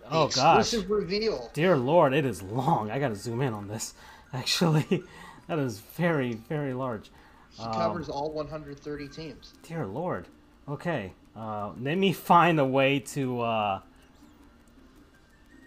[0.00, 1.50] The Oh gosh, exclusive reveal.
[1.52, 2.90] dear lord, it is long.
[2.90, 3.94] I gotta zoom in on this.
[4.32, 5.02] Actually,
[5.48, 7.10] that is very, very large.
[7.50, 9.54] He Um, covers all 130 teams.
[9.62, 10.26] Dear lord.
[10.68, 11.12] Okay.
[11.34, 13.80] Uh, let me find a way to uh,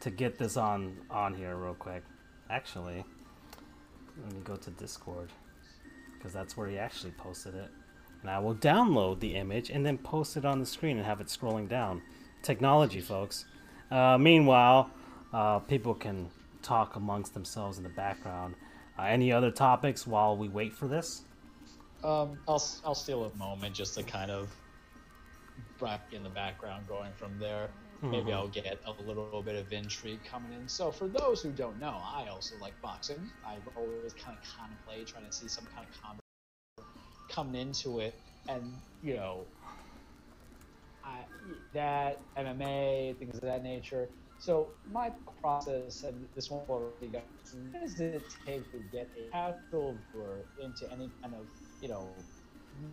[0.02, 2.04] to get this on on here real quick.
[2.50, 3.04] Actually,
[4.24, 5.30] let me go to Discord
[6.14, 7.70] because that's where he actually posted it.
[8.22, 11.22] And I will download the image and then post it on the screen and have
[11.22, 12.02] it scrolling down.
[12.44, 13.46] Technology, folks.
[13.90, 14.92] Uh, meanwhile,
[15.34, 16.30] uh, people can
[16.62, 18.56] talk amongst themselves in the background.
[18.98, 21.22] Uh, any other topics while we wait for this?
[22.04, 24.50] Um, I'll I'll steal a moment just to kind of
[25.80, 27.70] back in the background going from there.
[28.02, 28.32] Maybe.
[28.32, 28.52] I'll mm-hmm.
[28.52, 30.68] get a little bit of intrigue coming in.
[30.68, 33.30] So for those who don't know, I also like boxing.
[33.46, 36.20] I've always kind of contemplated trying to see some kind of combat
[37.30, 38.16] coming into it,
[38.48, 38.74] and
[39.04, 39.46] you know,
[41.04, 41.20] I,
[41.74, 44.08] that MMA things of that nature.
[44.40, 45.12] So my
[45.42, 46.62] process, and this one
[47.02, 47.22] you guys,
[47.72, 51.46] what does it take to get a casual viewer into any kind of,
[51.82, 52.08] you know,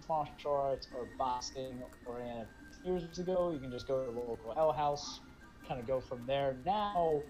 [0.09, 2.45] martial arts or boxing or any
[2.87, 3.53] years ago?
[3.53, 5.23] You can just go to the local L house,
[5.69, 6.63] kind of go from there.
[6.65, 7.25] Now,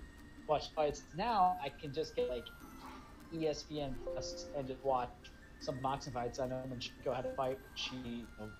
[0.48, 1.06] watch fights.
[1.14, 2.46] Now I can just get like
[3.34, 5.10] ESPN Plus and just watch
[5.60, 6.40] some boxing fights.
[6.40, 8.52] I know when Chico had a fight, she you know,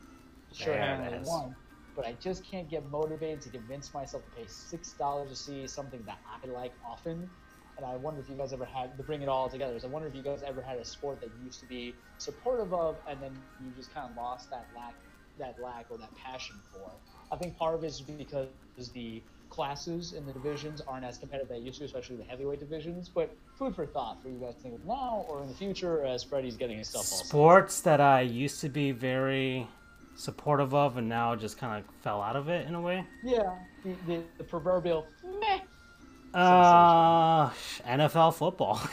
[0.53, 1.57] sure handily won
[1.97, 5.67] but I just can't get motivated to convince myself to pay six dollars to see
[5.67, 7.31] something that I like often.
[7.79, 9.77] And I wonder if you guys ever had to bring it all together.
[9.77, 12.01] Is I wonder if you guys ever had a sport that you used to be
[12.19, 14.97] supportive of, and then you just kind of lost that lack,
[15.39, 16.91] that lack or that passion for.
[17.31, 18.49] I think part of it is because
[18.95, 22.61] the classes in the divisions aren't as competitive as they used to, especially the heavyweight
[22.61, 23.09] divisions.
[23.09, 26.05] But food for thought for you guys to think of now or in the future
[26.05, 29.67] as Freddie's getting his stuff sports that I used to be very
[30.17, 33.05] supportive of and now just kind of fell out of it in a way.
[33.23, 33.55] Yeah,
[33.85, 35.07] the, the, the proverbial
[35.41, 35.61] meh.
[36.35, 37.49] Uh,
[37.87, 38.81] NFL football.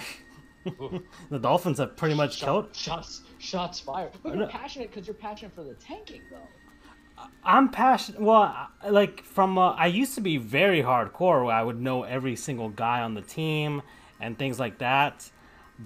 [1.29, 2.75] the Dolphins have pretty much killed.
[2.75, 4.11] Shots, shots fired.
[4.21, 7.27] But you're passionate because you're passionate for the tanking, though.
[7.43, 8.21] I'm passionate.
[8.21, 11.45] Well, like from uh, I used to be very hardcore.
[11.45, 13.81] Where I would know every single guy on the team
[14.19, 15.29] and things like that.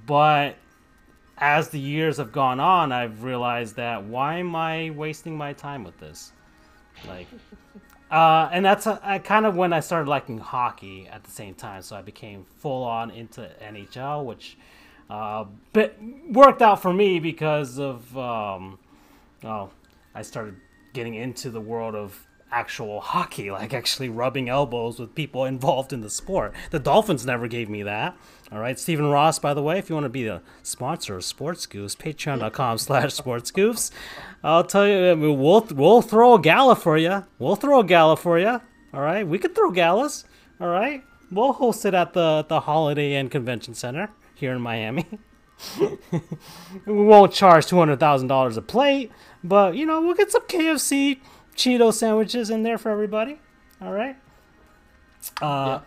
[0.06, 0.56] But
[1.38, 5.84] as the years have gone on, I've realized that why am I wasting my time
[5.84, 6.32] with this?
[7.08, 7.28] Like,
[8.12, 11.82] uh, and that's uh kind of when I started liking hockey at the same time.
[11.82, 14.58] So I became full on into NHL, which
[15.10, 15.46] uh,
[16.30, 18.78] worked out for me because of um,
[19.44, 19.70] oh,
[20.14, 20.58] I started
[20.94, 26.02] getting into the world of actual hockey, like actually rubbing elbows with people involved in
[26.02, 26.54] the sport.
[26.72, 28.18] The Dolphins never gave me that.
[28.52, 31.26] All right, Stephen Ross, by the way, if you want to be the sponsor of
[31.26, 33.92] Sports Goofs, patreon.com slash sports goofs.
[34.44, 37.26] I'll tell you, we'll, we'll throw a gala for you.
[37.40, 38.62] We'll throw a gala for you.
[38.94, 40.24] All right, we could throw galas.
[40.62, 45.06] All right, we'll host it at the, the Holiday Inn Convention Center here in Miami.
[45.80, 49.12] we won't charge $200,000 a plate,
[49.44, 51.20] but, you know, we'll get some KFC
[51.58, 53.40] Cheeto sandwiches in there for everybody.
[53.82, 54.16] All right.
[55.42, 55.80] Uh,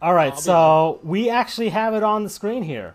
[0.00, 0.32] All right.
[0.32, 2.94] I'll So we actually have it on the screen here.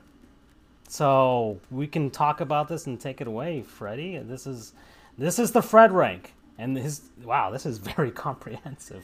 [0.87, 4.19] So we can talk about this and take it away, Freddie.
[4.19, 4.73] This is
[5.17, 9.03] this is the Fred rank, and his wow, this is very comprehensive.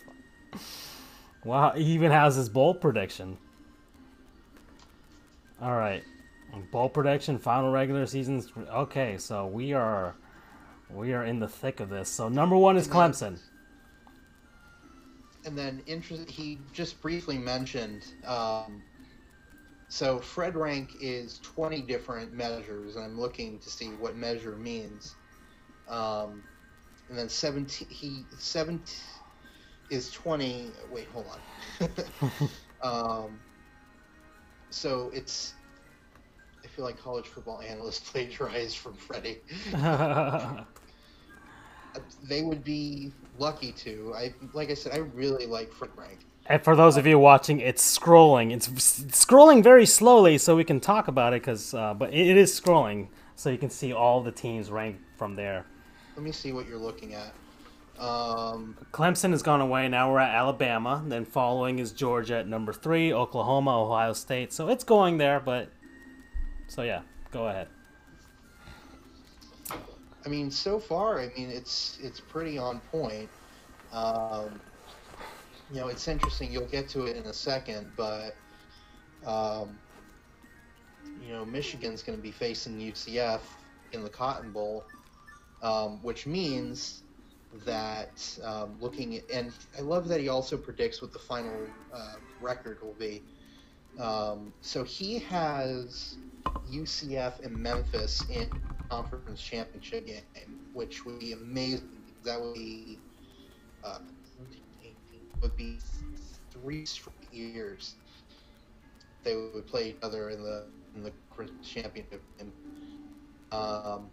[1.44, 3.38] Wow, he even has his bowl prediction.
[5.62, 6.04] All right,
[6.72, 8.52] bowl prediction, final regular seasons.
[8.72, 10.16] Okay, so we are
[10.90, 12.10] we are in the thick of this.
[12.10, 13.40] So number one is Clemson.
[15.46, 18.06] And then interest, he just briefly mentioned.
[18.26, 18.84] Um,
[19.88, 25.16] so Fred rank is 20 different measures, and I'm looking to see what measure means.
[25.88, 26.44] Um,
[27.10, 28.84] and then 17, he 17
[29.90, 30.72] is 20.
[30.92, 31.26] Wait, hold
[31.82, 31.90] on.
[33.26, 33.40] um,
[34.70, 35.54] so it's.
[36.64, 39.40] I feel like college football analysts plagiarized from Freddie.
[42.24, 44.14] they would be lucky to.
[44.16, 46.20] I like I said, I really like Fred rank.
[46.46, 48.52] And for those of you watching, it's scrolling.
[48.52, 51.42] It's, scrolling very slowly, so we can talk about it.
[51.42, 55.00] Cause, uh, but it, it is scrolling, so you can see all the teams ranked
[55.16, 55.66] from there.
[56.16, 57.34] Let me see what you're looking at.
[58.00, 59.88] Um, Clemson has gone away.
[59.90, 61.04] Now we're at Alabama.
[61.06, 64.52] Then following is Georgia at number three, Oklahoma, Ohio State.
[64.52, 65.70] So it's going there, but
[66.68, 67.02] so yeah,
[67.32, 67.68] go ahead.
[70.26, 73.30] I mean, so far, I mean, it's it's pretty on point.
[73.92, 74.60] Um,
[75.72, 76.52] you know, it's interesting.
[76.52, 78.36] You'll get to it in a second, but
[79.26, 79.78] um,
[81.22, 83.42] you know, Michigan's going to be facing UCF
[83.92, 84.84] in the Cotton Bowl,
[85.62, 87.04] um, which means
[87.66, 92.16] that um, looking at, and I love that he also predicts what the final uh,
[92.40, 93.24] record will be.
[94.00, 96.18] Um, so he has
[96.72, 98.50] UCF and Memphis in
[98.90, 102.16] conference championship game, which would be amazing.
[102.24, 103.02] That would be
[103.84, 104.00] uh,
[105.42, 105.82] would be
[106.52, 107.98] three straight years
[109.24, 111.14] they would play each other in the in the
[111.62, 112.54] championship game.
[113.52, 114.12] Um,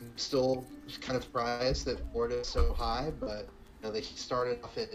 [0.00, 0.70] I'm still
[1.00, 3.50] kind of surprised that Florida is so high, but
[3.82, 4.90] you know they started off at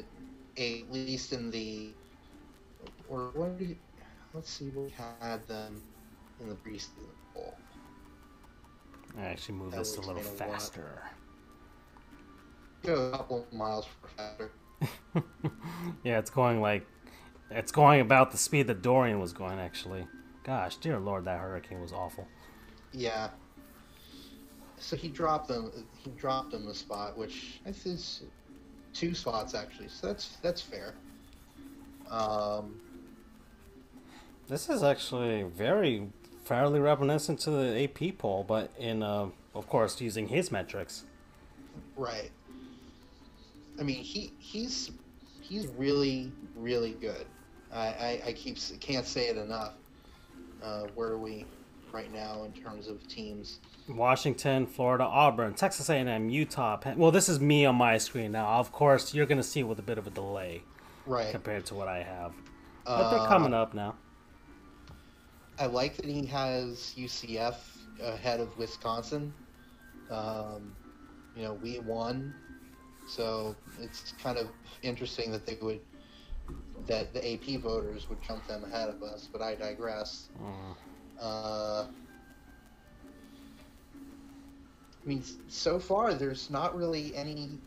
[0.58, 1.98] at least in the
[3.08, 3.80] or what did
[4.34, 5.84] let's see what we had them
[6.40, 7.14] in the preseason.
[9.18, 10.62] I actually move That this a little explain a lot.
[10.62, 11.02] faster.
[12.84, 13.88] Go a couple miles
[14.18, 14.52] faster.
[16.04, 16.86] Yeah, it's going like
[17.52, 19.60] it's going about the speed that Dorian was going.
[19.60, 20.08] Actually,
[20.44, 22.28] gosh, dear lord, that hurricane was awful.
[22.92, 23.30] Yeah.
[24.78, 25.72] So he dropped them.
[26.04, 28.24] He dropped them a spot, which I think is
[28.94, 29.88] two spots actually.
[29.90, 30.96] So that's that's fair.
[32.10, 32.76] Um,
[34.48, 36.10] This is actually very
[36.54, 41.04] fairly reminiscent to the AP poll, but in, uh, of course, using his metrics.
[41.98, 42.30] right.
[43.80, 44.92] I mean, he he's
[45.42, 47.26] he's really really good.
[47.74, 49.74] I I, I keep can't say it enough.
[50.64, 51.46] Uh, where are we
[51.92, 53.60] right now in terms of teams?
[53.90, 56.78] Washington, Florida, Auburn, Texas A&M, Utah.
[56.78, 56.98] Penn.
[57.00, 58.46] Well, this is me on my screen now.
[58.60, 60.62] Of course, you're gonna see it with a bit of a delay
[61.08, 61.32] Right.
[61.32, 62.32] compared to what I have,
[62.86, 63.96] but they're Uh, coming up now.
[65.60, 67.56] I like that he has UCF
[68.02, 69.34] ahead of Wisconsin.
[70.10, 70.74] Um,
[71.36, 72.34] you know, we won,
[73.08, 74.48] so it's kind of
[74.82, 75.80] interesting that they would
[76.88, 79.30] that the AP voters would jump them ahead of us.
[79.32, 80.30] But I digress.
[80.42, 80.76] Mm.
[81.22, 81.86] Uh,
[85.04, 87.60] I mean, so far there's not really any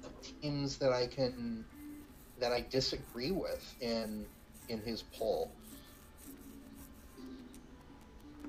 [0.42, 1.64] teams that I can
[2.38, 4.26] that I disagree with in
[4.68, 5.55] in his poll.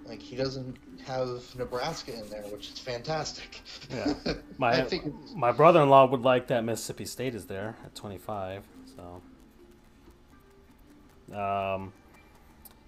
[0.07, 3.61] Like he doesn't have Nebraska in there, which is fantastic.
[3.91, 4.13] Yeah.
[4.27, 8.63] I My think my brother-in-law would like that Mississippi State is there at 25.
[8.95, 9.21] So,
[11.37, 11.93] um,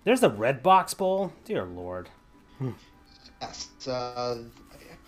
[0.05, 1.33] there's the Red Box Bowl.
[1.45, 2.09] Dear Lord,
[3.41, 3.91] yes, uh,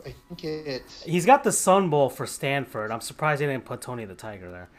[0.06, 0.84] I, I think it.
[1.06, 2.92] he's got the Sun Bowl for Stanford.
[2.92, 4.70] I'm surprised he didn't put Tony the Tiger there.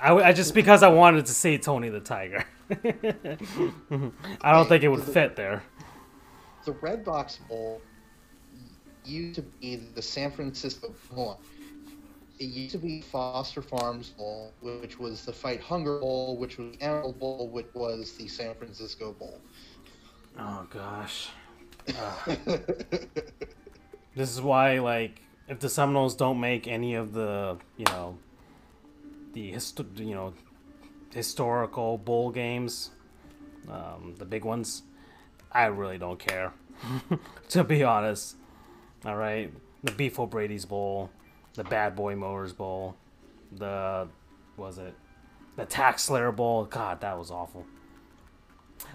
[0.00, 2.44] I, I just because I wanted to see Tony the Tiger.
[4.42, 5.64] I don't think it would fit there.
[6.64, 7.80] The Red Box Bowl
[9.04, 11.36] used to be the San Francisco one,
[12.38, 16.72] it used to be Foster Farms Bowl, which was the Fight Hunger Bowl, which was
[16.72, 19.40] the Emerald Bowl, which was the San Francisco Bowl.
[20.38, 21.28] Oh gosh.
[24.14, 28.18] This is why, like, if the Seminoles don't make any of the, you know,
[29.32, 30.34] the hist- you know,
[31.14, 32.90] historical bowl games,
[33.68, 34.82] um, the big ones,
[35.52, 36.52] I really don't care.
[37.50, 38.36] to be honest,
[39.04, 39.52] all right,
[39.82, 41.10] the Beef O'Brady's Bowl,
[41.54, 42.96] the Bad Boy Mowers Bowl,
[43.52, 44.08] the
[44.56, 44.94] was it,
[45.56, 46.64] the Tax Slayer Bowl?
[46.64, 47.66] God, that was awful.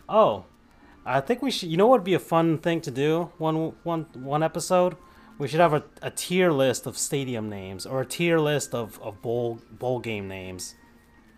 [0.07, 0.45] Oh,
[1.05, 1.69] I think we should.
[1.69, 3.31] You know what would be a fun thing to do?
[3.37, 4.95] One one one episode.
[5.37, 8.99] We should have a, a tier list of stadium names or a tier list of,
[9.01, 10.75] of bowl bowl game names.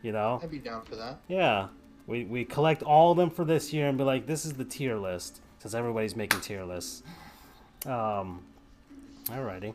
[0.04, 0.40] You know?
[0.42, 1.20] I'd be down for that.
[1.28, 1.70] Yeah.
[2.08, 4.66] We we collect all of them for this year and be like, this is the
[4.66, 7.04] tier list since everybody's making tier lists.
[7.86, 8.44] Um.
[9.26, 9.74] Alrighty.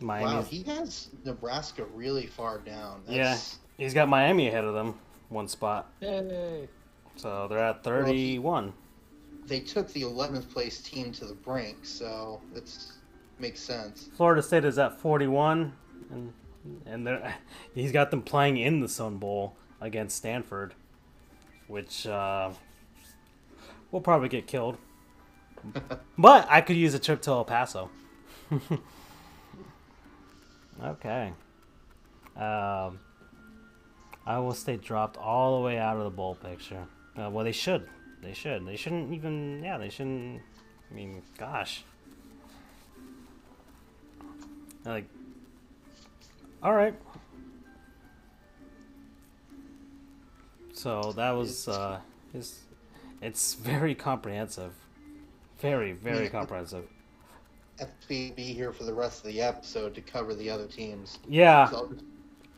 [0.00, 3.02] Wow, he has Nebraska really far down.
[3.08, 3.38] Yeah,
[3.78, 4.98] he's got Miami ahead of them,
[5.28, 5.90] one spot.
[6.00, 6.68] Yay.
[7.16, 8.72] So they're at thirty-one.
[9.46, 12.92] They took the 11th place team to the brink, so it's
[13.38, 14.08] makes sense.
[14.16, 15.72] Florida State is at 41,
[16.10, 16.32] and
[16.86, 17.34] and they're,
[17.74, 20.74] he's got them playing in the Sun Bowl against Stanford,
[21.66, 22.50] which uh,
[23.90, 24.78] will probably get killed.
[26.18, 27.90] but I could use a trip to El Paso.
[30.82, 31.32] okay.
[32.36, 33.00] Um,
[34.26, 36.86] Iowa State dropped all the way out of the bowl picture.
[37.16, 37.88] Uh, well, they should.
[38.22, 38.66] They should.
[38.66, 39.62] They shouldn't even.
[39.62, 40.40] Yeah, they shouldn't.
[40.90, 41.84] I mean, gosh.
[44.84, 45.06] Like,
[46.62, 46.94] all right.
[50.72, 52.00] So that was uh,
[52.32, 52.60] his.
[53.20, 54.72] It's very comprehensive,
[55.58, 56.84] very very comprehensive.
[57.80, 61.18] FP be here for the rest of the episode to cover the other teams.
[61.28, 62.04] Yeah, So just,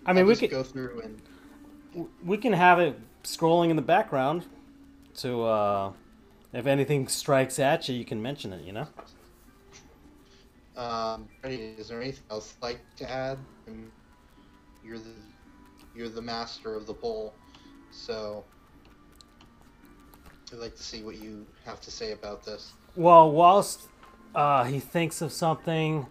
[0.07, 3.77] I mean I'll we just could go through and we can have it scrolling in
[3.77, 4.47] the background,
[5.16, 5.93] to uh,
[6.53, 8.62] if anything strikes at you, you can mention it.
[8.65, 8.89] You know.
[10.77, 13.39] um, is there anything else like to add?
[13.66, 13.91] I mean,
[14.85, 15.15] you're the
[15.95, 17.35] you're the master of the poll,
[17.94, 18.44] so
[20.52, 22.72] I'd like to see what you have to say about this.
[22.96, 23.88] Well, whilst
[24.34, 26.06] uh, he thinks of something,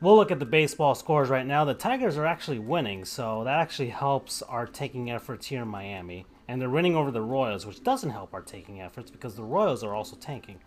[0.00, 1.64] we'll look at the baseball scores right now.
[1.64, 6.26] The Tigers are actually winning, so that actually helps our taking efforts here in Miami.
[6.48, 9.84] And they're winning over the Royals, which doesn't help our taking efforts because the Royals
[9.84, 10.60] are also tanking.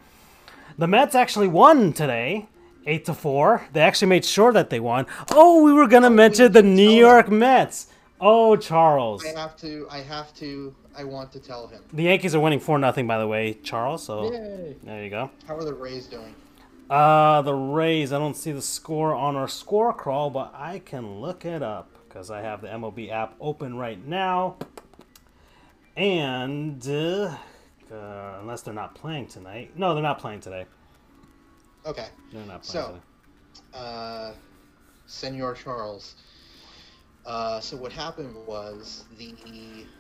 [0.78, 2.48] The Mets actually won today,
[2.86, 3.68] eight to four.
[3.74, 5.08] They actually made sure that they won.
[5.32, 7.88] Oh, we were gonna mention the New York Mets.
[8.24, 9.26] Oh, Charles.
[9.26, 9.88] I have to.
[9.90, 10.76] I have to.
[10.96, 11.82] I want to tell him.
[11.92, 14.04] The Yankees are winning four nothing, by the way, Charles.
[14.04, 14.76] So Yay.
[14.84, 15.32] there you go.
[15.48, 16.36] How are the Rays doing?
[16.90, 18.14] Uh, the Rays.
[18.14, 21.90] I don't see the score on our score crawl, but I can look it up
[22.08, 24.58] because I have the MLB app open right now.
[25.98, 27.36] And uh,
[27.92, 30.66] uh, unless they're not playing tonight, no, they're not playing today.
[31.86, 32.08] Okay.
[32.32, 32.88] They're not playing So-
[33.56, 33.64] today.
[33.74, 34.32] uh,
[35.08, 36.16] Senor Charles.
[37.26, 39.92] Uh, so what happened was the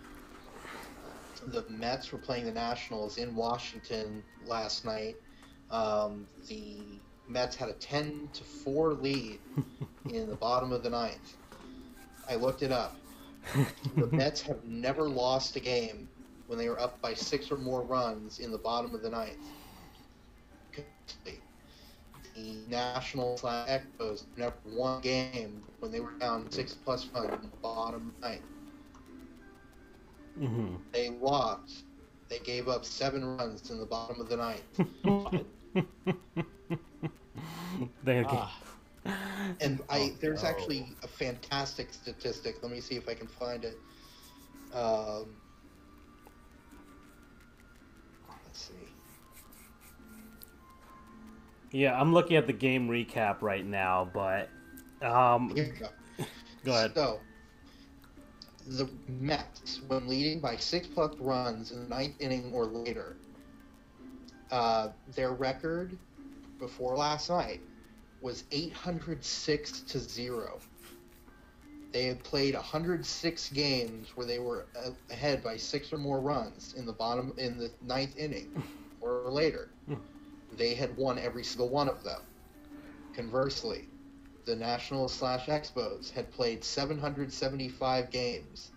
[1.47, 5.15] the Mets were playing the Nationals in Washington last night.
[5.69, 9.41] Um, the Mets had a ten to four lead
[10.09, 11.37] in the bottom of the ninth.
[12.27, 13.01] I looked it up.
[13.97, 16.09] The Mets have never lost a game
[16.47, 19.53] when they were up by six or more runs in the bottom of the ninth.
[22.35, 27.43] The national Expos never won a game when they were down six plus runs in
[27.49, 28.43] the bottom ninth.
[30.37, 31.85] hmm They lost.
[32.29, 34.81] They gave up seven runs in the bottom of the ninth.
[38.03, 38.53] They Ah,
[39.59, 40.43] And I Oh, there's no.
[40.43, 42.57] actually a fantastic statistic.
[42.61, 43.83] Let me see if I can find it.
[44.71, 45.40] Um,
[51.71, 54.49] yeah, I'm looking at the game recap right now, but
[55.01, 55.87] um, go.
[56.65, 56.91] go ahead.
[56.93, 57.19] So,
[58.67, 63.15] the Mets, when leading by six plus runs in the ninth inning or later,
[64.51, 65.97] uh, their record
[66.59, 67.61] before last night
[68.21, 70.59] was 806 to zero.
[71.91, 74.65] They had played 106 games where they were
[75.09, 78.63] ahead by six or more runs in the bottom in the ninth inning
[79.01, 79.69] or later.
[80.61, 82.21] They had won every single one of them.
[83.15, 83.87] Conversely,
[84.45, 88.69] the Nationals slash Expos had played 775 games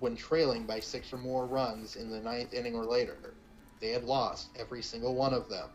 [0.00, 3.36] when trailing by six or more runs in the ninth inning or later.
[3.80, 5.68] They had lost every single one of them.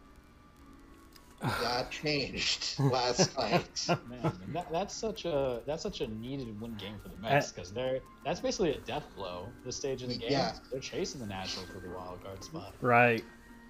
[1.61, 3.87] that changed last night.
[4.09, 7.71] Man, that, that's such a that's such a needed win game for the Mets because
[7.71, 9.53] they're that's basically a death blow.
[9.63, 10.51] This stage of the game, Yeah.
[10.69, 12.75] they're chasing the Nationals for the wild card spot.
[12.81, 13.23] Right.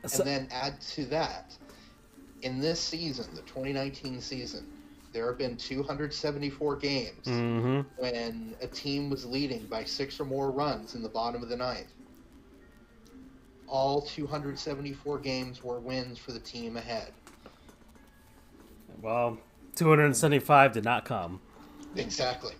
[0.07, 1.55] So- And then add to that,
[2.41, 4.65] in this season, the 2019 season,
[5.11, 10.51] there have been 274 games hmm when a team was leading by six or more
[10.51, 11.91] runs in the bottom of the ninth.
[13.67, 17.11] All 274 games were wins for the team ahead.
[19.01, 19.37] Well,
[19.75, 21.41] 275 did not come.
[21.95, 22.53] Exactly.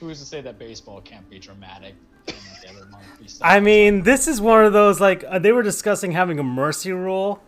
[0.00, 1.94] Who's to say that baseball can't be dramatic?
[3.42, 6.92] I mean, this is one of those like uh, they were discussing having a mercy
[6.92, 7.42] rule.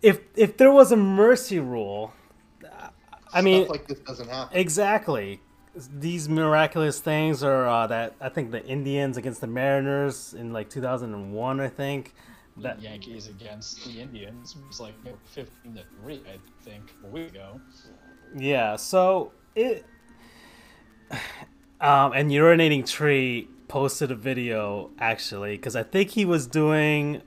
[0.00, 2.12] If if there was a mercy rule,
[3.32, 4.58] I mean, like this doesn't happen.
[4.58, 5.40] exactly.
[5.74, 10.68] These miraculous things are uh, that I think the Indians against the Mariners in like
[10.68, 12.14] 2001, I think.
[12.58, 17.06] That Yankees against the Indians was like you know, 15 to three, I think, a
[17.06, 17.58] week ago.
[18.36, 19.86] Yeah, so it
[21.80, 27.22] um and urinating tree posted a video actually because I think he was doing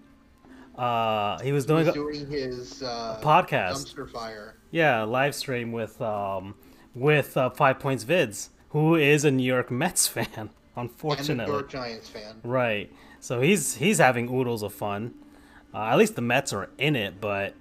[0.77, 3.71] uh he was doing He's a, doing his uh, podcast.
[3.95, 4.55] dumpster fire.
[4.69, 6.53] yeah live stream with um
[6.93, 10.81] with uh, Five Points Vids who is a New York Mets fan And a New
[10.83, 12.35] unfortunately York Giants fan.
[12.43, 15.15] right so he's he's having oodles of fun
[15.73, 17.55] uh, at least the Mets are in it but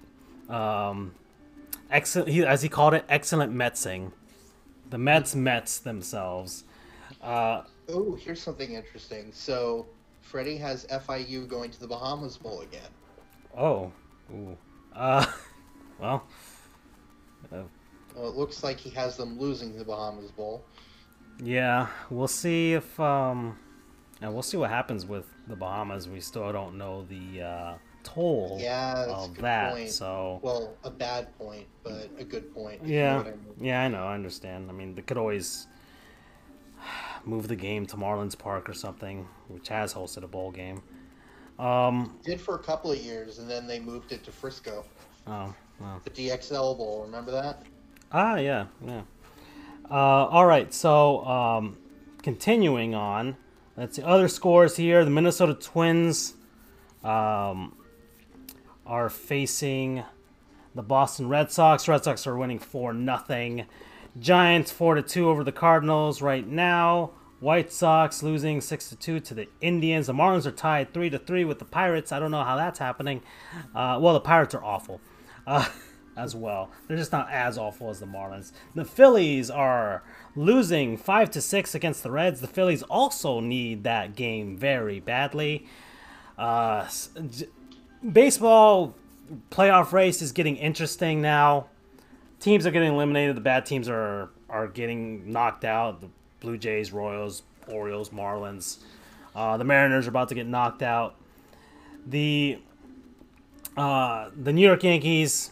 [0.51, 1.15] um
[1.91, 4.13] excellent he, as he called it excellent Metsing
[4.91, 6.65] the Mets Mets themselves
[7.23, 9.33] uh Oh, here's something interesting.
[9.33, 9.89] So,
[10.21, 12.93] Freddie has FIU going to the Bahamas Bowl again.
[13.57, 13.93] Oh,
[14.31, 14.57] ooh.
[14.93, 15.27] Uh,
[15.99, 16.25] well,
[18.15, 20.65] Well, it looks like he has them losing the Bahamas Bowl.
[21.43, 23.59] yeah, we'll see if um,
[24.21, 26.09] and we'll see what happens with the Bahamas.
[26.09, 27.75] We still don't know the uh,
[28.05, 29.71] toll Yeah, that's a of good that.
[29.71, 29.91] point.
[29.91, 32.81] So Well, a bad point, but a good point.
[32.85, 33.57] if you know yeah, I mean.
[33.61, 34.71] yeah, I know, I understand.
[34.71, 35.67] I mean, they could always
[37.27, 40.83] move the game to Marlins Park or something, which has hosted a bowl game.
[41.59, 44.85] Um, Did for a couple of years, and then they moved it to Frisco.
[45.27, 46.01] oh, well.
[46.05, 47.63] The DXL Bowl, remember that?
[48.13, 49.03] Ah, yeah, yeah.
[49.91, 51.77] Uh, all right, so um,
[52.23, 53.37] continuing on,
[53.77, 55.05] let's see other scores here.
[55.05, 56.35] The Minnesota Twins
[57.03, 57.77] um,
[58.87, 60.03] are facing
[60.75, 61.87] the Boston Red Sox.
[61.87, 63.67] Red Sox are winning four nothing.
[64.19, 67.13] Giants four to two over the Cardinals right now.
[67.41, 70.07] White Sox losing six to two to the Indians.
[70.07, 72.13] The Marlins are tied three to three with the Pirates.
[72.13, 73.23] I don't know how that's happening.
[73.75, 75.01] Uh, well, the Pirates are awful.
[75.47, 75.69] Uh,
[76.17, 76.71] as well.
[76.87, 78.53] They're just not as awful as the Marlins.
[78.75, 80.03] The Phillies are
[80.37, 82.41] losing five to six against the Reds.
[82.41, 85.67] The Phillies also need that game very badly.
[86.39, 86.89] Uh,
[88.13, 88.95] baseball
[89.51, 91.69] playoff race is getting interesting now.
[92.41, 93.37] Teams are getting eliminated.
[93.37, 96.01] The bad teams are are getting knocked out.
[96.01, 96.09] The
[96.41, 98.79] Blue Jays, Royals, Orioles, Marlins.
[99.35, 101.17] Uh, the Mariners are about to get knocked out.
[102.07, 102.59] The
[103.77, 105.51] uh, the New York Yankees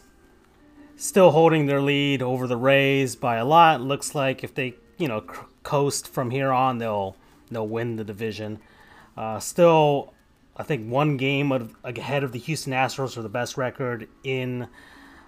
[0.95, 3.81] still holding their lead over the Rays by a lot.
[3.81, 5.21] Looks like if they, you know,
[5.63, 7.17] coast from here on, they'll
[7.51, 8.59] they'll win the division.
[9.17, 10.13] Uh, still,
[10.55, 11.51] I think one game
[11.83, 14.67] ahead of the Houston Astros for the best record in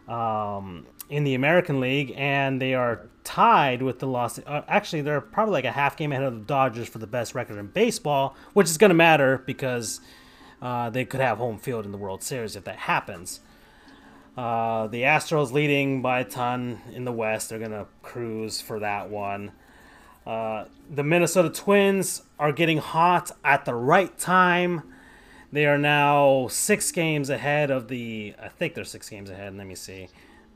[0.08, 4.40] um, in the American League, and they are tied with the Los.
[4.40, 7.36] Uh, actually, they're probably like a half game ahead of the Dodgers for the best
[7.36, 10.00] record in baseball, which is going to matter because
[10.62, 13.40] uh, they could have home field in the World Series if that happens.
[14.38, 17.50] Uh, the Astros leading by a ton in the West.
[17.50, 19.52] They're going to cruise for that one.
[20.26, 24.82] Uh, the Minnesota Twins are getting hot at the right time.
[25.52, 28.36] They are now six games ahead of the.
[28.42, 29.56] I think they're six games ahead.
[29.56, 30.10] Let me see.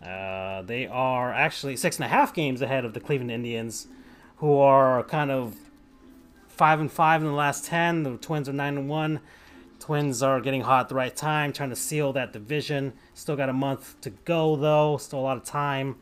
[0.03, 3.88] Uh, they are actually six and a half games ahead of the Cleveland Indians,
[4.38, 5.55] who are kind of
[6.47, 8.03] five and five in the last ten.
[8.03, 9.19] The Twins are nine and one.
[9.80, 12.93] Twins are getting hot at the right time, trying to seal that division.
[13.13, 14.97] Still got a month to go, though.
[14.97, 15.95] Still a lot of time.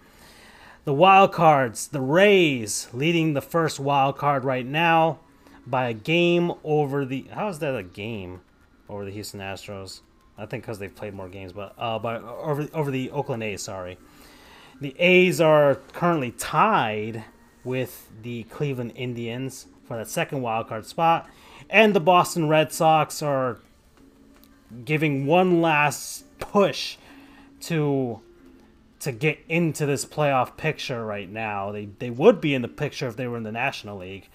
[0.83, 5.19] The wild cards, the Rays leading the first wild card right now
[5.65, 7.25] by a game over the.
[7.31, 8.41] How is that a game
[8.89, 10.01] over the Houston Astros?
[10.37, 13.63] I think because they've played more games, but uh, by over over the Oakland A's.
[13.63, 13.97] Sorry,
[14.79, 17.23] the A's are currently tied
[17.63, 21.27] with the Cleveland Indians for that second wild card spot,
[21.69, 23.59] and the Boston Red Sox are
[24.85, 26.97] giving one last push
[27.61, 28.21] to
[28.99, 31.71] to get into this playoff picture right now.
[31.71, 34.29] They they would be in the picture if they were in the National League.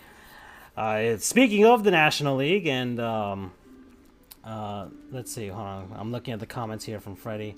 [0.77, 3.53] Uh, speaking of the National League, and um,
[4.45, 7.55] uh, let's see, hold on, I'm looking at the comments here from Freddie.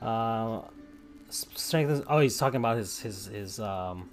[0.00, 0.62] Uh,
[1.30, 1.90] strength.
[1.90, 4.10] Is, oh, he's talking about his his his um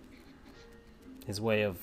[1.26, 1.78] his way of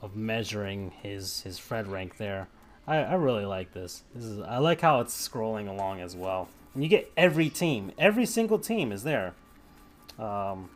[0.00, 2.48] of measuring his his Fred rank there.
[2.86, 4.02] I, I really like this.
[4.14, 6.48] This is I like how it's scrolling along as well.
[6.74, 9.34] And you get every team, every single team is there.
[10.18, 10.70] Um,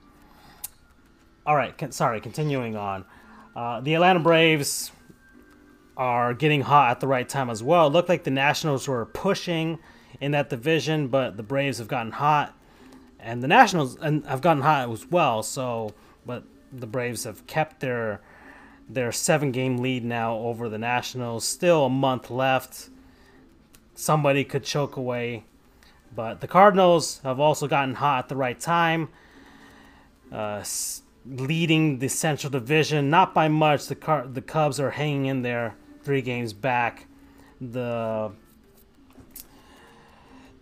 [1.47, 2.21] all right, con- sorry.
[2.21, 3.05] Continuing on,
[3.55, 4.91] uh, the Atlanta Braves
[5.97, 7.87] are getting hot at the right time as well.
[7.87, 9.79] It looked like the Nationals were pushing
[10.21, 12.55] in that division, but the Braves have gotten hot,
[13.19, 15.43] and the Nationals and have gotten hot as well.
[15.43, 15.95] So,
[16.25, 18.21] but the Braves have kept their
[18.89, 21.45] their seven game lead now over the Nationals.
[21.45, 22.89] Still a month left.
[23.95, 25.45] Somebody could choke away,
[26.15, 29.09] but the Cardinals have also gotten hot at the right time.
[30.31, 30.63] Uh,
[31.29, 33.87] leading the Central Division, not by much.
[33.87, 35.75] The Car- the Cubs are hanging in there,
[36.07, 37.07] three games back.
[37.61, 38.31] The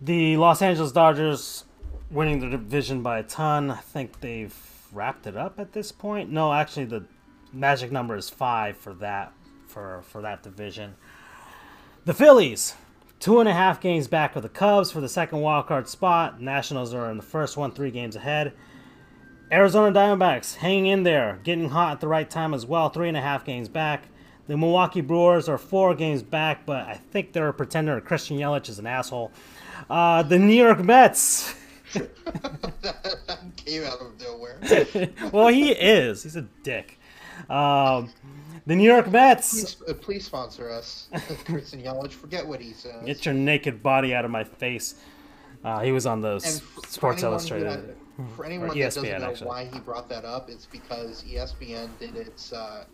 [0.01, 1.65] the Los Angeles Dodgers
[2.09, 3.69] winning the division by a ton.
[3.69, 4.55] I think they've
[4.91, 6.31] wrapped it up at this point.
[6.31, 7.05] No, actually, the
[7.53, 9.33] magic number is five for that
[9.67, 10.95] for for that division.
[12.05, 12.73] The Phillies,
[13.19, 16.41] two and a half games back of the Cubs for the second wild card spot.
[16.41, 18.53] Nationals are in the first one, three games ahead.
[19.51, 23.17] Arizona Diamondbacks hanging in there, getting hot at the right time as well, three and
[23.17, 24.07] a half games back.
[24.47, 27.99] The Milwaukee Brewers are four games back, but I think they're a pretender.
[28.01, 29.31] Christian Yelich is an asshole.
[29.89, 31.55] Uh, the New York Mets.
[31.93, 34.59] that came out of nowhere.
[35.31, 36.23] well, he is.
[36.23, 36.99] He's a dick.
[37.49, 38.11] Um,
[38.67, 39.51] the New York Mets.
[39.51, 41.09] Please, uh, please sponsor us,
[41.45, 42.11] Christian Yelich.
[42.11, 43.03] Forget what he says.
[43.05, 44.95] Get your naked body out of my face.
[45.63, 47.67] Uh, he was on the And S- f- for Sports Illustrated.
[47.67, 47.95] that-
[48.37, 49.47] for anyone that doesn't know actually.
[49.47, 52.85] why he brought that up, it's because ESPN did its uh,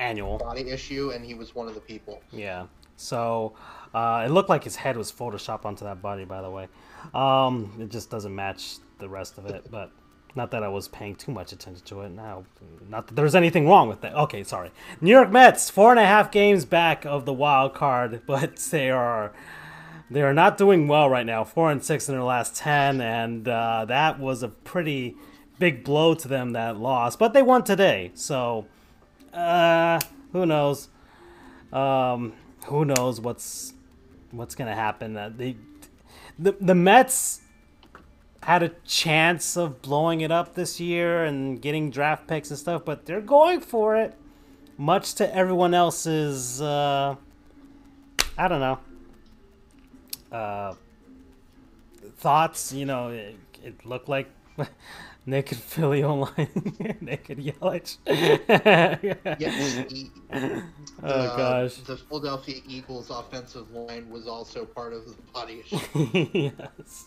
[0.00, 0.38] Annual.
[0.38, 2.20] body issue, and he was one of the people.
[2.32, 2.66] Yeah.
[2.96, 3.54] So
[3.94, 6.68] uh, it looked like his head was photoshopped onto that body, by the way.
[7.14, 9.90] Um, it just doesn't match the rest of it, but
[10.34, 12.10] not that I was paying too much attention to it.
[12.10, 12.44] Now,
[12.88, 14.14] not that there's anything wrong with that.
[14.14, 14.70] Okay, sorry.
[15.00, 18.90] New York Mets, four and a half games back of the wild card, but they
[18.90, 19.32] are
[20.10, 21.44] they are not doing well right now.
[21.44, 25.16] Four and six in their last ten, and uh, that was a pretty
[25.58, 27.16] big blow to them that loss.
[27.16, 28.66] But they won today, so
[29.32, 30.00] uh,
[30.32, 30.88] who knows?
[31.72, 32.32] Um,
[32.66, 33.74] who knows what's
[34.30, 35.16] what's gonna happen?
[35.16, 35.56] Uh, they,
[36.38, 37.40] the the Mets
[38.42, 42.84] had a chance of blowing it up this year and getting draft picks and stuff,
[42.84, 44.14] but they're going for it,
[44.78, 46.60] much to everyone else's.
[46.60, 47.16] Uh,
[48.38, 48.78] I don't know.
[50.32, 50.74] Uh,
[52.16, 54.28] thoughts, you know, it, it looked like
[55.26, 57.98] naked Philly online, naked Yelich.
[59.38, 61.76] Yes, he, oh gosh.
[61.76, 66.50] the Philadelphia Eagles offensive line was also part of the body issue.
[66.72, 67.06] yes.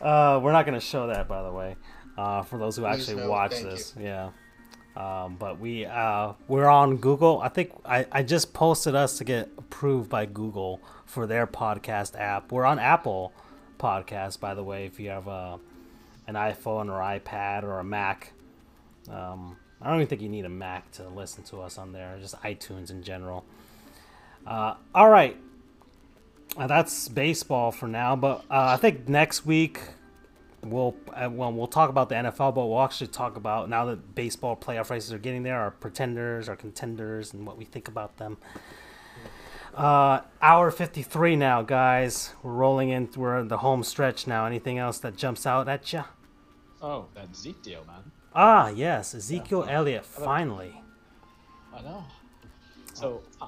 [0.00, 1.76] Uh, we're not going to show that, by the way,
[2.18, 3.94] uh, for those who Please actually no, watch this.
[3.98, 4.30] Yeah.
[4.96, 7.40] Um, but we uh, we're on Google.
[7.40, 12.18] I think I, I just posted us to get approved by Google for their podcast
[12.18, 12.52] app.
[12.52, 13.32] We're on Apple
[13.78, 14.86] Podcast, by the way.
[14.86, 15.58] If you have a
[16.26, 18.32] an iPhone or iPad or a Mac,
[19.10, 22.16] um, I don't even think you need a Mac to listen to us on there.
[22.20, 23.44] Just iTunes in general.
[24.46, 25.36] Uh, all right,
[26.56, 29.80] uh, that's baseball for now, but uh, I think next week
[30.62, 34.14] we'll uh, well we'll talk about the NFL, but we'll actually talk about now that
[34.14, 38.16] baseball playoff races are getting there, our pretenders, our contenders, and what we think about
[38.18, 38.38] them.
[39.74, 42.32] Uh, hour fifty three now, guys.
[42.42, 43.08] We're rolling in.
[43.16, 44.46] We're in the home stretch now.
[44.46, 46.04] Anything else that jumps out at you?
[46.86, 48.12] Oh, that Zeke deal, man.
[48.34, 50.74] Ah, yes, Ezekiel Elliott finally.
[51.74, 52.04] I know.
[52.92, 53.46] So uh,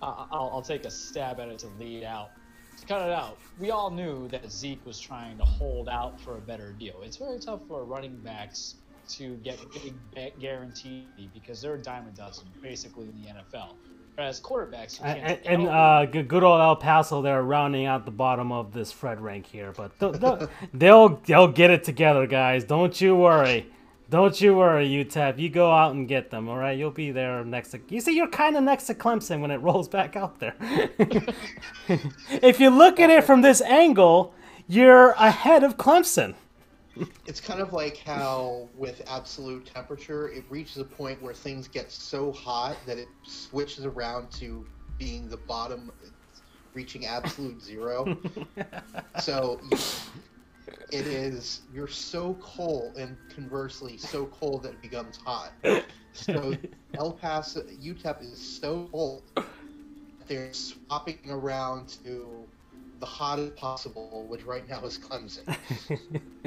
[0.00, 2.30] I'll, I'll take a stab at it to lead out.
[2.78, 6.36] To cut it out, we all knew that Zeke was trying to hold out for
[6.36, 7.00] a better deal.
[7.02, 8.76] It's very tough for running backs
[9.08, 13.74] to get big bet guaranteed because they're a dime a dozen, basically in the NFL.
[14.14, 18.04] Whereas quarterbacks, you can't And, and uh, good good old El Paso, they're rounding out
[18.04, 22.26] the bottom of this Fred rank here, but they'll, they'll, they'll they'll get it together,
[22.26, 22.64] guys.
[22.64, 23.70] Don't you worry.
[24.10, 25.38] Don't you worry, UTEP.
[25.38, 26.76] You go out and get them, all right?
[26.78, 27.80] You'll be there next to.
[27.88, 30.54] You see, you're kind of next to Clemson when it rolls back out there.
[32.28, 34.34] if you look at it from this angle,
[34.68, 36.34] you're ahead of Clemson.
[37.24, 41.90] It's kind of like how, with absolute temperature, it reaches a point where things get
[41.92, 44.66] so hot that it switches around to
[44.98, 45.90] being the bottom,
[46.74, 48.16] reaching absolute zero.
[49.18, 49.78] so you-
[50.90, 55.54] it is, you're so cold, and conversely, so cold that it becomes hot.
[56.12, 56.54] So
[56.94, 62.41] El Paso, UTEP is so cold, that they're swapping around to
[63.02, 65.56] the hottest possible, which right now is Clemson.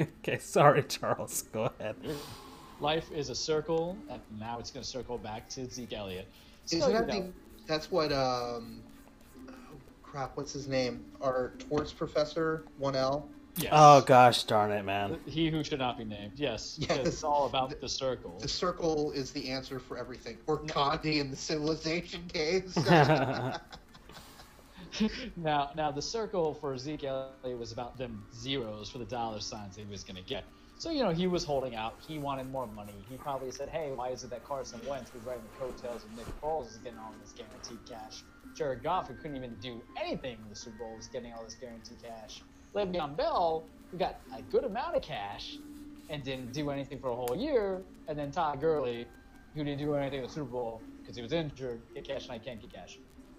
[0.00, 1.42] okay, sorry, Charles.
[1.52, 1.96] Go ahead.
[2.80, 6.26] Life is a circle, and now it's going to circle back to Zeke Elliott.
[6.64, 7.32] So, Isn't you that know, the,
[7.66, 8.80] that's what um
[9.50, 9.52] oh,
[10.02, 11.04] crap, what's his name?
[11.20, 13.28] Our torts professor, one L.
[13.56, 13.68] yes.
[13.76, 15.18] Oh gosh, darn it, man.
[15.26, 16.32] He who should not be named.
[16.36, 17.06] Yes, Yes.
[17.06, 18.38] it's all about the circle.
[18.40, 20.38] The circle is the answer for everything.
[20.46, 22.74] Or Gandhi in the civilization case.
[25.36, 29.76] now, now the circle for Zeke Elliott was about them zeros for the dollar signs
[29.76, 30.44] he was going to get.
[30.78, 31.94] So you know he was holding out.
[32.06, 32.92] He wanted more money.
[33.08, 36.14] He probably said, "Hey, why is it that Carson Wentz was riding the coattails of
[36.16, 38.22] Nick Foles is getting all this guaranteed cash?
[38.54, 41.54] Jared Goff, who couldn't even do anything in the Super Bowl, was getting all this
[41.54, 42.42] guaranteed cash.
[42.74, 45.58] Le'Veon Bell, who got a good amount of cash
[46.10, 49.06] and didn't do anything for a whole year, and then Todd Gurley,
[49.54, 52.32] who didn't do anything in the Super Bowl because he was injured, get cash and
[52.32, 52.98] I can't get cash.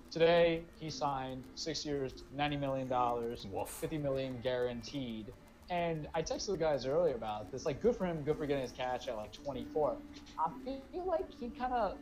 [0.09, 3.69] Today he signed six years, ninety million dollars, Woof.
[3.69, 5.27] fifty million guaranteed.
[5.69, 7.65] And I texted the guys earlier about this.
[7.65, 9.97] Like, good for him, good for getting his catch at like 24.
[10.39, 11.97] I feel like he kind of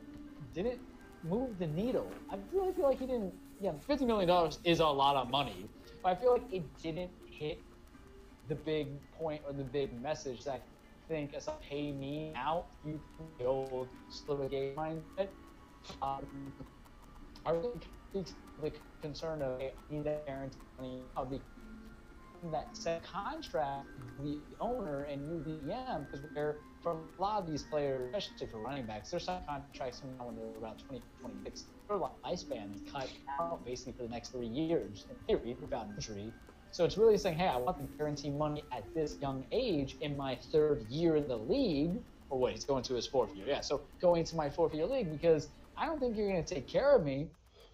[0.53, 0.79] didn't
[1.23, 2.07] move the needle.
[2.29, 3.33] I really feel like he didn't.
[3.61, 5.65] Yeah, fifty million dollars is a lot of money,
[6.03, 7.59] but I feel like it didn't hit
[8.49, 8.87] the big
[9.17, 12.99] point or the big message that I think as a pay me out, you
[13.39, 15.29] the old slip game mindset.
[16.01, 16.25] Um,
[17.45, 17.79] I really
[18.11, 18.29] think
[18.61, 21.39] the concern of guarantee of the
[22.51, 23.87] that set contract
[24.19, 28.59] the owner and you GM because we're for a lot of these players, especially for
[28.59, 31.65] running backs, sign contracts now when they're around 20, 26.
[31.89, 33.09] Their lifespan is cut
[33.39, 36.31] out basically for the next three years in theory without injury.
[36.71, 40.15] So it's really saying, hey, I want the guarantee money at this young age in
[40.15, 41.97] my third year in the league.
[42.29, 43.45] Or wait, he's going to his fourth year.
[43.47, 46.55] Yeah, so going to my fourth year league because I don't think you're going to
[46.55, 47.29] take care of me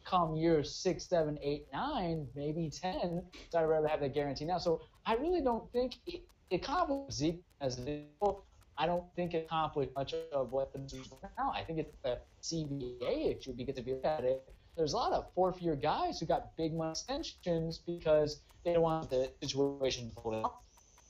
[0.06, 3.24] come year six, seven, eight, nine, maybe 10.
[3.50, 4.58] So I'd rather have that guarantee now.
[4.58, 8.44] So I really don't think it, it accomplished Zeke as a deal.
[8.78, 10.80] I don't think it accomplished much of what the
[11.38, 11.52] now.
[11.54, 14.44] I think it's a CBA issue because if you look at it,
[14.76, 18.82] there's a lot of fourth year guys who got big money extensions because they don't
[18.82, 20.64] want the situation to hold up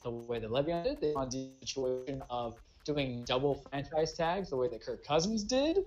[0.04, 1.00] the way that Le'Veon did.
[1.00, 2.56] They want the situation of
[2.86, 5.78] doing double franchise tags the way that Kirk Cousins did.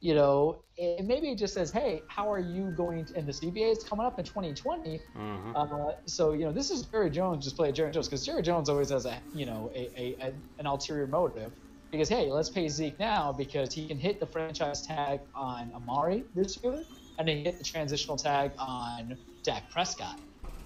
[0.00, 3.32] You know, and maybe it just says, hey, how are you going to, and the
[3.34, 5.02] CBA is coming up in 2020.
[5.16, 5.52] Mhm.
[5.54, 8.68] Uh, so, you know, this is Jerry Jones just play Jerry Jones because Jerry Jones
[8.70, 11.52] always has a, you know, a, a, a, an ulterior motive.
[11.92, 16.24] Because, hey, let's pay Zeke now because he can hit the franchise tag on Amari
[16.34, 16.84] this year
[17.18, 20.16] and then hit the transitional tag on Dak Prescott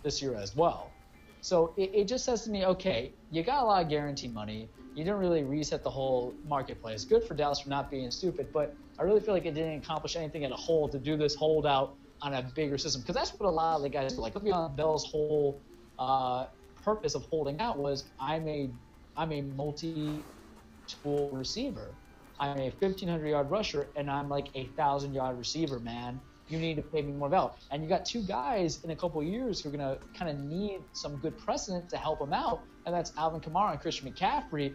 [0.05, 0.97] this year as well.
[1.41, 4.71] So it, it just says to me, okay, you got a lot of guarantee money.
[4.95, 7.05] You didn't really reset the whole marketplace.
[7.05, 10.17] Good for Dallas for not being stupid, but I really feel like it didn't accomplish
[10.17, 13.03] anything at a whole to do this holdout on a bigger system.
[13.03, 14.21] Because that's what a lot of the guys do.
[14.21, 15.61] Like Le'Veon Bell's whole
[15.99, 16.47] uh,
[16.85, 18.71] purpose of holding out was I'm a
[19.17, 21.95] I'm a multi-tool receiver.
[22.41, 26.21] I'm a 1500 yard rusher, and I'm like a thousand yard receiver, man.
[26.49, 27.53] You need to pay me more value.
[27.71, 30.81] And you got two guys in a couple years who are gonna kind of need
[30.93, 34.75] some good precedent to help them out, and that's Alvin Kamara and Christian McCaffrey.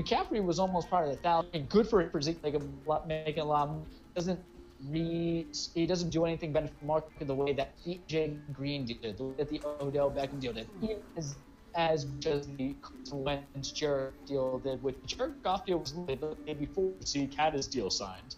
[0.00, 1.68] McCaffrey was almost part of the thousand.
[1.68, 3.70] Good for for Zeke, make a lot, making a lot.
[4.14, 4.40] Doesn't
[4.88, 9.24] re he doesn't do anything benefit the market the way that AJ Green did, the
[9.24, 10.68] way that the Odell Beckham deal did.
[11.16, 11.36] Is
[11.74, 12.74] as just the
[13.12, 17.90] Wentz Jared deal did, which Jared Goff deal was day before Zeke had his deal
[17.90, 18.36] signed.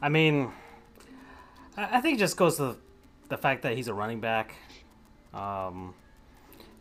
[0.00, 0.52] I mean,
[1.76, 2.76] I I think it just goes to
[3.28, 4.54] the fact that he's a running back,
[5.34, 5.94] um,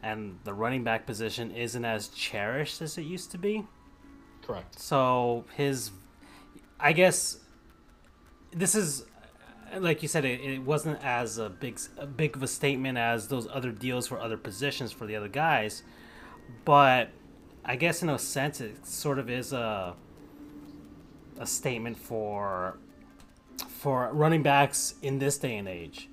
[0.08, 3.66] and the running back position isn't as cherished as it used to be.
[4.42, 4.80] Correct.
[4.80, 5.92] So his,
[6.80, 7.40] I guess,
[8.52, 9.04] this is,
[9.78, 13.28] like you said, it, it wasn't as a big, a big of a statement as
[13.28, 15.84] those other deals for other positions for the other guys,
[16.64, 17.10] but
[17.66, 19.94] I guess in a sense it sort of is a,
[21.38, 22.78] a statement for,
[23.68, 26.08] for running backs in this day and age.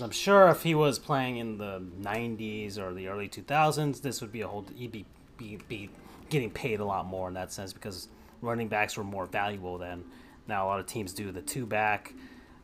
[0.00, 4.32] I'm sure if he was playing in the 90s or the early 2000s, this would
[4.32, 4.64] be a whole.
[4.74, 5.04] He'd be,
[5.36, 5.90] be, be
[6.28, 8.08] getting paid a lot more in that sense because
[8.40, 10.04] running backs were more valuable then.
[10.46, 12.14] Now a lot of teams do the two back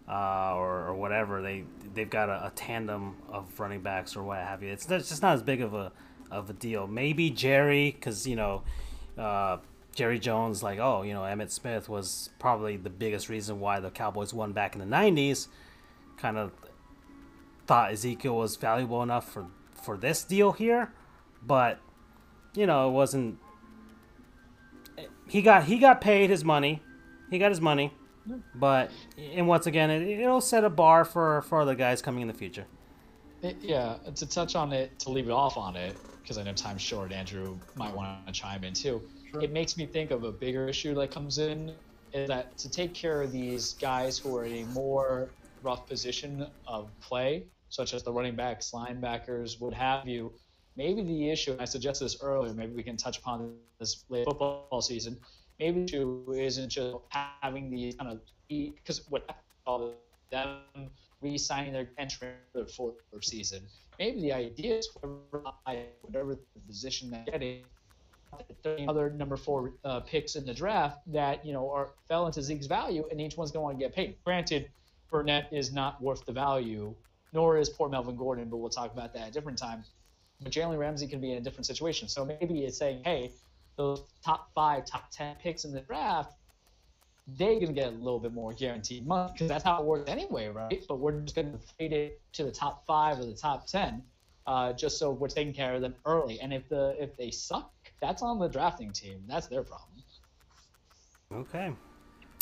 [0.08, 1.42] uh, or, or whatever.
[1.42, 4.70] They they've got a, a tandem of running backs or what have you.
[4.70, 5.92] It's, it's just not as big of a
[6.30, 6.86] of a deal.
[6.86, 8.62] Maybe Jerry, because you know.
[9.18, 9.58] Uh,
[9.94, 13.90] Jerry Jones, like, oh, you know, Emmitt Smith was probably the biggest reason why the
[13.90, 15.48] Cowboys won back in the 90s.
[16.18, 16.52] Kind of
[17.66, 20.92] thought Ezekiel was valuable enough for for this deal here,
[21.42, 21.78] but
[22.54, 23.38] you know it wasn't.
[25.28, 26.82] He got he got paid his money,
[27.30, 27.92] he got his money,
[28.54, 32.28] but and once again it, it'll set a bar for for other guys coming in
[32.28, 32.66] the future.
[33.42, 36.52] It- yeah, to touch on it, to leave it off on it, because I know
[36.52, 37.12] time's short.
[37.12, 39.02] Andrew might want to chime in too.
[39.30, 39.42] Sure.
[39.42, 41.72] It makes me think of a bigger issue that comes in
[42.12, 45.28] is that to take care of these guys who are in a more
[45.62, 50.32] rough position of play, such as the running backs, linebackers, what have you.
[50.76, 54.26] Maybe the issue, and I suggested this earlier, maybe we can touch upon this late
[54.26, 55.16] football season.
[55.58, 59.28] Maybe the issue isn't just having these kind of because what
[59.66, 59.94] all
[60.30, 60.58] them
[61.20, 63.62] re-signing their entry for the fourth season.
[63.98, 65.44] Maybe the idea is whoever,
[66.02, 67.62] whatever the position they're getting,
[68.62, 72.42] the other number four uh, picks in the draft that you know are fell into
[72.42, 74.16] Zeke's value, and each one's going to get paid.
[74.24, 74.68] Granted,
[75.10, 76.94] Burnett is not worth the value,
[77.36, 79.84] nor is poor Melvin Gordon, but we'll talk about that at a different time.
[80.42, 82.08] But Jalen Ramsey can be in a different situation.
[82.08, 83.30] So maybe it's saying, hey,
[83.76, 86.32] those top five, top ten picks in the draft,
[87.38, 90.10] they're going to get a little bit more guaranteed money because that's how it works
[90.10, 90.82] anyway, right?
[90.88, 94.02] But we're just going to fade it to the top five or the top ten,
[94.46, 96.40] uh, just so we're taking care of them early.
[96.40, 99.22] And if the if they suck, that's on the drafting team.
[99.28, 100.02] That's their problem.
[101.32, 101.70] Okay.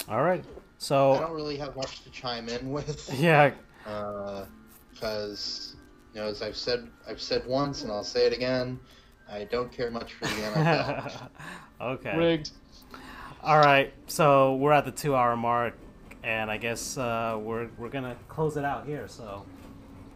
[0.09, 0.45] All right.
[0.79, 3.13] So I don't really have much to chime in with.
[3.19, 3.53] yeah,
[4.95, 5.77] because
[6.15, 8.79] you know, as I've said, I've said once, and I'll say it again.
[9.31, 11.29] I don't care much for the NFL.
[11.81, 12.17] okay.
[12.17, 12.51] Rigged.
[13.43, 13.93] All right.
[14.07, 15.75] So we're at the two-hour mark,
[16.23, 19.09] and I guess uh, we're we're gonna close it out here.
[19.09, 19.45] So.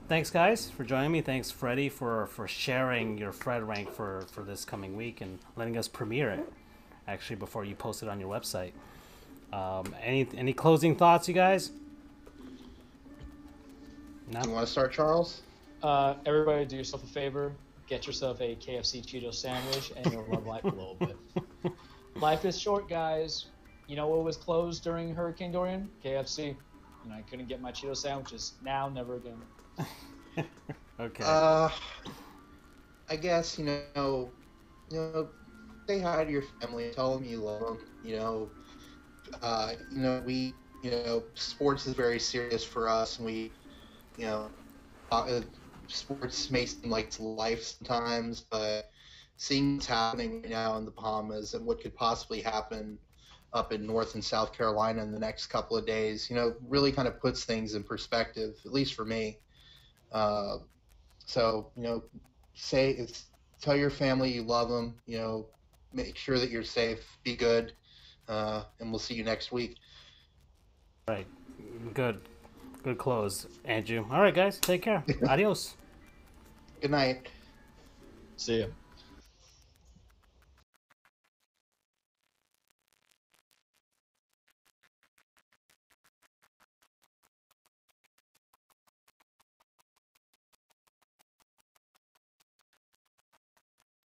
[0.09, 1.21] Thanks, guys, for joining me.
[1.21, 5.77] Thanks, Freddie, for, for sharing your Fred rank for, for this coming week and letting
[5.77, 6.51] us premiere it,
[7.07, 8.73] actually, before you post it on your website.
[9.53, 11.73] Um, any any closing thoughts, you guys?
[14.29, 14.43] No.
[14.45, 15.43] you want to start, Charles?
[15.83, 17.57] Uh, everybody, do yourself a favor.
[17.87, 21.19] Get yourself a KFC Cheeto sandwich, and you'll love life a little bit.
[22.21, 23.47] Life is short, guys.
[23.87, 25.91] You know what was closed during Hurricane Dorian?
[26.03, 26.57] KFC.
[27.05, 28.59] And I couldn't get my Cheeto sandwiches.
[28.63, 29.43] Now, never again.
[31.01, 31.25] Okay.
[31.25, 31.69] Uh,
[33.09, 34.33] I guess you know,
[34.91, 35.29] you know,
[35.89, 36.91] say hi to your family.
[36.91, 37.79] Tell them you love them.
[38.03, 38.51] You know,
[39.43, 43.53] uh, you know we, you know, sports is very serious for us, and we,
[44.19, 44.59] you know,
[45.21, 45.47] uh,
[45.89, 48.87] sports may seem like it's life sometimes, but
[49.37, 52.99] seeing what's happening right now in the Bahamas and what could possibly happen
[53.55, 56.93] up in North and South Carolina in the next couple of days, you know, really
[56.93, 59.39] kind of puts things in perspective, at least for me.
[60.13, 60.59] Uh,
[61.27, 62.03] so you know,
[62.55, 63.07] say
[63.63, 65.01] tell your family you love them.
[65.07, 65.49] You know,
[65.93, 67.19] make sure that you're safe.
[67.25, 67.73] Be good,
[68.29, 69.79] uh, and we'll see you next week.
[71.09, 71.29] right.
[71.95, 72.29] Good.
[72.83, 74.05] Good close, Andrew.
[74.11, 74.59] All right, guys.
[74.59, 75.05] Take care.
[75.29, 75.77] Adios.
[76.81, 77.29] Good night.
[78.37, 78.67] See ya.